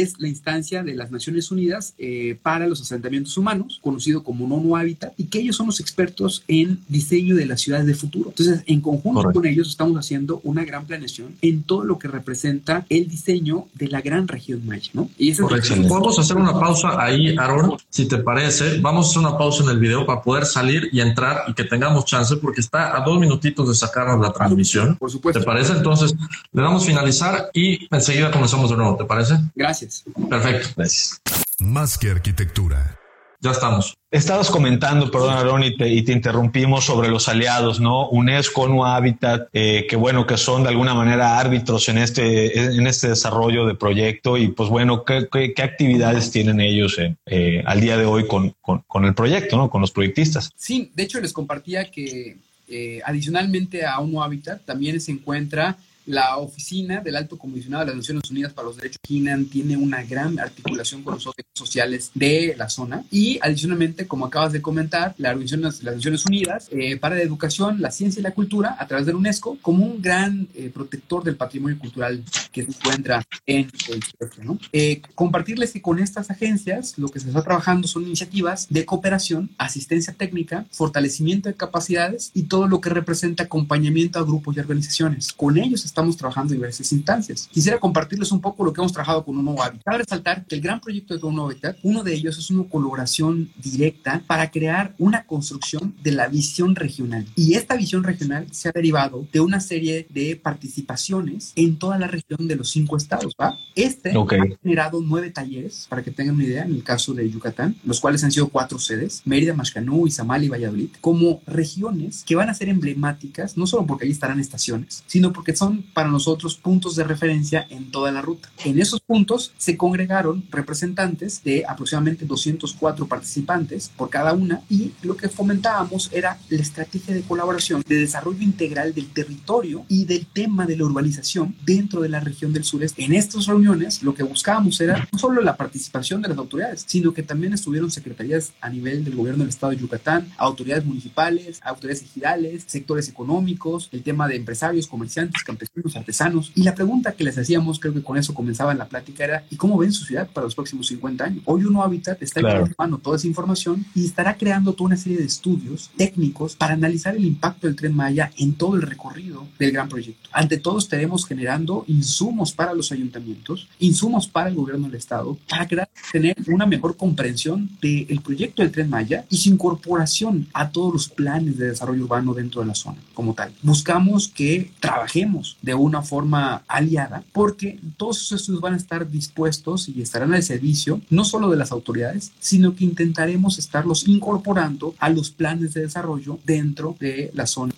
Es 0.00 0.18
la 0.18 0.28
instancia 0.28 0.82
de 0.82 0.94
las 0.94 1.10
Naciones 1.10 1.50
Unidas 1.50 1.94
eh, 1.98 2.38
para 2.42 2.66
los 2.66 2.80
asentamientos 2.80 3.36
humanos, 3.36 3.78
conocido 3.82 4.22
como 4.22 4.44
ONU 4.44 4.76
Habitat, 4.76 5.12
y 5.18 5.24
que 5.24 5.40
ellos 5.40 5.56
son 5.56 5.66
los 5.66 5.80
expertos 5.80 6.44
en 6.48 6.80
diseño 6.88 7.36
de 7.36 7.46
las 7.46 7.60
ciudades 7.60 7.86
de 7.86 7.94
futuro. 7.94 8.30
Entonces, 8.30 8.62
en 8.66 8.80
conjunto 8.80 9.20
Correcto. 9.20 9.40
con 9.40 9.48
ellos 9.48 9.68
estamos 9.68 9.98
haciendo 9.98 10.40
una 10.44 10.64
gran 10.64 10.86
planeación 10.86 11.34
en 11.42 11.62
todo 11.62 11.84
lo 11.84 11.98
que 11.98 12.08
representa 12.08 12.86
el 12.88 13.08
diseño 13.08 13.66
de 13.74 13.88
la 13.88 14.00
gran 14.00 14.28
región 14.28 14.66
maya, 14.66 14.90
¿no? 14.94 15.10
Y 15.18 15.30
eso 15.30 15.42
Correcto. 15.42 15.74
Es 15.74 15.86
Podemos 15.86 16.18
hacer 16.18 16.36
una 16.36 16.52
pausa 16.52 17.02
ahí, 17.02 17.36
Aaron, 17.36 17.76
si 17.90 18.06
te 18.06 18.18
parece. 18.18 18.78
Vamos 18.80 19.06
a 19.06 19.10
hacer 19.10 19.20
una 19.20 19.36
pausa 19.36 19.62
en 19.64 19.70
el 19.70 19.78
video 19.78 20.06
para 20.06 20.22
poder 20.22 20.46
salir 20.46 20.88
y 20.92 21.00
entrar 21.00 21.44
y 21.48 21.54
que 21.54 21.64
tengamos 21.64 22.04
chance, 22.04 22.36
porque 22.36 22.60
está 22.60 22.96
a 22.96 23.04
dos 23.04 23.18
minutitos 23.18 23.68
de 23.68 23.74
sacarnos 23.74 24.20
la 24.20 24.32
transmisión. 24.32 24.96
Por 24.96 25.10
supuesto. 25.10 25.40
¿Te 25.40 25.46
parece? 25.46 25.72
Entonces, 25.72 26.14
le 26.52 26.62
damos 26.62 26.86
finalizar 26.86 27.50
y 27.52 27.86
enseguida 27.94 28.30
comenzamos 28.30 28.70
de 28.70 28.76
nuevo. 28.76 28.96
¿Te 28.96 29.04
parece? 29.04 29.34
Gracias. 29.54 29.81
Perfecto. 30.28 30.68
Gracias. 30.76 31.20
Más 31.58 31.98
que 31.98 32.10
arquitectura. 32.10 32.98
Ya 33.40 33.50
estamos. 33.50 33.96
Estabas 34.12 34.50
comentando, 34.50 35.10
perdón, 35.10 35.34
Aaron, 35.34 35.64
y 35.64 35.76
te, 35.76 35.88
y 35.88 36.02
te, 36.02 36.12
interrumpimos 36.12 36.84
sobre 36.84 37.08
los 37.08 37.28
aliados, 37.28 37.80
¿no? 37.80 38.08
UNESCO, 38.10 38.62
ONU 38.62 38.84
Habitat, 38.84 39.48
eh, 39.52 39.84
que 39.90 39.96
bueno, 39.96 40.28
que 40.28 40.36
son 40.36 40.62
de 40.62 40.68
alguna 40.68 40.94
manera 40.94 41.40
árbitros 41.40 41.88
en 41.88 41.98
este, 41.98 42.76
en 42.76 42.86
este 42.86 43.08
desarrollo 43.08 43.66
de 43.66 43.74
proyecto 43.74 44.36
y 44.36 44.48
pues 44.48 44.68
bueno, 44.68 45.04
¿qué, 45.04 45.26
qué, 45.32 45.54
qué 45.54 45.62
actividades 45.62 46.30
tienen 46.30 46.60
ellos 46.60 46.96
eh, 47.00 47.16
eh, 47.26 47.64
al 47.66 47.80
día 47.80 47.96
de 47.96 48.04
hoy 48.04 48.28
con, 48.28 48.54
con, 48.60 48.84
con, 48.86 49.04
el 49.06 49.14
proyecto, 49.14 49.56
¿no? 49.56 49.68
Con 49.68 49.80
los 49.80 49.90
proyectistas. 49.90 50.52
Sí, 50.54 50.92
de 50.94 51.02
hecho 51.02 51.20
les 51.20 51.32
compartía 51.32 51.90
que 51.90 52.36
eh, 52.68 53.00
adicionalmente 53.04 53.84
a 53.84 53.98
ONU 53.98 54.22
Habitat 54.22 54.64
también 54.64 55.00
se 55.00 55.10
encuentra 55.10 55.76
la 56.06 56.36
oficina 56.36 57.00
del 57.00 57.16
Alto 57.16 57.38
Comisionado 57.38 57.84
de 57.84 57.90
las 57.90 57.96
Naciones 57.96 58.30
Unidas 58.30 58.52
para 58.52 58.68
los 58.68 58.76
Derechos 58.76 58.98
Humanos 59.08 59.50
tiene 59.50 59.76
una 59.76 60.02
gran 60.02 60.38
articulación 60.38 61.02
con 61.02 61.14
los 61.14 61.28
sociales 61.54 62.10
de 62.14 62.54
la 62.56 62.68
zona 62.68 63.04
y 63.10 63.38
adicionalmente, 63.42 64.06
como 64.06 64.26
acabas 64.26 64.52
de 64.52 64.62
comentar, 64.62 65.14
la 65.18 65.30
Organización 65.30 65.62
de 65.62 65.84
las 65.84 65.96
Naciones 65.96 66.26
Unidas 66.26 66.68
eh, 66.70 66.96
para 66.96 67.16
la 67.16 67.22
Educación, 67.22 67.80
la 67.80 67.90
Ciencia 67.90 68.20
y 68.20 68.22
la 68.22 68.32
Cultura 68.32 68.76
a 68.78 68.86
través 68.86 69.06
de 69.06 69.12
la 69.12 69.18
UNESCO 69.18 69.58
como 69.60 69.84
un 69.84 70.00
gran 70.00 70.48
eh, 70.54 70.70
protector 70.72 71.22
del 71.24 71.36
patrimonio 71.36 71.78
cultural 71.78 72.22
que 72.50 72.64
se 72.64 72.70
encuentra 72.70 73.22
en 73.46 73.70
el 73.88 74.00
¿no? 74.44 74.58
eh, 74.72 75.02
compartirles 75.14 75.72
que 75.72 75.82
con 75.82 75.98
estas 75.98 76.30
agencias 76.30 76.98
lo 76.98 77.08
que 77.08 77.20
se 77.20 77.28
está 77.28 77.42
trabajando 77.42 77.86
son 77.86 78.04
iniciativas 78.04 78.66
de 78.70 78.84
cooperación, 78.84 79.50
asistencia 79.58 80.12
técnica, 80.12 80.66
fortalecimiento 80.70 81.48
de 81.48 81.54
capacidades 81.54 82.30
y 82.34 82.44
todo 82.44 82.66
lo 82.66 82.80
que 82.80 82.90
representa 82.90 83.44
acompañamiento 83.44 84.18
a 84.18 84.22
grupos 84.22 84.56
y 84.56 84.60
organizaciones. 84.60 85.32
Con 85.32 85.58
ellos 85.58 85.84
estamos 85.92 86.16
trabajando 86.16 86.54
diversas 86.54 86.90
instancias. 86.92 87.48
Quisiera 87.52 87.78
compartirles 87.78 88.32
un 88.32 88.40
poco 88.40 88.64
lo 88.64 88.72
que 88.72 88.80
hemos 88.80 88.92
trabajado 88.92 89.24
con 89.24 89.36
UNO 89.36 89.62
Habitat. 89.62 89.84
Cabe 89.84 89.98
resaltar 89.98 90.46
que 90.46 90.54
el 90.54 90.60
gran 90.60 90.80
proyecto 90.80 91.16
de 91.16 91.24
UNO 91.24 91.46
Habitat, 91.46 91.76
uno 91.82 92.02
de 92.02 92.14
ellos 92.14 92.38
es 92.38 92.50
una 92.50 92.68
colaboración 92.68 93.50
directa 93.62 94.22
para 94.26 94.50
crear 94.50 94.94
una 94.98 95.24
construcción 95.24 95.94
de 96.02 96.12
la 96.12 96.28
visión 96.28 96.74
regional. 96.74 97.26
Y 97.36 97.54
esta 97.54 97.76
visión 97.76 98.04
regional 98.04 98.46
se 98.50 98.68
ha 98.68 98.72
derivado 98.72 99.26
de 99.32 99.40
una 99.40 99.60
serie 99.60 100.06
de 100.10 100.36
participaciones 100.36 101.52
en 101.56 101.78
toda 101.78 101.98
la 101.98 102.06
región 102.06 102.48
de 102.48 102.56
los 102.56 102.70
cinco 102.70 102.96
estados. 102.96 103.34
¿va? 103.40 103.58
Este 103.74 104.16
okay. 104.16 104.40
ha 104.40 104.58
generado 104.62 105.00
nueve 105.02 105.30
talleres, 105.30 105.86
para 105.88 106.02
que 106.02 106.10
tengan 106.10 106.36
una 106.36 106.44
idea, 106.44 106.64
en 106.64 106.74
el 106.74 106.82
caso 106.82 107.12
de 107.12 107.28
Yucatán, 107.28 107.76
los 107.84 108.00
cuales 108.00 108.24
han 108.24 108.32
sido 108.32 108.48
cuatro 108.48 108.78
sedes, 108.78 109.22
Mérida, 109.24 109.54
Mashcanú, 109.54 110.06
Izamal 110.06 110.44
y 110.44 110.48
Valladolid, 110.48 110.90
como 111.00 111.42
regiones 111.46 112.24
que 112.24 112.34
van 112.34 112.48
a 112.48 112.54
ser 112.54 112.68
emblemáticas, 112.68 113.56
no 113.56 113.66
solo 113.66 113.86
porque 113.86 114.06
ahí 114.06 114.10
estarán 114.10 114.40
estaciones, 114.40 115.04
sino 115.06 115.32
porque 115.32 115.54
son 115.54 115.81
para 115.94 116.08
nosotros 116.08 116.56
puntos 116.56 116.96
de 116.96 117.04
referencia 117.04 117.66
en 117.70 117.90
toda 117.90 118.12
la 118.12 118.22
ruta. 118.22 118.50
En 118.64 118.80
esos 118.80 119.00
puntos 119.00 119.52
se 119.56 119.76
congregaron 119.76 120.44
representantes 120.50 121.42
de 121.44 121.64
aproximadamente 121.66 122.24
204 122.24 123.06
participantes 123.06 123.90
por 123.96 124.10
cada 124.10 124.32
una 124.32 124.62
y 124.68 124.92
lo 125.02 125.16
que 125.16 125.28
fomentábamos 125.28 126.10
era 126.12 126.38
la 126.48 126.60
estrategia 126.62 127.14
de 127.14 127.22
colaboración 127.22 127.82
de 127.86 127.96
desarrollo 127.96 128.42
integral 128.42 128.94
del 128.94 129.08
territorio 129.08 129.84
y 129.88 130.04
del 130.04 130.26
tema 130.26 130.66
de 130.66 130.76
la 130.76 130.84
urbanización 130.84 131.54
dentro 131.64 132.00
de 132.00 132.08
la 132.08 132.20
región 132.20 132.52
del 132.52 132.64
sureste. 132.64 133.04
En 133.04 133.14
estas 133.14 133.46
reuniones 133.46 134.02
lo 134.02 134.14
que 134.14 134.22
buscábamos 134.22 134.80
era 134.80 135.08
no 135.12 135.18
solo 135.18 135.42
la 135.42 135.56
participación 135.56 136.22
de 136.22 136.28
las 136.28 136.38
autoridades, 136.38 136.84
sino 136.86 137.12
que 137.12 137.22
también 137.22 137.52
estuvieron 137.52 137.90
secretarías 137.90 138.52
a 138.60 138.68
nivel 138.68 139.04
del 139.04 139.16
gobierno 139.16 139.44
del 139.44 139.50
estado 139.50 139.72
de 139.72 139.78
Yucatán, 139.78 140.30
autoridades 140.36 140.84
municipales, 140.84 141.60
autoridades 141.64 142.02
ejidales, 142.02 142.64
sectores 142.66 143.08
económicos, 143.08 143.88
el 143.92 144.02
tema 144.02 144.28
de 144.28 144.36
empresarios, 144.36 144.86
comerciantes, 144.86 145.42
campesinos, 145.42 145.71
artesanos. 145.94 146.52
Y 146.54 146.62
la 146.62 146.74
pregunta 146.74 147.12
que 147.12 147.24
les 147.24 147.38
hacíamos, 147.38 147.80
creo 147.80 147.94
que 147.94 148.02
con 148.02 148.18
eso 148.18 148.34
comenzaba 148.34 148.74
la 148.74 148.86
plática, 148.86 149.24
era 149.24 149.44
¿y 149.50 149.56
cómo 149.56 149.78
ven 149.78 149.92
su 149.92 150.04
ciudad 150.04 150.28
para 150.28 150.44
los 150.44 150.54
próximos 150.54 150.86
50 150.88 151.24
años? 151.24 151.42
Hoy 151.46 151.64
Uno 151.64 151.82
Habitat 151.82 152.22
está 152.22 152.40
claro. 152.40 152.68
mano 152.76 152.98
toda 152.98 153.16
esa 153.16 153.26
información 153.26 153.84
y 153.94 154.04
estará 154.04 154.36
creando 154.36 154.74
toda 154.74 154.88
una 154.88 154.96
serie 154.96 155.18
de 155.18 155.24
estudios 155.24 155.90
técnicos 155.96 156.56
para 156.56 156.74
analizar 156.74 157.16
el 157.16 157.24
impacto 157.24 157.66
del 157.66 157.76
tren 157.76 157.94
Maya 157.94 158.30
en 158.36 158.52
todo 158.54 158.76
el 158.76 158.82
recorrido 158.82 159.46
del 159.58 159.72
gran 159.72 159.88
proyecto. 159.88 160.28
Ante 160.32 160.58
todo 160.58 160.78
estaremos 160.78 161.26
generando 161.26 161.84
insumos 161.86 162.52
para 162.52 162.74
los 162.74 162.92
ayuntamientos, 162.92 163.68
insumos 163.78 164.28
para 164.28 164.50
el 164.50 164.54
gobierno 164.54 164.86
del 164.86 164.96
estado, 164.96 165.38
para 165.48 165.66
crear, 165.66 165.88
tener 166.12 166.36
una 166.48 166.66
mejor 166.66 166.96
comprensión 166.96 167.70
del 167.80 168.20
proyecto 168.22 168.62
del 168.62 168.72
tren 168.72 168.90
Maya 168.90 169.24
y 169.30 169.38
su 169.38 169.48
incorporación 169.48 170.48
a 170.52 170.70
todos 170.70 170.92
los 170.92 171.08
planes 171.08 171.56
de 171.56 171.68
desarrollo 171.68 172.04
urbano 172.04 172.34
dentro 172.34 172.60
de 172.60 172.66
la 172.66 172.74
zona 172.74 172.98
como 173.14 173.34
tal. 173.34 173.52
Buscamos 173.62 174.28
que 174.28 174.70
trabajemos 174.80 175.56
de 175.62 175.74
una 175.74 176.02
forma 176.02 176.62
aliada 176.68 177.24
porque 177.32 177.78
todos 177.96 178.32
esos 178.32 178.60
van 178.60 178.74
a 178.74 178.76
estar 178.76 179.08
dispuestos 179.08 179.88
y 179.88 180.02
estarán 180.02 180.34
al 180.34 180.42
servicio 180.42 181.00
no 181.08 181.24
solo 181.24 181.50
de 181.50 181.56
las 181.56 181.72
autoridades, 181.72 182.32
sino 182.40 182.74
que 182.74 182.84
intentaremos 182.84 183.58
estarlos 183.58 184.06
incorporando 184.08 184.94
a 184.98 185.08
los 185.08 185.30
planes 185.30 185.74
de 185.74 185.82
desarrollo 185.82 186.38
dentro 186.44 186.96
de 186.98 187.30
la 187.34 187.46
zona. 187.46 187.72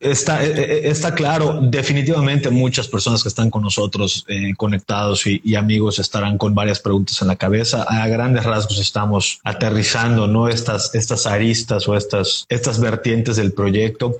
Está, 0.00 0.42
eh, 0.42 0.54
eh, 0.56 0.80
está 0.84 1.14
claro, 1.14 1.60
definitivamente 1.60 2.48
muchas 2.48 2.88
personas 2.88 3.22
que 3.22 3.28
están 3.28 3.50
con 3.50 3.60
nosotros 3.62 4.24
eh, 4.28 4.54
conectados 4.56 5.26
y, 5.26 5.54
amigos 5.54 5.98
estarán 5.98 6.38
con 6.38 6.54
varias 6.54 6.80
preguntas 6.80 7.20
en 7.20 7.28
la 7.28 7.36
cabeza. 7.36 7.82
A 7.82 8.08
grandes 8.08 8.44
rasgos 8.44 8.78
estamos 8.78 9.40
aterrizando 9.44 10.26
¿no? 10.26 10.48
estas, 10.48 10.94
estas 10.94 11.26
aristas 11.26 11.86
o 11.86 11.94
estas, 11.94 12.46
estas 12.48 12.80
vertientes 12.80 13.36
del 13.36 13.52
proyecto. 13.52 14.16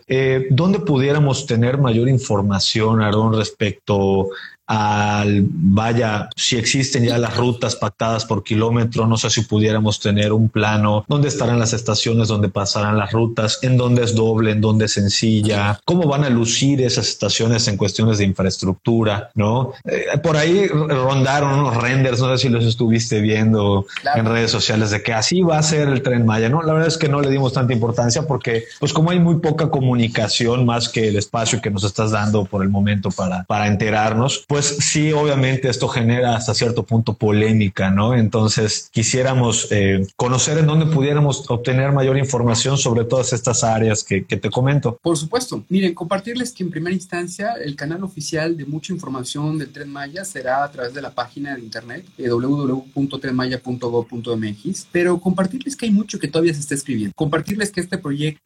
¿Dónde 0.51 0.81
pudiéramos 0.81 1.47
tener 1.47 1.79
mayor 1.79 2.11
información, 2.11 3.01
Aaron, 3.01 3.33
respecto 3.33 4.29
al, 4.73 5.49
vaya, 5.51 6.29
si 6.37 6.57
existen 6.57 7.05
ya 7.05 7.19
las 7.19 7.37
rutas 7.37 7.75
pactadas 7.75 8.25
por 8.25 8.45
kilómetro, 8.45 9.05
no 9.09 9.17
sé 9.17 9.29
si 9.29 9.41
pudiéramos 9.41 9.99
tener 9.99 10.33
un 10.33 10.49
plano, 10.49 11.05
dónde 11.09 11.27
estarán 11.27 11.59
las 11.59 11.73
estaciones, 11.73 12.29
dónde 12.29 12.51
pasarán 12.51 12.97
las 12.97 13.11
rutas, 13.11 13.59
en 13.63 13.77
dónde 13.77 14.05
es 14.05 14.15
doble, 14.15 14.53
en 14.53 14.61
dónde 14.61 14.85
es 14.85 14.93
sencilla, 14.93 15.81
cómo 15.85 16.07
van 16.07 16.23
a 16.23 16.31
lucir 16.31 16.83
esas 16.83 17.09
estaciones 17.09 17.67
en 17.67 17.77
cuestiones 17.77 18.19
de 18.19 18.25
infraestructura, 18.27 19.31
¿no? 19.35 19.73
Eh, 19.85 20.05
por 20.23 20.37
ahí 20.37 20.69
rondaron 20.69 21.59
unos 21.59 21.77
renders, 21.77 22.21
no 22.21 22.31
sé 22.37 22.43
si 22.43 22.49
los 22.49 22.65
estuviste 22.65 23.21
viendo 23.21 23.87
en 24.15 24.25
redes 24.25 24.53
sociales 24.53 24.93
de 24.93 25.03
que 25.03 25.13
así 25.13 25.41
va 25.41 25.59
a 25.59 25.65
ser 25.65 25.89
el 25.89 26.01
tren 26.01 26.25
Maya, 26.25 26.49
¿no? 26.49 26.63
La 26.63 26.75
verdad 26.75 26.87
es 26.87 26.97
que 26.97 27.09
no 27.09 27.21
le 27.21 27.29
dimos 27.29 27.55
tanta 27.55 27.73
importancia 27.73 28.23
porque, 28.25 28.67
pues 28.79 28.93
como 28.93 29.11
hay 29.11 29.19
muy 29.19 29.41
poca 29.41 29.69
comunicación 29.69 30.65
más 30.65 30.89
que 30.89 31.09
el 31.09 31.17
espacio 31.17 31.61
que 31.61 31.71
nos 31.71 31.83
estás 31.83 32.13
dando 32.13 32.45
por 32.45 32.63
el 32.63 32.69
momento 32.69 33.11
para, 33.11 33.43
para 33.45 33.67
enterarnos, 33.67 34.45
pues 34.47 34.60
pues 34.61 34.77
sí, 34.85 35.11
obviamente 35.13 35.71
esto 35.71 35.89
genera 35.89 36.37
hasta 36.37 36.53
cierto 36.53 36.85
punto 36.85 37.15
polémica, 37.15 37.91
¿no? 37.91 38.15
Entonces 38.15 38.91
quisiéramos 38.93 39.69
eh, 39.71 40.07
conocer 40.17 40.59
en 40.59 40.67
dónde 40.67 40.85
pudiéramos 40.85 41.49
obtener 41.49 41.93
mayor 41.93 42.19
información 42.19 42.77
sobre 42.77 43.07
todas 43.07 43.33
estas 43.33 43.65
áreas 43.65 44.05
que, 44.05 44.21
te 44.21 44.51
comento. 44.51 44.99
Por 45.01 45.17
supuesto. 45.17 45.65
Miren, 45.71 45.95
compartirles 45.95 46.53
que 46.53 46.63
en 46.63 46.71
primera 46.71 46.95
instancia 46.95 47.55
el 47.55 47.75
canal 47.75 48.05
oficial 48.05 48.55
de 48.55 48.67
mucha 48.67 48.93
información 48.93 49.57
del 49.57 49.73
Tren 49.73 49.89
Maya 49.89 50.27
será 50.27 50.63
a 50.63 50.71
través 50.71 50.93
de 50.93 51.01
la 51.01 51.15
página 51.15 51.55
de 51.55 51.63
internet 51.63 52.05
eh, 52.19 52.29
www.trenmaya.gov.mx, 52.29 54.89
pero 54.93 55.19
compartirles 55.21 55.75
que 55.75 55.87
hay 55.87 55.93
mucho 55.93 56.19
que 56.19 56.29
todavía 56.29 56.53
se 56.53 56.61
está 56.61 56.75
escribiendo. 56.75 57.15
Compartirles 57.17 57.71
que 57.71 57.81
este 57.81 57.97
proyecto 57.97 58.43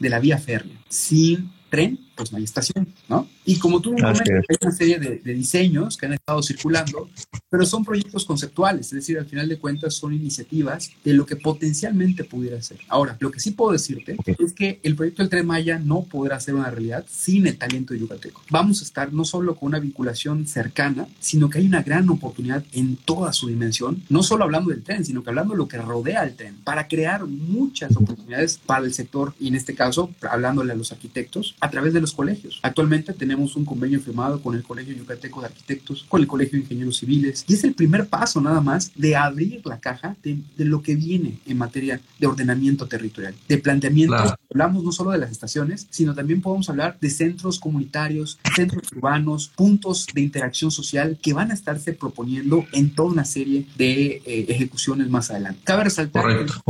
de 0.00 0.08
la 0.08 0.18
vía 0.18 0.38
férrea 0.38 0.78
sin 0.88 1.52
tren, 1.72 1.98
pues 2.14 2.30
no 2.30 2.36
hay 2.36 2.44
estación, 2.44 2.86
¿no? 3.08 3.26
Y 3.46 3.58
como 3.58 3.80
tú 3.80 3.94
me 3.94 4.02
comentas, 4.02 4.28
hay 4.28 4.56
una 4.60 4.72
serie 4.72 4.98
de, 4.98 5.32
diseños 5.32 5.96
que 5.96 6.04
han 6.04 6.12
estado 6.12 6.42
circulando, 6.42 7.08
pero 7.48 7.64
son 7.64 7.82
proyectos 7.82 8.26
conceptuales, 8.26 8.88
es 8.88 8.92
decir, 8.92 9.18
al 9.18 9.24
final 9.24 9.48
de 9.48 9.56
cuentas 9.56 9.94
son 9.94 10.12
iniciativas 10.12 10.90
de 11.02 11.14
lo 11.14 11.24
que 11.24 11.36
potencialmente 11.36 12.24
pudiera 12.24 12.60
ser. 12.60 12.76
Ahora, 12.88 13.16
lo 13.20 13.30
que 13.30 13.40
sí 13.40 13.52
puedo 13.52 13.72
decirte 13.72 14.18
es 14.38 14.52
que 14.52 14.80
el 14.82 14.94
proyecto 14.94 15.22
del 15.22 15.30
Tren 15.30 15.46
Maya 15.46 15.78
no 15.78 16.02
podrá 16.02 16.38
ser 16.40 16.56
una 16.56 16.70
realidad 16.70 17.06
sin 17.10 17.46
el 17.46 17.56
talento 17.56 17.94
de 17.94 18.00
yucateco. 18.00 18.42
Vamos 18.50 18.82
a 18.82 18.84
estar 18.84 19.10
no 19.10 19.24
solo 19.24 19.54
con 19.54 19.68
una 19.68 19.78
vinculación 19.78 20.46
cercana, 20.46 21.08
sino 21.20 21.48
que 21.48 21.58
hay 21.58 21.66
una 21.66 21.82
gran 21.82 22.06
oportunidad 22.10 22.64
en 22.72 22.96
toda 22.96 23.32
su 23.32 23.48
dimensión, 23.48 24.02
no 24.10 24.22
solo 24.22 24.44
hablando 24.44 24.68
del 24.68 24.82
tren, 24.82 25.06
sino 25.06 25.22
que 25.22 25.30
hablando 25.30 25.54
de 25.54 25.58
lo 25.58 25.68
que 25.68 25.78
rodea 25.78 26.20
al 26.20 26.34
tren, 26.34 26.56
para 26.64 26.86
crear 26.86 27.24
muchas 27.24 27.96
oportunidades 27.96 28.60
para 28.66 28.84
el 28.84 28.92
sector 28.92 29.32
y 29.40 29.48
en 29.48 29.54
este 29.54 29.74
caso, 29.74 30.10
hablándole 30.30 30.72
a 30.72 30.76
los 30.76 30.92
arquitectos, 30.92 31.56
a 31.62 31.70
través 31.70 31.92
de 31.92 32.00
los 32.00 32.12
colegios. 32.12 32.58
Actualmente 32.62 33.12
tenemos 33.12 33.54
un 33.54 33.64
convenio 33.64 34.00
firmado 34.00 34.42
con 34.42 34.56
el 34.56 34.64
Colegio 34.64 34.94
Yucateco 34.94 35.40
de 35.40 35.46
Arquitectos, 35.46 36.04
con 36.08 36.20
el 36.20 36.26
Colegio 36.26 36.58
de 36.58 36.64
Ingenieros 36.64 36.96
Civiles, 36.96 37.44
y 37.46 37.54
es 37.54 37.62
el 37.62 37.74
primer 37.74 38.08
paso 38.08 38.40
nada 38.40 38.60
más 38.60 38.90
de 38.96 39.14
abrir 39.14 39.62
la 39.64 39.78
caja 39.78 40.16
de, 40.24 40.42
lo 40.56 40.82
que 40.82 40.96
viene 40.96 41.38
en 41.46 41.58
materia 41.58 42.00
de 42.18 42.26
ordenamiento 42.26 42.88
territorial, 42.88 43.36
de 43.46 43.58
planteamiento. 43.58 44.36
Hablamos 44.50 44.82
no 44.82 44.90
solo 44.90 45.12
de 45.12 45.18
las 45.18 45.30
estaciones, 45.30 45.86
sino 45.90 46.16
también 46.16 46.42
podemos 46.42 46.68
hablar 46.68 46.98
de 47.00 47.10
centros 47.10 47.60
comunitarios, 47.60 48.40
centros 48.56 48.90
urbanos, 48.90 49.52
puntos 49.54 50.08
de 50.12 50.20
interacción 50.20 50.72
social 50.72 51.16
que 51.22 51.32
van 51.32 51.52
a 51.52 51.54
estarse 51.54 51.92
proponiendo 51.92 52.66
en 52.72 52.92
toda 52.92 53.12
una 53.12 53.24
serie 53.24 53.66
de 53.76 54.20
eh, 54.26 54.46
ejecuciones 54.48 55.08
más 55.08 55.30
adelante. 55.30 55.60
Cabe 55.62 55.84
resaltar 55.84 56.24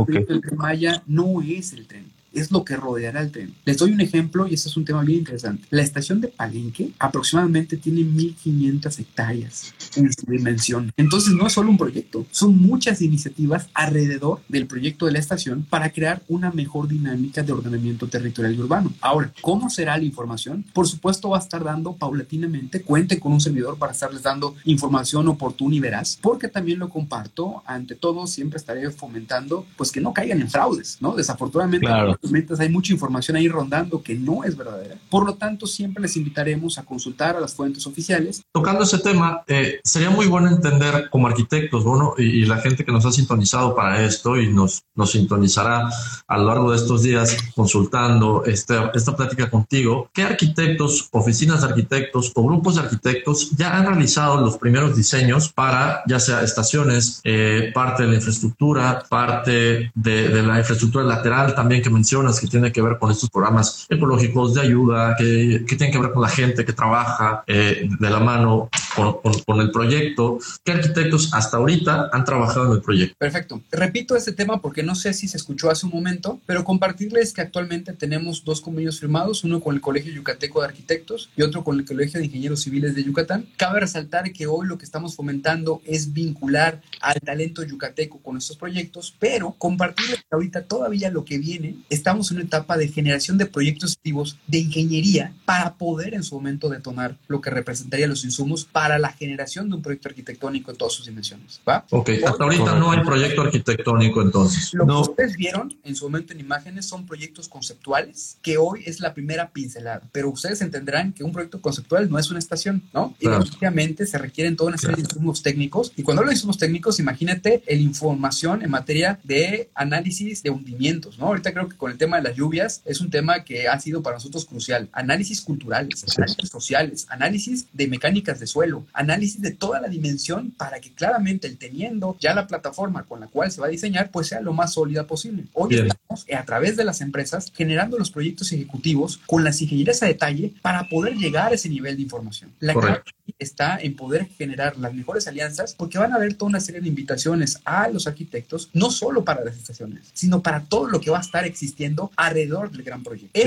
que 0.07 0.17
el, 0.17 0.25
el 0.27 0.55
Maya 0.55 1.01
no 1.07 1.41
es 1.41 1.73
el 1.73 1.87
tren 1.87 2.22
es 2.33 2.51
lo 2.51 2.65
que 2.65 2.75
rodeará 2.75 3.21
el 3.21 3.31
tren. 3.31 3.53
Les 3.65 3.77
doy 3.77 3.91
un 3.91 4.01
ejemplo 4.01 4.47
y 4.47 4.55
este 4.55 4.69
es 4.69 4.77
un 4.77 4.85
tema 4.85 5.03
bien 5.03 5.19
interesante. 5.19 5.67
La 5.69 5.81
estación 5.81 6.19
de 6.19 6.27
Palenque 6.27 6.91
aproximadamente 6.99 7.77
tiene 7.77 8.01
1.500 8.01 8.99
hectáreas 8.99 9.73
en 9.95 10.11
su 10.11 10.25
dimensión. 10.25 10.91
Entonces 10.97 11.33
no 11.33 11.47
es 11.47 11.53
solo 11.53 11.69
un 11.69 11.77
proyecto, 11.77 12.25
son 12.31 12.57
muchas 12.57 13.01
iniciativas 13.01 13.69
alrededor 13.73 14.41
del 14.49 14.67
proyecto 14.67 15.05
de 15.05 15.13
la 15.13 15.19
estación 15.19 15.63
para 15.69 15.91
crear 15.91 16.23
una 16.27 16.51
mejor 16.51 16.87
dinámica 16.87 17.43
de 17.43 17.51
ordenamiento 17.51 18.07
territorial 18.07 18.55
y 18.55 18.59
urbano. 18.59 18.93
Ahora, 19.01 19.31
¿cómo 19.41 19.69
será 19.69 19.97
la 19.97 20.03
información? 20.03 20.65
Por 20.73 20.87
supuesto 20.87 21.29
va 21.29 21.37
a 21.37 21.41
estar 21.41 21.63
dando 21.63 21.93
paulatinamente, 21.95 22.81
cuente 22.81 23.19
con 23.19 23.33
un 23.33 23.41
servidor 23.41 23.77
para 23.77 23.91
estarles 23.91 24.23
dando 24.23 24.55
información 24.65 25.27
oportuna 25.27 25.75
y 25.75 25.79
veraz, 25.79 26.17
porque 26.21 26.47
también 26.47 26.79
lo 26.79 26.89
comparto, 26.89 27.61
ante 27.65 27.95
todo 27.95 28.25
siempre 28.27 28.57
estaré 28.57 28.89
fomentando 28.91 29.65
pues 29.77 29.91
que 29.91 30.01
no 30.01 30.13
caigan 30.13 30.41
en 30.41 30.49
fraudes, 30.49 30.97
¿no? 30.99 31.15
Desafortunadamente 31.15 31.85
claro 31.85 32.17
hay 32.59 32.69
mucha 32.69 32.93
información 32.93 33.37
ahí 33.37 33.47
rondando 33.47 34.01
que 34.01 34.15
no 34.15 34.43
es 34.43 34.55
verdadera. 34.55 34.95
Por 35.09 35.25
lo 35.25 35.35
tanto, 35.35 35.67
siempre 35.67 36.01
les 36.01 36.15
invitaremos 36.15 36.77
a 36.77 36.83
consultar 36.83 37.35
a 37.35 37.39
las 37.39 37.53
fuentes 37.53 37.85
oficiales. 37.85 38.43
Tocando 38.51 38.83
ese 38.83 38.99
tema, 38.99 39.43
eh, 39.47 39.79
sería 39.83 40.09
muy 40.09 40.27
bueno 40.27 40.47
entender 40.47 41.09
como 41.09 41.27
arquitectos, 41.27 41.83
bueno, 41.83 42.13
y, 42.17 42.43
la 42.43 42.57
gente 42.57 42.83
que 42.83 42.91
nos 42.91 43.05
ha 43.05 43.11
sintonizado 43.11 43.73
para 43.73 44.03
esto 44.03 44.37
y 44.37 44.51
nos, 44.51 44.83
nos 44.95 45.11
sintonizará 45.11 45.89
a 46.27 46.37
lo 46.37 46.45
largo 46.45 46.71
de 46.71 46.77
estos 46.77 47.01
días 47.01 47.37
consultando 47.55 48.43
esta, 48.45 48.91
esta 48.93 49.15
plática 49.15 49.49
contigo, 49.49 50.09
¿qué 50.13 50.23
arquitectos, 50.23 51.07
oficinas 51.11 51.61
de 51.61 51.67
arquitectos 51.67 52.33
o 52.35 52.43
grupos 52.43 52.75
de 52.75 52.81
arquitectos 52.81 53.51
ya 53.51 53.77
han 53.77 53.85
realizado 53.85 54.41
los 54.41 54.57
primeros 54.57 54.95
diseños 54.95 55.53
para 55.53 56.03
ya 56.05 56.19
sea 56.19 56.41
estaciones, 56.41 57.21
eh, 57.23 57.71
parte 57.73 58.03
de 58.03 58.09
la 58.09 58.15
infraestructura, 58.15 59.03
parte 59.09 59.91
de, 59.95 60.29
de 60.29 60.43
la 60.43 60.59
infraestructura 60.59 61.05
lateral 61.05 61.55
también 61.55 61.81
que 61.81 61.89
mencioné 61.89 62.12
que 62.13 62.47
tiene 62.47 62.71
que 62.71 62.81
ver 62.81 62.99
con 62.99 63.11
estos 63.11 63.29
programas 63.29 63.87
ecológicos 63.89 64.53
de 64.53 64.61
ayuda, 64.61 65.15
que, 65.17 65.65
que 65.67 65.75
tienen 65.75 65.91
que 65.91 65.99
ver 65.99 66.11
con 66.11 66.21
la 66.21 66.29
gente 66.29 66.63
que 66.63 66.73
trabaja 66.73 67.43
eh, 67.47 67.89
de 67.99 68.09
la 68.09 68.19
mano 68.19 68.69
con, 68.95 69.17
con, 69.45 69.59
el 69.59 69.71
proyecto. 69.71 70.37
¿Qué 70.63 70.73
arquitectos 70.73 71.33
hasta 71.33 71.57
ahorita 71.57 72.09
han 72.13 72.23
trabajado 72.23 72.67
en 72.67 72.73
el 72.73 72.81
proyecto? 72.81 73.15
Perfecto. 73.17 73.61
Repito 73.71 74.15
este 74.15 74.31
tema 74.31 74.61
porque 74.61 74.83
no 74.83 74.93
sé 74.93 75.13
si 75.13 75.27
se 75.27 75.37
escuchó 75.37 75.71
hace 75.71 75.87
un 75.87 75.91
momento, 75.91 76.39
pero 76.45 76.63
compartirles 76.63 77.33
que 77.33 77.41
actualmente 77.41 77.93
tenemos 77.93 78.43
dos 78.45 78.61
convenios 78.61 78.99
firmados, 78.99 79.43
uno 79.43 79.59
con 79.59 79.73
el 79.73 79.81
Colegio 79.81 80.13
Yucateco 80.13 80.61
de 80.61 80.67
Arquitectos 80.67 81.31
y 81.35 81.41
otro 81.41 81.63
con 81.63 81.79
el 81.79 81.85
Colegio 81.85 82.19
de 82.19 82.27
Ingenieros 82.27 82.61
Civiles 82.61 82.93
de 82.93 83.03
Yucatán. 83.03 83.47
Cabe 83.57 83.79
resaltar 83.79 84.31
que 84.31 84.45
hoy 84.45 84.67
lo 84.67 84.77
que 84.77 84.85
estamos 84.85 85.15
fomentando 85.15 85.81
es 85.85 86.13
vincular 86.13 86.81
al 87.01 87.19
talento 87.21 87.63
yucateco 87.63 88.19
con 88.19 88.37
estos 88.37 88.57
proyectos, 88.57 89.15
pero 89.19 89.55
compartirles 89.57 90.17
que 90.17 90.27
ahorita 90.31 90.63
todavía 90.65 91.09
lo 91.09 91.25
que 91.25 91.39
viene 91.39 91.77
es 91.89 92.02
estamos 92.03 92.29
en 92.31 92.37
una 92.37 92.45
etapa 92.45 92.75
de 92.75 92.89
generación 92.89 93.37
de 93.37 93.45
proyectos 93.45 93.93
activos 93.93 94.37
de 94.45 94.57
ingeniería 94.57 95.33
para 95.45 95.75
poder 95.75 96.13
en 96.13 96.23
su 96.23 96.35
momento 96.35 96.67
detonar 96.67 97.15
lo 97.29 97.39
que 97.39 97.49
representaría 97.49 98.07
los 98.07 98.25
insumos 98.25 98.65
para 98.65 98.99
la 98.99 99.13
generación 99.13 99.69
de 99.69 99.77
un 99.77 99.81
proyecto 99.81 100.09
arquitectónico 100.09 100.69
en 100.69 100.75
todas 100.75 100.93
sus 100.93 101.05
dimensiones. 101.05 101.61
¿va? 101.67 101.85
Ok, 101.91 102.09
hasta 102.25 102.43
ahorita 102.43 102.77
no 102.77 102.91
hay 102.91 102.99
proyecto 103.05 103.41
arquitectónico 103.41 104.21
entonces. 104.21 104.73
Lo 104.73 104.85
que 104.85 104.91
ustedes 105.11 105.37
vieron 105.37 105.73
en 105.85 105.95
su 105.95 106.03
momento 106.03 106.33
en 106.33 106.41
imágenes 106.41 106.85
son 106.87 107.05
proyectos 107.05 107.47
conceptuales 107.47 108.37
que 108.41 108.57
hoy 108.57 108.83
es 108.85 108.99
la 108.99 109.13
primera 109.13 109.51
pincelada, 109.51 110.01
pero 110.11 110.29
ustedes 110.29 110.59
entenderán 110.61 111.13
que 111.13 111.23
un 111.23 111.31
proyecto 111.31 111.61
conceptual 111.61 112.09
no 112.09 112.19
es 112.19 112.29
una 112.29 112.39
estación, 112.39 112.83
¿no? 112.93 113.15
Y 113.17 113.27
obviamente 113.27 114.05
se 114.05 114.17
requieren 114.17 114.57
toda 114.57 114.67
una 114.67 114.77
serie 114.77 114.97
de 114.97 115.03
insumos 115.03 115.41
técnicos 115.41 115.93
y 115.95 116.03
cuando 116.03 116.19
hablo 116.19 116.31
de 116.31 116.35
insumos 116.35 116.57
técnicos, 116.57 116.99
imagínate 116.99 117.63
el 117.65 117.79
información 117.79 118.61
en 118.61 118.71
materia 118.71 119.21
de 119.23 119.69
análisis 119.73 120.43
de 120.43 120.49
hundimientos, 120.49 121.17
¿no? 121.17 121.27
Ahorita 121.27 121.53
creo 121.53 121.69
que 121.69 121.77
con 121.77 121.92
el 121.93 121.99
tema 121.99 122.17
de 122.17 122.23
las 122.23 122.35
lluvias 122.35 122.81
es 122.85 123.01
un 123.01 123.09
tema 123.09 123.43
que 123.43 123.67
ha 123.67 123.79
sido 123.79 124.01
para 124.01 124.17
nosotros 124.17 124.45
crucial. 124.45 124.89
Análisis 124.91 125.41
culturales, 125.41 126.03
análisis 126.17 126.49
sociales, 126.49 127.05
análisis 127.09 127.67
de 127.71 127.87
mecánicas 127.87 128.39
de 128.39 128.47
suelo, 128.47 128.85
análisis 128.93 129.41
de 129.41 129.51
toda 129.51 129.79
la 129.79 129.87
dimensión 129.87 130.51
para 130.51 130.79
que 130.79 130.93
claramente 130.93 131.47
el 131.47 131.57
teniendo 131.57 132.17
ya 132.19 132.33
la 132.33 132.47
plataforma 132.47 133.03
con 133.03 133.19
la 133.19 133.27
cual 133.27 133.51
se 133.51 133.61
va 133.61 133.67
a 133.67 133.69
diseñar, 133.69 134.11
pues 134.11 134.27
sea 134.27 134.41
lo 134.41 134.53
más 134.53 134.73
sólida 134.73 135.05
posible. 135.05 135.45
Hoy 135.53 135.87
a 136.33 136.43
través 136.45 136.77
de 136.77 136.83
las 136.83 137.01
empresas 137.01 137.51
generando 137.55 137.97
los 137.97 138.11
proyectos 138.11 138.51
ejecutivos 138.51 139.19
con 139.25 139.43
las 139.43 139.61
ingenierías 139.61 140.01
a 140.03 140.07
detalle 140.07 140.53
para 140.61 140.87
poder 140.89 141.15
llegar 141.15 141.51
a 141.51 141.55
ese 141.55 141.69
nivel 141.69 141.95
de 141.95 142.03
información. 142.03 142.51
La 142.59 142.73
clave 142.73 143.03
está 143.39 143.77
en 143.79 143.95
poder 143.95 144.27
generar 144.27 144.77
las 144.77 144.93
mejores 144.93 145.27
alianzas 145.27 145.73
porque 145.75 145.97
van 145.97 146.13
a 146.13 146.15
haber 146.15 146.35
toda 146.35 146.49
una 146.49 146.59
serie 146.59 146.81
de 146.81 146.87
invitaciones 146.87 147.59
a 147.65 147.87
los 147.89 148.07
arquitectos, 148.07 148.69
no 148.73 148.91
solo 148.91 149.23
para 149.23 149.43
las 149.43 149.57
estaciones, 149.57 150.09
sino 150.13 150.41
para 150.41 150.61
todo 150.61 150.87
lo 150.87 150.99
que 150.99 151.11
va 151.11 151.17
a 151.17 151.21
estar 151.21 151.45
existiendo 151.45 152.11
alrededor 152.15 152.71
del 152.71 152.83
gran 152.83 153.03
proyecto 153.03 153.39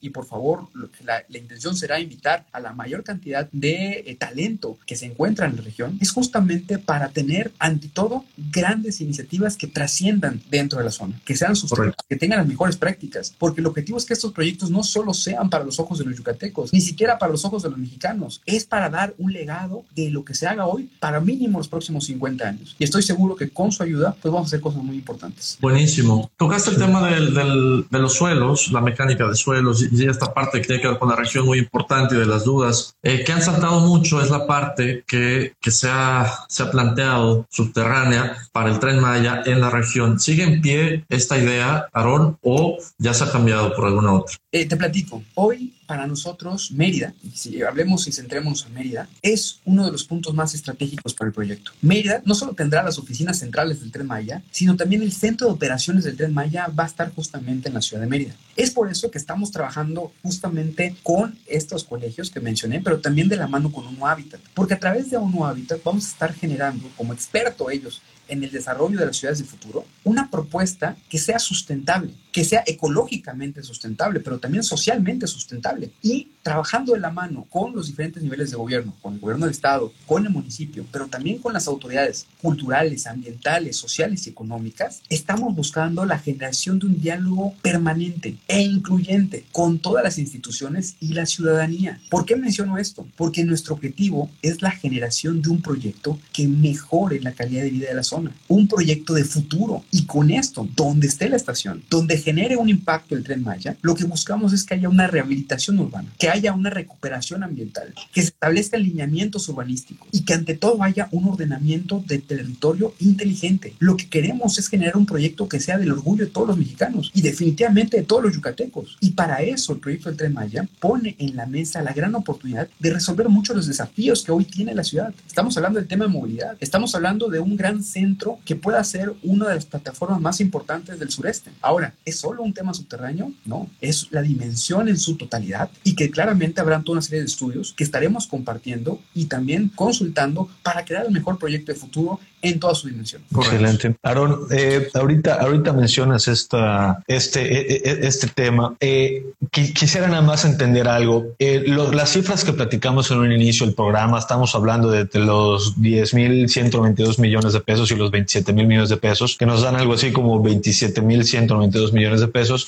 y 0.00 0.10
por 0.10 0.26
favor 0.26 0.68
la, 1.04 1.24
la, 1.28 1.38
intención 1.38 1.76
será 1.76 1.98
invitar 1.98 2.46
a 2.52 2.60
la 2.60 2.72
mayor 2.72 3.02
cantidad 3.02 3.48
de 3.52 4.04
eh, 4.06 4.16
talento 4.18 4.78
que 4.86 4.96
se 4.96 5.06
encuentra 5.06 5.46
en 5.46 5.56
la 5.56 5.62
región, 5.62 5.98
es 6.00 6.12
justamente 6.12 6.78
para 6.78 7.08
tener 7.08 7.52
ante 7.58 7.88
todo 7.88 8.24
grandes 8.36 9.00
iniciativas 9.00 9.56
que 9.56 9.66
trasciendan 9.66 10.40
dentro 10.50 10.78
de 10.78 10.84
la 10.84 10.90
zona, 10.90 11.20
que 11.24 11.36
sean 11.36 11.56
sustentables, 11.56 11.96
que 12.08 12.16
tengan 12.16 12.38
las 12.38 12.48
mejores 12.48 12.76
prácticas, 12.76 13.34
porque 13.38 13.60
el 13.60 13.66
objetivo 13.66 13.98
es 13.98 14.04
que 14.04 14.14
estos 14.14 14.32
proyectos 14.32 14.70
no 14.70 14.82
solo 14.84 15.12
sean 15.14 15.50
para 15.50 15.64
los 15.64 15.80
ojos 15.80 15.98
de 15.98 16.04
los 16.04 16.16
yucatecos, 16.16 16.72
ni 16.72 16.80
siquiera 16.80 17.18
para 17.18 17.32
los 17.32 17.44
ojos 17.44 17.62
de 17.62 17.70
los 17.70 17.78
mexicanos, 17.78 18.42
es 18.46 18.64
para 18.64 18.88
dar 18.88 19.14
un 19.18 19.32
legado 19.32 19.84
de 19.94 20.10
lo 20.10 20.24
que 20.24 20.34
se 20.34 20.46
haga 20.46 20.66
hoy 20.66 20.90
para 21.00 21.20
mínimo 21.20 21.58
los 21.58 21.68
próximos 21.68 22.04
50 22.06 22.46
años. 22.46 22.76
Y 22.78 22.84
estoy 22.84 23.02
seguro 23.02 23.34
que 23.34 23.50
con 23.50 23.72
su 23.72 23.82
ayuda 23.82 24.16
pues 24.20 24.32
vamos 24.32 24.46
a 24.46 24.48
hacer 24.48 24.60
cosas 24.60 24.82
muy 24.82 24.96
importantes. 24.96 25.58
Buenísimo. 25.60 26.30
Tocaste 26.36 26.70
el 26.70 26.76
tema 26.76 27.10
del, 27.10 27.34
del, 27.34 27.86
de 27.90 27.98
los 27.98 28.14
suelos, 28.14 28.70
la 28.70 28.80
mecánica 28.80 29.26
de 29.26 29.34
suelos 29.34 29.55
y 29.90 30.08
esta 30.08 30.32
parte 30.32 30.60
que 30.60 30.66
tiene 30.66 30.82
que 30.82 30.88
ver 30.88 30.98
con 30.98 31.08
la 31.08 31.16
región 31.16 31.46
muy 31.46 31.58
importante 31.58 32.14
y 32.14 32.18
de 32.18 32.26
las 32.26 32.44
dudas, 32.44 32.94
eh, 33.02 33.24
que 33.24 33.32
han 33.32 33.42
saltado 33.42 33.80
mucho 33.80 34.20
es 34.20 34.30
la 34.30 34.46
parte 34.46 35.04
que, 35.06 35.54
que 35.60 35.70
se, 35.70 35.88
ha, 35.90 36.46
se 36.48 36.62
ha 36.62 36.70
planteado 36.70 37.46
subterránea 37.50 38.36
para 38.52 38.70
el 38.70 38.78
tren 38.78 39.00
Maya 39.00 39.42
en 39.46 39.60
la 39.60 39.70
región. 39.70 40.18
¿Sigue 40.18 40.44
en 40.44 40.60
pie 40.60 41.04
esta 41.08 41.38
idea, 41.38 41.88
Aarón, 41.92 42.38
o 42.42 42.78
ya 42.98 43.14
se 43.14 43.24
ha 43.24 43.32
cambiado 43.32 43.74
por 43.74 43.86
alguna 43.86 44.12
otra? 44.12 44.36
Eh, 44.52 44.66
te 44.66 44.76
platico. 44.76 45.22
Hoy 45.34 45.74
para 45.86 46.06
nosotros 46.06 46.70
Mérida, 46.72 47.14
si 47.34 47.62
hablemos 47.62 48.06
y 48.06 48.12
centrémonos 48.12 48.66
en 48.66 48.74
Mérida, 48.74 49.08
es 49.22 49.60
uno 49.64 49.84
de 49.84 49.92
los 49.92 50.04
puntos 50.04 50.34
más 50.34 50.54
estratégicos 50.54 51.14
para 51.14 51.28
el 51.28 51.34
proyecto. 51.34 51.72
Mérida 51.80 52.22
no 52.24 52.34
solo 52.34 52.52
tendrá 52.54 52.82
las 52.82 52.98
oficinas 52.98 53.38
centrales 53.38 53.80
del 53.80 53.92
Tren 53.92 54.06
Maya, 54.06 54.42
sino 54.50 54.76
también 54.76 55.02
el 55.02 55.12
centro 55.12 55.46
de 55.46 55.54
operaciones 55.54 56.04
del 56.04 56.16
Tren 56.16 56.34
Maya 56.34 56.68
va 56.68 56.84
a 56.84 56.88
estar 56.88 57.12
justamente 57.14 57.68
en 57.68 57.74
la 57.74 57.82
ciudad 57.82 58.02
de 58.02 58.08
Mérida. 58.08 58.34
Es 58.56 58.70
por 58.70 58.90
eso 58.90 59.10
que 59.10 59.18
estamos 59.18 59.50
trabajando 59.50 60.12
justamente 60.22 60.96
con 61.02 61.38
estos 61.46 61.84
colegios 61.84 62.30
que 62.30 62.40
mencioné, 62.40 62.80
pero 62.80 63.00
también 63.00 63.28
de 63.28 63.36
la 63.36 63.46
mano 63.46 63.70
con 63.72 63.86
UNO 63.86 64.06
Hábitat, 64.06 64.40
porque 64.54 64.74
a 64.74 64.78
través 64.78 65.10
de 65.10 65.18
UNO 65.18 65.46
Hábitat 65.46 65.80
vamos 65.84 66.06
a 66.06 66.08
estar 66.08 66.34
generando, 66.34 66.88
como 66.96 67.12
experto 67.12 67.70
ellos 67.70 68.02
en 68.28 68.42
el 68.42 68.50
desarrollo 68.50 68.98
de 68.98 69.06
las 69.06 69.16
ciudades 69.16 69.38
de 69.38 69.44
futuro, 69.44 69.84
una 70.04 70.30
propuesta 70.30 70.96
que 71.08 71.18
sea 71.18 71.38
sustentable, 71.38 72.12
que 72.36 72.44
sea 72.44 72.62
ecológicamente 72.66 73.62
sustentable, 73.62 74.20
pero 74.20 74.38
también 74.38 74.62
socialmente 74.62 75.26
sustentable. 75.26 75.90
Y 76.02 76.32
trabajando 76.42 76.92
de 76.92 77.00
la 77.00 77.10
mano 77.10 77.46
con 77.48 77.74
los 77.74 77.86
diferentes 77.86 78.22
niveles 78.22 78.50
de 78.50 78.58
gobierno, 78.58 78.94
con 79.00 79.14
el 79.14 79.20
gobierno 79.20 79.46
del 79.46 79.54
Estado, 79.54 79.90
con 80.04 80.26
el 80.26 80.30
municipio, 80.30 80.84
pero 80.92 81.06
también 81.06 81.38
con 81.38 81.54
las 81.54 81.66
autoridades 81.66 82.26
culturales, 82.42 83.06
ambientales, 83.06 83.78
sociales 83.78 84.26
y 84.26 84.30
económicas, 84.30 85.00
estamos 85.08 85.54
buscando 85.54 86.04
la 86.04 86.18
generación 86.18 86.78
de 86.78 86.86
un 86.88 87.00
diálogo 87.00 87.54
permanente 87.62 88.36
e 88.48 88.60
incluyente 88.60 89.46
con 89.50 89.78
todas 89.78 90.04
las 90.04 90.18
instituciones 90.18 90.96
y 91.00 91.14
la 91.14 91.24
ciudadanía. 91.24 92.02
¿Por 92.10 92.26
qué 92.26 92.36
menciono 92.36 92.76
esto? 92.76 93.08
Porque 93.16 93.44
nuestro 93.44 93.74
objetivo 93.74 94.30
es 94.42 94.60
la 94.60 94.72
generación 94.72 95.40
de 95.40 95.48
un 95.48 95.62
proyecto 95.62 96.20
que 96.34 96.46
mejore 96.46 97.18
la 97.18 97.32
calidad 97.32 97.62
de 97.62 97.70
vida 97.70 97.88
de 97.88 97.94
la 97.94 98.02
zona 98.02 98.36
un 98.48 98.68
proyecto 98.68 99.14
de 99.14 99.24
futuro. 99.24 99.84
Y 99.90 100.06
con 100.06 100.30
esto, 100.30 100.68
donde 100.76 101.06
esté 101.06 101.28
la 101.28 101.36
estación, 101.36 101.82
donde 101.90 102.18
genere 102.26 102.56
un 102.56 102.68
impacto 102.68 103.14
el 103.14 103.22
tren 103.22 103.44
Maya, 103.44 103.76
lo 103.82 103.94
que 103.94 104.02
buscamos 104.02 104.52
es 104.52 104.64
que 104.64 104.74
haya 104.74 104.88
una 104.88 105.06
rehabilitación 105.06 105.78
urbana, 105.78 106.08
que 106.18 106.28
haya 106.28 106.52
una 106.52 106.70
recuperación 106.70 107.44
ambiental, 107.44 107.94
que 108.12 108.20
se 108.20 108.30
establezcan 108.30 108.82
lineamientos 108.82 109.48
urbanísticos 109.48 110.08
y 110.10 110.24
que 110.24 110.34
ante 110.34 110.54
todo 110.54 110.82
haya 110.82 111.06
un 111.12 111.28
ordenamiento 111.28 112.02
de 112.04 112.18
territorio 112.18 112.94
inteligente. 112.98 113.74
Lo 113.78 113.96
que 113.96 114.08
queremos 114.08 114.58
es 114.58 114.66
generar 114.66 114.96
un 114.96 115.06
proyecto 115.06 115.48
que 115.48 115.60
sea 115.60 115.78
del 115.78 115.92
orgullo 115.92 116.24
de 116.24 116.32
todos 116.32 116.48
los 116.48 116.58
mexicanos 116.58 117.12
y 117.14 117.22
definitivamente 117.22 117.98
de 117.98 118.02
todos 118.02 118.24
los 118.24 118.34
yucatecos. 118.34 118.98
Y 119.00 119.10
para 119.10 119.42
eso 119.42 119.74
el 119.74 119.78
proyecto 119.78 120.08
del 120.08 120.18
tren 120.18 120.34
Maya 120.34 120.68
pone 120.80 121.14
en 121.20 121.36
la 121.36 121.46
mesa 121.46 121.80
la 121.80 121.92
gran 121.92 122.12
oportunidad 122.16 122.68
de 122.80 122.90
resolver 122.92 123.28
muchos 123.28 123.54
de 123.54 123.58
los 123.58 123.68
desafíos 123.68 124.24
que 124.24 124.32
hoy 124.32 124.46
tiene 124.46 124.74
la 124.74 124.82
ciudad. 124.82 125.14
Estamos 125.28 125.56
hablando 125.58 125.78
del 125.78 125.86
tema 125.86 126.06
de 126.06 126.10
movilidad, 126.10 126.56
estamos 126.58 126.92
hablando 126.96 127.28
de 127.28 127.38
un 127.38 127.56
gran 127.56 127.84
centro 127.84 128.40
que 128.44 128.56
pueda 128.56 128.82
ser 128.82 129.14
una 129.22 129.46
de 129.48 129.54
las 129.54 129.66
plataformas 129.66 130.20
más 130.20 130.40
importantes 130.40 130.98
del 130.98 131.10
sureste. 131.10 131.52
Ahora, 131.60 131.94
¿es 132.04 132.15
solo 132.18 132.42
un 132.42 132.52
tema 132.52 132.74
subterráneo? 132.74 133.32
No, 133.44 133.68
es 133.80 134.08
la 134.10 134.22
dimensión 134.22 134.88
en 134.88 134.98
su 134.98 135.16
totalidad 135.16 135.70
y 135.84 135.94
que 135.94 136.10
claramente 136.10 136.60
habrán 136.60 136.84
toda 136.84 136.94
una 136.94 137.02
serie 137.02 137.20
de 137.20 137.26
estudios 137.26 137.72
que 137.76 137.84
estaremos 137.84 138.26
compartiendo 138.26 139.00
y 139.14 139.26
también 139.26 139.70
consultando 139.74 140.48
para 140.62 140.84
crear 140.84 141.06
el 141.06 141.12
mejor 141.12 141.38
proyecto 141.38 141.72
de 141.72 141.78
futuro 141.78 142.20
en 142.42 142.60
toda 142.60 142.74
su 142.74 142.88
dimensión. 142.88 143.22
Excelente. 143.34 143.96
Aaron, 144.02 144.46
eh, 144.50 144.88
ahorita, 144.94 145.34
ahorita 145.34 145.72
mencionas 145.72 146.28
esta, 146.28 147.02
este, 147.06 147.40
e, 147.40 147.76
e, 147.76 147.90
e, 147.90 148.06
este 148.06 148.28
tema. 148.28 148.76
Eh, 148.80 149.24
quisiera 149.50 150.06
nada 150.08 150.22
más 150.22 150.44
entender 150.44 150.88
algo. 150.88 151.34
Eh, 151.38 151.64
las 151.66 152.10
cifras 152.10 152.44
que 152.44 152.52
platicamos 152.52 153.10
en 153.10 153.18
un 153.18 153.32
inicio 153.32 153.66
del 153.66 153.74
programa, 153.74 154.18
estamos 154.18 154.54
hablando 154.54 154.90
de, 154.90 155.06
de 155.06 155.18
los 155.20 155.76
10.192 155.78 157.18
millones 157.18 157.52
de 157.52 157.60
pesos 157.60 157.90
y 157.90 157.96
los 157.96 158.10
27 158.10 158.52
mil 158.52 158.66
millones 158.66 158.90
de 158.90 158.96
pesos, 158.96 159.36
que 159.36 159.46
nos 159.46 159.62
dan 159.62 159.76
algo 159.76 159.94
así 159.94 160.12
como 160.12 160.40
27 160.42 161.00
mil 161.02 161.24
192 161.24 161.92
millones 162.06 162.20
de 162.20 162.28
pesos. 162.28 162.66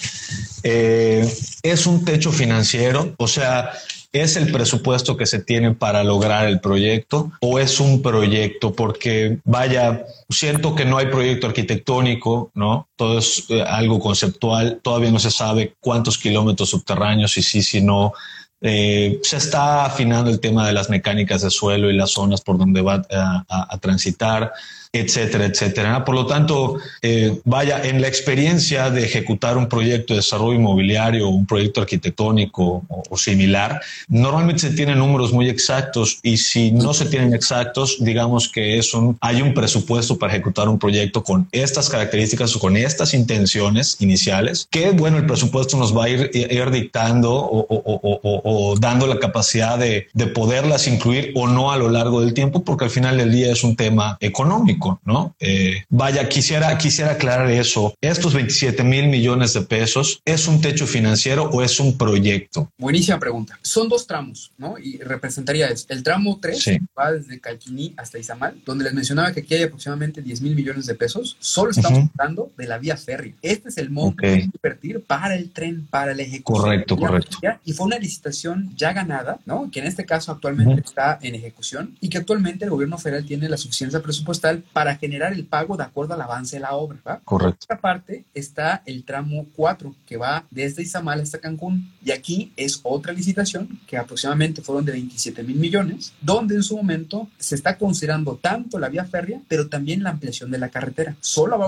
es 0.62 1.86
un 1.86 2.04
techo 2.04 2.32
financiero, 2.32 3.14
o 3.18 3.28
sea, 3.28 3.72
¿Es 4.12 4.36
el 4.36 4.50
presupuesto 4.50 5.18
que 5.18 5.26
se 5.26 5.38
tiene 5.38 5.74
para 5.74 6.02
lograr 6.02 6.48
el 6.48 6.60
proyecto 6.60 7.30
o 7.42 7.58
es 7.58 7.78
un 7.78 8.00
proyecto? 8.00 8.72
Porque 8.72 9.38
vaya, 9.44 10.06
siento 10.30 10.74
que 10.74 10.86
no 10.86 10.96
hay 10.96 11.06
proyecto 11.06 11.46
arquitectónico, 11.46 12.50
¿no? 12.54 12.88
Todo 12.96 13.18
es 13.18 13.44
eh, 13.50 13.62
algo 13.62 14.00
conceptual, 14.00 14.80
todavía 14.82 15.10
no 15.10 15.18
se 15.18 15.30
sabe 15.30 15.74
cuántos 15.80 16.16
kilómetros 16.16 16.70
subterráneos 16.70 17.36
y 17.36 17.42
sí, 17.42 17.62
si 17.62 17.82
no. 17.82 18.14
Eh, 18.62 19.20
se 19.22 19.36
está 19.36 19.84
afinando 19.84 20.30
el 20.30 20.40
tema 20.40 20.66
de 20.66 20.72
las 20.72 20.88
mecánicas 20.88 21.42
de 21.42 21.50
suelo 21.50 21.90
y 21.90 21.96
las 21.96 22.10
zonas 22.10 22.40
por 22.40 22.56
donde 22.56 22.80
va 22.80 23.02
a 23.10 23.78
transitar 23.78 24.52
etcétera, 24.92 25.46
etcétera. 25.46 26.04
Por 26.04 26.14
lo 26.14 26.26
tanto, 26.26 26.78
eh, 27.02 27.40
vaya, 27.44 27.82
en 27.84 28.00
la 28.00 28.08
experiencia 28.08 28.90
de 28.90 29.04
ejecutar 29.04 29.56
un 29.56 29.68
proyecto 29.68 30.14
de 30.14 30.18
desarrollo 30.18 30.54
inmobiliario, 30.54 31.28
un 31.28 31.46
proyecto 31.46 31.80
arquitectónico 31.80 32.84
o, 32.88 33.16
similar, 33.16 33.80
normalmente 34.08 34.62
se 34.62 34.70
tienen 34.70 34.98
números 34.98 35.32
muy 35.32 35.48
exactos 35.48 36.18
y 36.22 36.36
si 36.36 36.70
no 36.72 36.94
se 36.94 37.06
tienen 37.06 37.34
exactos, 37.34 37.96
digamos 38.00 38.48
que 38.48 38.78
es 38.78 38.94
un, 38.94 39.16
hay 39.20 39.42
un 39.42 39.54
presupuesto 39.54 40.18
para 40.18 40.32
ejecutar 40.32 40.68
un 40.68 40.78
proyecto 40.78 41.22
con 41.22 41.48
estas 41.52 41.88
características 41.88 42.54
o 42.56 42.58
con 42.58 42.76
estas 42.76 43.14
intenciones 43.14 43.96
iniciales, 44.00 44.66
que 44.70 44.90
bueno, 44.90 45.18
el 45.18 45.26
presupuesto 45.26 45.76
nos 45.76 45.96
va 45.96 46.04
a 46.04 46.08
ir, 46.08 46.30
dictando 46.70 47.32
o, 47.32 47.66
o 47.70 48.76
dando 48.78 49.06
la 49.06 49.18
capacidad 49.18 49.78
de, 49.78 50.08
de 50.12 50.26
poderlas 50.26 50.86
incluir 50.86 51.32
o 51.34 51.46
no 51.46 51.72
a 51.72 51.76
lo 51.76 51.88
largo 51.88 52.20
del 52.20 52.34
tiempo, 52.34 52.62
porque 52.62 52.84
al 52.84 52.90
final 52.90 53.16
del 53.16 53.32
día 53.32 53.52
es 53.52 53.64
un 53.64 53.76
tema 53.76 54.16
económico, 54.20 54.87
¿no? 55.04 55.34
Eh, 55.40 55.84
vaya, 55.88 56.28
quisiera, 56.28 56.76
quisiera 56.78 57.12
aclarar 57.12 57.50
eso. 57.50 57.94
Estos 58.00 58.34
27 58.34 58.82
mil 58.84 59.08
millones 59.08 59.54
de 59.54 59.62
pesos, 59.62 60.20
¿es 60.24 60.46
un 60.48 60.60
techo 60.60 60.86
financiero 60.86 61.44
o 61.44 61.62
es 61.62 61.80
un 61.80 61.96
proyecto? 61.98 62.70
Buenísima 62.78 63.18
pregunta. 63.18 63.58
Son 63.62 63.88
dos 63.88 64.06
tramos, 64.06 64.52
¿no? 64.56 64.78
Y 64.78 64.98
representaría 64.98 65.68
eso. 65.68 65.86
El 65.88 66.02
tramo 66.02 66.38
3 66.40 66.80
va 66.98 67.12
desde 67.12 67.40
Calquiní 67.40 67.94
hasta 67.96 68.18
Izamal, 68.18 68.60
donde 68.64 68.84
les 68.84 68.94
mencionaba 68.94 69.32
que 69.32 69.40
aquí 69.40 69.54
hay 69.54 69.64
aproximadamente 69.64 70.22
10 70.22 70.40
mil 70.42 70.54
millones 70.54 70.86
de 70.86 70.94
pesos. 70.94 71.36
Solo 71.40 71.70
estamos 71.70 72.08
hablando 72.16 72.50
de 72.56 72.66
la 72.66 72.78
vía 72.78 72.96
férrea. 72.96 73.34
Este 73.42 73.68
es 73.68 73.78
el 73.78 73.90
monto 73.90 74.22
que 74.22 74.48
invertir 74.54 75.02
para 75.04 75.36
el 75.36 75.50
tren, 75.50 75.86
para 75.90 76.14
la 76.14 76.22
ejecución. 76.22 76.64
Correcto, 76.64 76.96
correcto. 76.96 77.38
Y 77.64 77.72
fue 77.72 77.86
una 77.86 77.98
licitación 77.98 78.72
ya 78.76 78.92
ganada, 78.92 79.38
¿no? 79.46 79.70
Que 79.70 79.80
en 79.80 79.86
este 79.86 80.04
caso 80.04 80.32
actualmente 80.32 80.82
está 80.84 81.18
en 81.22 81.34
ejecución 81.34 81.96
y 82.00 82.08
que 82.08 82.18
actualmente 82.18 82.64
el 82.64 82.70
gobierno 82.70 82.98
federal 82.98 83.24
tiene 83.24 83.48
la 83.48 83.56
suficiencia 83.56 84.00
presupuestal 84.00 84.64
para 84.72 84.96
generar 84.96 85.32
el 85.32 85.44
pago 85.44 85.76
de 85.76 85.84
acuerdo 85.84 86.14
al 86.14 86.22
avance 86.22 86.56
de 86.56 86.60
la 86.60 86.74
obra. 86.74 86.98
¿va? 87.06 87.20
Correcto. 87.24 87.66
Por 87.66 87.76
otra 87.76 87.80
parte 87.80 88.24
está 88.34 88.82
el 88.86 89.04
tramo 89.04 89.46
4 89.56 89.94
que 90.06 90.16
va 90.16 90.44
desde 90.50 90.82
Izamal 90.82 91.20
hasta 91.20 91.38
Cancún 91.38 91.92
y 92.04 92.10
aquí 92.10 92.52
es 92.56 92.80
otra 92.82 93.12
licitación 93.12 93.80
que 93.86 93.96
aproximadamente 93.96 94.62
fueron 94.62 94.84
de 94.84 94.92
27 94.92 95.42
mil 95.42 95.56
millones, 95.56 96.12
donde 96.20 96.54
en 96.54 96.62
su 96.62 96.76
momento 96.76 97.28
se 97.38 97.54
está 97.54 97.76
considerando 97.76 98.36
tanto 98.36 98.78
la 98.78 98.88
vía 98.88 99.04
férrea, 99.04 99.40
pero 99.48 99.68
también 99.68 100.02
la 100.02 100.10
ampliación 100.10 100.50
de 100.50 100.58
la 100.58 100.68
carretera. 100.68 101.16
Solo 101.20 101.58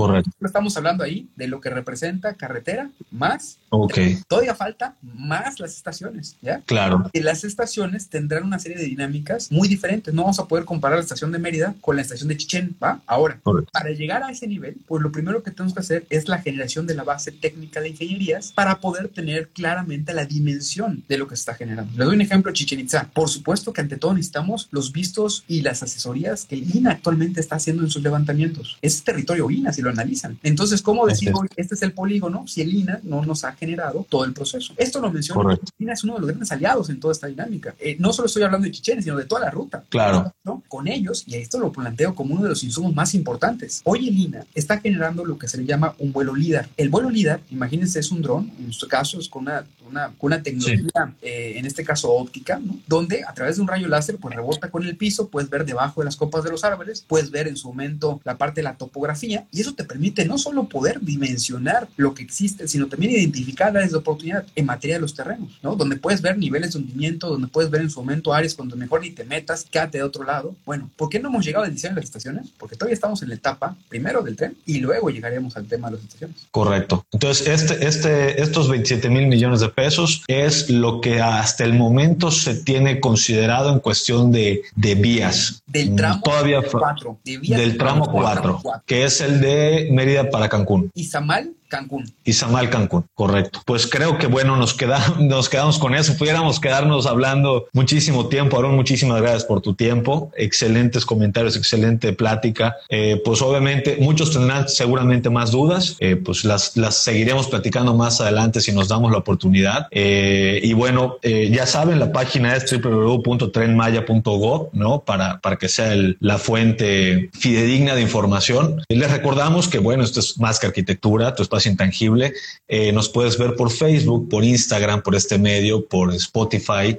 estamos 0.40 0.76
hablando 0.76 1.04
ahí 1.04 1.28
de 1.36 1.48
lo 1.48 1.60
que 1.60 1.70
representa 1.70 2.34
carretera 2.34 2.90
más. 3.10 3.58
Ok. 3.70 3.98
Todavía 4.26 4.54
falta 4.54 4.94
más 5.02 5.60
las 5.60 5.76
estaciones, 5.76 6.36
¿ya? 6.42 6.60
Claro. 6.66 7.08
Y 7.12 7.20
las 7.20 7.44
estaciones 7.44 8.08
tendrán 8.08 8.44
una 8.44 8.58
serie 8.58 8.78
de 8.78 8.84
dinámicas 8.84 9.50
muy 9.50 9.68
diferentes. 9.68 10.12
No 10.12 10.22
vamos 10.22 10.38
a 10.38 10.46
poder 10.46 10.64
comparar 10.64 10.98
la 10.98 11.02
estación 11.02 11.32
de 11.32 11.38
Mérida 11.38 11.74
con 11.80 11.96
la 11.96 12.02
estación 12.02 12.28
de 12.28 12.36
Chichén, 12.36 12.76
¿va? 12.82 12.89
Ahora, 13.06 13.40
para 13.72 13.90
llegar 13.90 14.22
a 14.22 14.30
ese 14.30 14.46
nivel, 14.46 14.76
pues 14.86 15.02
lo 15.02 15.12
primero 15.12 15.42
que 15.42 15.50
tenemos 15.50 15.74
que 15.74 15.80
hacer 15.80 16.06
es 16.10 16.28
la 16.28 16.38
generación 16.38 16.86
de 16.86 16.94
la 16.94 17.04
base 17.04 17.32
técnica 17.32 17.80
de 17.80 17.90
ingenierías 17.90 18.52
para 18.52 18.80
poder 18.80 19.08
tener 19.08 19.48
claramente 19.48 20.12
la 20.12 20.24
dimensión 20.24 21.04
de 21.08 21.18
lo 21.18 21.28
que 21.28 21.36
se 21.36 21.40
está 21.40 21.54
generando. 21.54 21.92
Le 21.96 22.04
doy 22.04 22.14
un 22.14 22.20
ejemplo, 22.20 22.52
Chichen 22.52 22.80
Itza. 22.80 23.10
Por 23.12 23.28
supuesto 23.28 23.72
que 23.72 23.80
ante 23.80 23.96
todo 23.96 24.14
necesitamos 24.14 24.68
los 24.70 24.92
vistos 24.92 25.44
y 25.48 25.62
las 25.62 25.82
asesorías 25.82 26.44
que 26.44 26.56
el 26.56 26.74
INA 26.74 26.92
actualmente 26.92 27.40
está 27.40 27.56
haciendo 27.56 27.82
en 27.82 27.90
sus 27.90 28.02
levantamientos. 28.02 28.78
Es 28.82 29.02
territorio 29.02 29.50
INA 29.50 29.72
si 29.72 29.82
lo 29.82 29.90
analizan. 29.90 30.38
Entonces, 30.42 30.82
¿cómo 30.82 31.06
decir 31.06 31.32
hoy 31.34 31.48
este 31.56 31.74
es 31.74 31.82
el 31.82 31.92
polígono 31.92 32.46
si 32.46 32.62
el 32.62 32.74
INA 32.74 33.00
no 33.02 33.24
nos 33.24 33.44
ha 33.44 33.52
generado 33.52 34.06
todo 34.08 34.24
el 34.24 34.32
proceso? 34.32 34.74
Esto 34.76 35.00
lo 35.00 35.10
menciono. 35.10 35.42
Correcto. 35.42 35.66
INA 35.78 35.92
es 35.92 36.04
uno 36.04 36.14
de 36.14 36.20
los 36.20 36.28
grandes 36.28 36.52
aliados 36.52 36.90
en 36.90 37.00
toda 37.00 37.12
esta 37.12 37.26
dinámica. 37.26 37.74
Eh, 37.78 37.96
no 37.98 38.12
solo 38.12 38.26
estoy 38.26 38.42
hablando 38.42 38.66
de 38.66 38.72
Chichen, 38.72 39.02
sino 39.02 39.16
de 39.16 39.24
toda 39.24 39.42
la 39.42 39.50
ruta. 39.50 39.84
Claro. 39.88 40.32
¿no? 40.44 40.62
Con 40.68 40.88
ellos, 40.88 41.24
y 41.26 41.36
esto 41.36 41.58
lo 41.58 41.72
planteo 41.72 42.14
como 42.14 42.34
uno 42.34 42.44
de 42.44 42.50
los 42.50 42.64
insumos 42.64 42.79
más 42.88 43.14
importantes. 43.14 43.82
Hoy 43.84 44.08
el 44.08 44.18
INA 44.18 44.46
está 44.54 44.78
generando 44.80 45.24
lo 45.24 45.38
que 45.38 45.48
se 45.48 45.58
le 45.58 45.64
llama 45.64 45.94
un 45.98 46.12
vuelo 46.12 46.34
líder. 46.34 46.68
El 46.76 46.88
vuelo 46.88 47.10
líder, 47.10 47.40
imagínense, 47.50 48.00
es 48.00 48.10
un 48.10 48.22
dron, 48.22 48.50
en 48.58 48.64
nuestro 48.64 48.88
caso 48.88 49.18
es 49.20 49.28
con 49.28 49.42
una, 49.42 49.64
una, 49.88 50.12
una 50.18 50.42
tecnología, 50.42 51.14
eh, 51.22 51.54
en 51.56 51.66
este 51.66 51.84
caso 51.84 52.10
óptica, 52.12 52.58
¿no? 52.58 52.78
donde 52.86 53.24
a 53.24 53.34
través 53.34 53.56
de 53.56 53.62
un 53.62 53.68
rayo 53.68 53.88
láser, 53.88 54.16
pues 54.16 54.34
rebota 54.34 54.70
con 54.70 54.84
el 54.84 54.96
piso, 54.96 55.28
puedes 55.28 55.50
ver 55.50 55.64
debajo 55.64 56.00
de 56.00 56.06
las 56.06 56.16
copas 56.16 56.44
de 56.44 56.50
los 56.50 56.64
árboles, 56.64 57.04
puedes 57.06 57.30
ver 57.30 57.48
en 57.48 57.56
su 57.56 57.68
momento 57.68 58.20
la 58.24 58.36
parte 58.36 58.60
de 58.60 58.64
la 58.64 58.76
topografía, 58.76 59.46
y 59.52 59.60
eso 59.60 59.74
te 59.74 59.84
permite 59.84 60.24
no 60.24 60.38
solo 60.38 60.68
poder 60.68 61.00
dimensionar 61.00 61.88
lo 61.96 62.14
que 62.14 62.22
existe, 62.22 62.68
sino 62.68 62.88
también 62.88 63.12
identificar 63.12 63.76
áreas 63.76 63.92
de 63.92 63.98
oportunidad 63.98 64.44
en 64.54 64.66
materia 64.66 64.96
de 64.96 65.00
los 65.00 65.14
terrenos, 65.14 65.58
¿no? 65.62 65.76
Donde 65.76 65.96
puedes 65.96 66.22
ver 66.22 66.38
niveles 66.38 66.72
de 66.72 66.78
hundimiento, 66.78 67.28
donde 67.28 67.48
puedes 67.48 67.70
ver 67.70 67.82
en 67.82 67.90
su 67.90 68.00
momento 68.00 68.32
áreas 68.32 68.54
cuando 68.54 68.76
mejor 68.76 69.00
ni 69.02 69.10
te 69.10 69.24
metas, 69.24 69.66
quédate 69.70 69.98
de 69.98 70.04
otro 70.04 70.24
lado. 70.24 70.54
Bueno, 70.64 70.90
¿por 70.96 71.08
qué 71.08 71.18
no 71.18 71.28
hemos 71.28 71.44
llegado 71.44 71.64
al 71.64 71.72
diseño 71.72 71.94
de 71.94 72.00
las 72.00 72.06
estaciones? 72.06 72.48
Porque 72.58 72.69
todavía 72.76 72.94
estamos 72.94 73.22
en 73.22 73.28
la 73.28 73.34
etapa 73.34 73.76
primero 73.88 74.22
del 74.22 74.36
tren 74.36 74.56
y 74.66 74.78
luego 74.78 75.10
llegaremos 75.10 75.56
al 75.56 75.66
tema 75.66 75.88
de 75.88 75.96
las 75.96 76.04
estaciones. 76.04 76.36
Correcto. 76.50 77.04
Entonces, 77.12 77.46
este, 77.46 77.86
este, 77.86 78.42
estos 78.42 78.68
27 78.68 79.08
mil 79.08 79.26
millones 79.26 79.60
de 79.60 79.68
pesos 79.68 80.22
es 80.28 80.70
lo 80.70 81.00
que 81.00 81.20
hasta 81.20 81.64
el 81.64 81.74
momento 81.74 82.30
se 82.30 82.54
tiene 82.54 83.00
considerado 83.00 83.72
en 83.72 83.80
cuestión 83.80 84.32
de, 84.32 84.62
de 84.74 84.94
vías. 84.94 85.62
Del 85.66 85.94
tramo 85.96 86.22
Todavía 86.22 86.62
4. 86.62 87.18
del 87.24 87.76
tramo 87.76 88.10
4, 88.10 88.62
que 88.86 89.04
es 89.04 89.20
el 89.20 89.40
de 89.40 89.88
Mérida 89.90 90.30
para 90.30 90.48
Cancún. 90.48 90.90
Izamal 90.94 91.52
Cancún. 91.70 92.04
Izamal 92.24 92.68
Cancún, 92.68 93.06
correcto. 93.14 93.62
Pues 93.64 93.86
creo 93.86 94.18
que 94.18 94.26
bueno, 94.26 94.56
nos, 94.56 94.74
queda, 94.74 95.14
nos 95.20 95.48
quedamos 95.48 95.78
con 95.78 95.94
eso. 95.94 96.18
Pudiéramos 96.18 96.60
quedarnos 96.60 97.06
hablando 97.06 97.68
muchísimo 97.72 98.26
tiempo. 98.26 98.58
Aaron, 98.58 98.76
muchísimas 98.76 99.22
gracias 99.22 99.44
por 99.44 99.62
tu 99.62 99.74
tiempo. 99.74 100.30
Excelentes 100.36 101.06
comentarios, 101.06 101.56
excelente 101.56 102.12
plática. 102.12 102.76
Eh, 102.90 103.22
pues 103.24 103.40
obviamente 103.40 103.96
muchos 104.00 104.32
tendrán 104.32 104.68
seguramente 104.68 105.30
más 105.30 105.52
dudas. 105.52 105.96
Eh, 106.00 106.16
pues 106.16 106.44
las, 106.44 106.76
las 106.76 106.96
seguiremos 106.96 107.46
platicando 107.46 107.94
más 107.94 108.20
adelante 108.20 108.60
si 108.60 108.72
nos 108.72 108.88
damos 108.88 109.12
la 109.12 109.18
oportunidad. 109.18 109.86
Eh, 109.92 110.58
y 110.62 110.72
bueno, 110.74 111.18
ya 111.22 111.66
saben, 111.66 112.00
la 112.00 112.12
página 112.12 112.56
es 112.56 112.64
www.trenmaya.gov, 112.70 114.70
¿no? 114.72 115.04
Para, 115.04 115.40
para 115.40 115.56
que 115.56 115.68
sea 115.68 115.92
el, 115.92 116.16
la 116.20 116.38
fuente 116.38 117.30
fidedigna 117.32 117.94
de 117.94 118.02
información. 118.02 118.82
Les 118.88 119.10
recordamos 119.10 119.68
que 119.68 119.78
bueno, 119.78 120.02
esto 120.02 120.18
es 120.18 120.38
más 120.38 120.58
que 120.58 120.66
arquitectura, 120.66 121.34
tu 121.34 121.42
espacio 121.42 121.59
intangible. 121.66 122.32
Eh, 122.68 122.92
nos 122.92 123.08
puedes 123.08 123.38
ver 123.38 123.54
por 123.54 123.70
Facebook, 123.70 124.28
por 124.28 124.44
Instagram, 124.44 125.02
por 125.02 125.14
este 125.14 125.38
medio, 125.38 125.86
por 125.86 126.14
Spotify, 126.14 126.98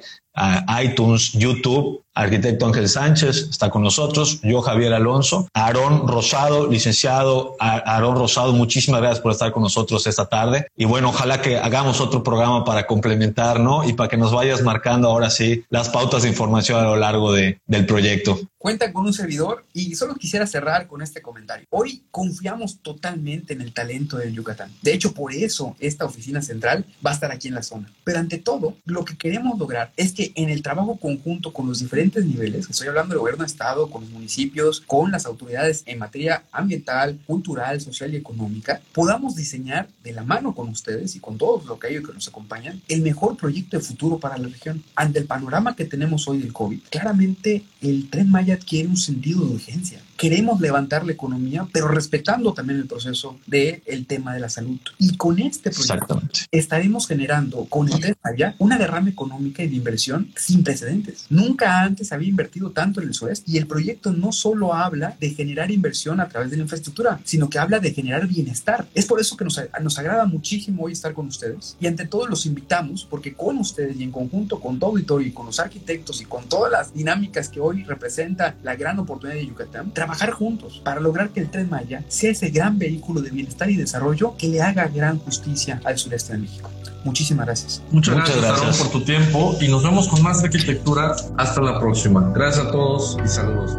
iTunes, 0.83 1.33
YouTube. 1.33 2.03
Arquitecto 2.13 2.65
Ángel 2.65 2.89
Sánchez 2.89 3.47
está 3.49 3.69
con 3.69 3.83
nosotros, 3.83 4.41
yo 4.43 4.61
Javier 4.61 4.93
Alonso, 4.93 5.47
Aarón 5.53 6.09
Rosado, 6.09 6.67
licenciado 6.67 7.55
Aarón 7.57 8.17
Rosado, 8.17 8.51
muchísimas 8.51 8.99
gracias 8.99 9.21
por 9.21 9.31
estar 9.31 9.53
con 9.53 9.63
nosotros 9.63 10.05
esta 10.05 10.25
tarde. 10.25 10.67
Y 10.75 10.83
bueno, 10.83 11.09
ojalá 11.09 11.41
que 11.41 11.57
hagamos 11.57 12.01
otro 12.01 12.21
programa 12.21 12.65
para 12.65 12.85
complementar, 12.85 13.61
¿no? 13.61 13.87
Y 13.87 13.93
para 13.93 14.09
que 14.09 14.17
nos 14.17 14.33
vayas 14.33 14.61
marcando 14.61 15.07
ahora 15.07 15.29
sí 15.29 15.63
las 15.69 15.87
pautas 15.87 16.23
de 16.23 16.29
información 16.29 16.81
a 16.81 16.83
lo 16.83 16.97
largo 16.97 17.31
de, 17.31 17.61
del 17.65 17.85
proyecto. 17.85 18.37
Cuentan 18.57 18.93
con 18.93 19.05
un 19.05 19.13
servidor 19.13 19.65
y 19.73 19.95
solo 19.95 20.13
quisiera 20.13 20.45
cerrar 20.45 20.85
con 20.85 21.01
este 21.01 21.21
comentario. 21.21 21.65
Hoy 21.71 22.03
confiamos 22.11 22.77
totalmente 22.83 23.53
en 23.53 23.61
el 23.61 23.73
talento 23.73 24.17
de 24.17 24.31
Yucatán. 24.31 24.71
De 24.83 24.93
hecho, 24.93 25.13
por 25.13 25.33
eso 25.33 25.75
esta 25.79 26.05
oficina 26.05 26.43
central 26.43 26.85
va 27.03 27.09
a 27.09 27.13
estar 27.15 27.31
aquí 27.31 27.47
en 27.47 27.55
la 27.55 27.63
zona. 27.63 27.91
Pero 28.03 28.19
ante 28.19 28.37
todo, 28.37 28.75
lo 28.85 29.03
que 29.03 29.17
queremos 29.17 29.57
lograr 29.57 29.91
es 29.97 30.13
que 30.13 30.20
en 30.35 30.49
el 30.49 30.61
trabajo 30.61 30.97
conjunto 30.97 31.53
con 31.53 31.67
los 31.67 31.79
diferentes 31.79 32.25
niveles, 32.25 32.69
estoy 32.69 32.87
hablando 32.87 33.13
del 33.13 33.19
gobierno 33.19 33.43
de 33.43 33.47
Estado, 33.47 33.89
con 33.89 34.01
los 34.01 34.11
municipios, 34.11 34.81
con 34.81 35.11
las 35.11 35.25
autoridades 35.25 35.83
en 35.85 35.99
materia 35.99 36.43
ambiental, 36.51 37.19
cultural, 37.25 37.81
social 37.81 38.13
y 38.13 38.17
económica, 38.17 38.81
podamos 38.93 39.35
diseñar 39.35 39.87
de 40.03 40.13
la 40.13 40.23
mano 40.23 40.53
con 40.53 40.69
ustedes 40.69 41.15
y 41.15 41.19
con 41.19 41.37
todos 41.37 41.65
los 41.65 41.79
que 41.79 41.91
que 41.91 42.13
nos 42.13 42.27
acompañan 42.27 42.81
el 42.87 43.01
mejor 43.01 43.35
proyecto 43.35 43.77
de 43.77 43.83
futuro 43.83 44.17
para 44.17 44.37
la 44.37 44.47
región. 44.47 44.83
Ante 44.95 45.19
el 45.19 45.25
panorama 45.25 45.75
que 45.75 45.85
tenemos 45.85 46.27
hoy 46.27 46.39
del 46.39 46.53
COVID, 46.53 46.79
claramente 46.89 47.63
el 47.81 48.09
tren 48.09 48.29
Maya 48.29 48.55
adquiere 48.55 48.87
un 48.87 48.97
sentido 48.97 49.45
de 49.45 49.53
urgencia 49.55 50.01
queremos 50.21 50.61
levantar 50.61 51.03
la 51.03 51.13
economía, 51.13 51.67
pero 51.73 51.87
respetando 51.87 52.53
también 52.53 52.77
el 52.77 52.85
proceso 52.85 53.39
del 53.47 53.81
el 53.87 54.05
tema 54.05 54.35
de 54.35 54.39
la 54.39 54.49
salud. 54.49 54.77
Y 54.99 55.17
con 55.17 55.39
este 55.39 55.71
proyecto 55.71 56.21
estaremos 56.51 57.07
generando 57.07 57.65
con 57.65 57.89
el 57.91 58.15
allá 58.21 58.53
una 58.59 58.77
derrama 58.77 59.09
económica 59.09 59.63
y 59.63 59.67
de 59.67 59.77
inversión 59.77 60.31
sin 60.35 60.63
precedentes. 60.63 61.25
Nunca 61.31 61.81
antes 61.81 62.11
había 62.11 62.29
invertido 62.29 62.69
tanto 62.69 63.01
en 63.01 63.07
el 63.07 63.15
sureste 63.15 63.49
y 63.49 63.57
el 63.57 63.65
proyecto 63.65 64.11
no 64.11 64.31
solo 64.31 64.75
habla 64.75 65.17
de 65.19 65.31
generar 65.31 65.71
inversión 65.71 66.19
a 66.19 66.29
través 66.29 66.51
de 66.51 66.57
la 66.57 66.63
infraestructura, 66.63 67.19
sino 67.23 67.49
que 67.49 67.57
habla 67.57 67.79
de 67.79 67.91
generar 67.91 68.27
bienestar. 68.27 68.87
Es 68.93 69.07
por 69.07 69.19
eso 69.19 69.35
que 69.35 69.43
nos, 69.43 69.59
nos 69.81 69.97
agrada 69.97 70.25
muchísimo 70.25 70.83
hoy 70.83 70.91
estar 70.91 71.15
con 71.15 71.25
ustedes 71.25 71.75
y 71.79 71.87
ante 71.87 72.05
todo 72.05 72.27
los 72.27 72.45
invitamos 72.45 73.07
porque 73.09 73.33
con 73.33 73.57
ustedes 73.57 73.97
y 73.97 74.03
en 74.03 74.11
conjunto 74.11 74.59
con 74.59 74.77
todo 74.77 74.91
auditorio 74.91 75.27
y 75.27 75.31
con 75.31 75.47
los 75.47 75.59
arquitectos 75.59 76.21
y 76.21 76.25
con 76.25 76.47
todas 76.47 76.71
las 76.71 76.93
dinámicas 76.93 77.49
que 77.49 77.59
hoy 77.59 77.83
representa 77.85 78.55
la 78.61 78.75
gran 78.75 78.99
oportunidad 78.99 79.39
de 79.39 79.47
Yucatán, 79.47 79.89
trabajar 80.11 80.31
juntos 80.31 80.81
para 80.83 80.99
lograr 80.99 81.29
que 81.29 81.39
el 81.39 81.49
Tren 81.49 81.69
Maya 81.69 82.03
sea 82.09 82.31
ese 82.31 82.49
gran 82.49 82.77
vehículo 82.77 83.21
de 83.21 83.29
bienestar 83.29 83.69
y 83.69 83.77
desarrollo 83.77 84.35
que 84.37 84.49
le 84.49 84.61
haga 84.61 84.87
gran 84.87 85.19
justicia 85.19 85.79
al 85.85 85.97
sureste 85.97 86.33
de 86.33 86.39
México. 86.39 86.69
Muchísimas 87.05 87.45
gracias. 87.45 87.81
Muchas, 87.91 88.15
gracias, 88.15 88.77
por 88.77 88.91
tu 88.91 89.01
tiempo 89.01 89.55
y 89.61 89.69
nos 89.69 89.83
vemos 89.83 90.09
con 90.09 90.21
más 90.21 90.43
arquitectura. 90.43 91.15
Hasta 91.37 91.61
la 91.61 91.79
próxima. 91.79 92.29
Gracias 92.35 92.65
a 92.65 92.71
todos 92.71 93.17
y 93.23 93.27
saludos. 93.27 93.77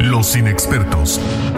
Los 0.00 0.36
inexpertos, 0.36 1.20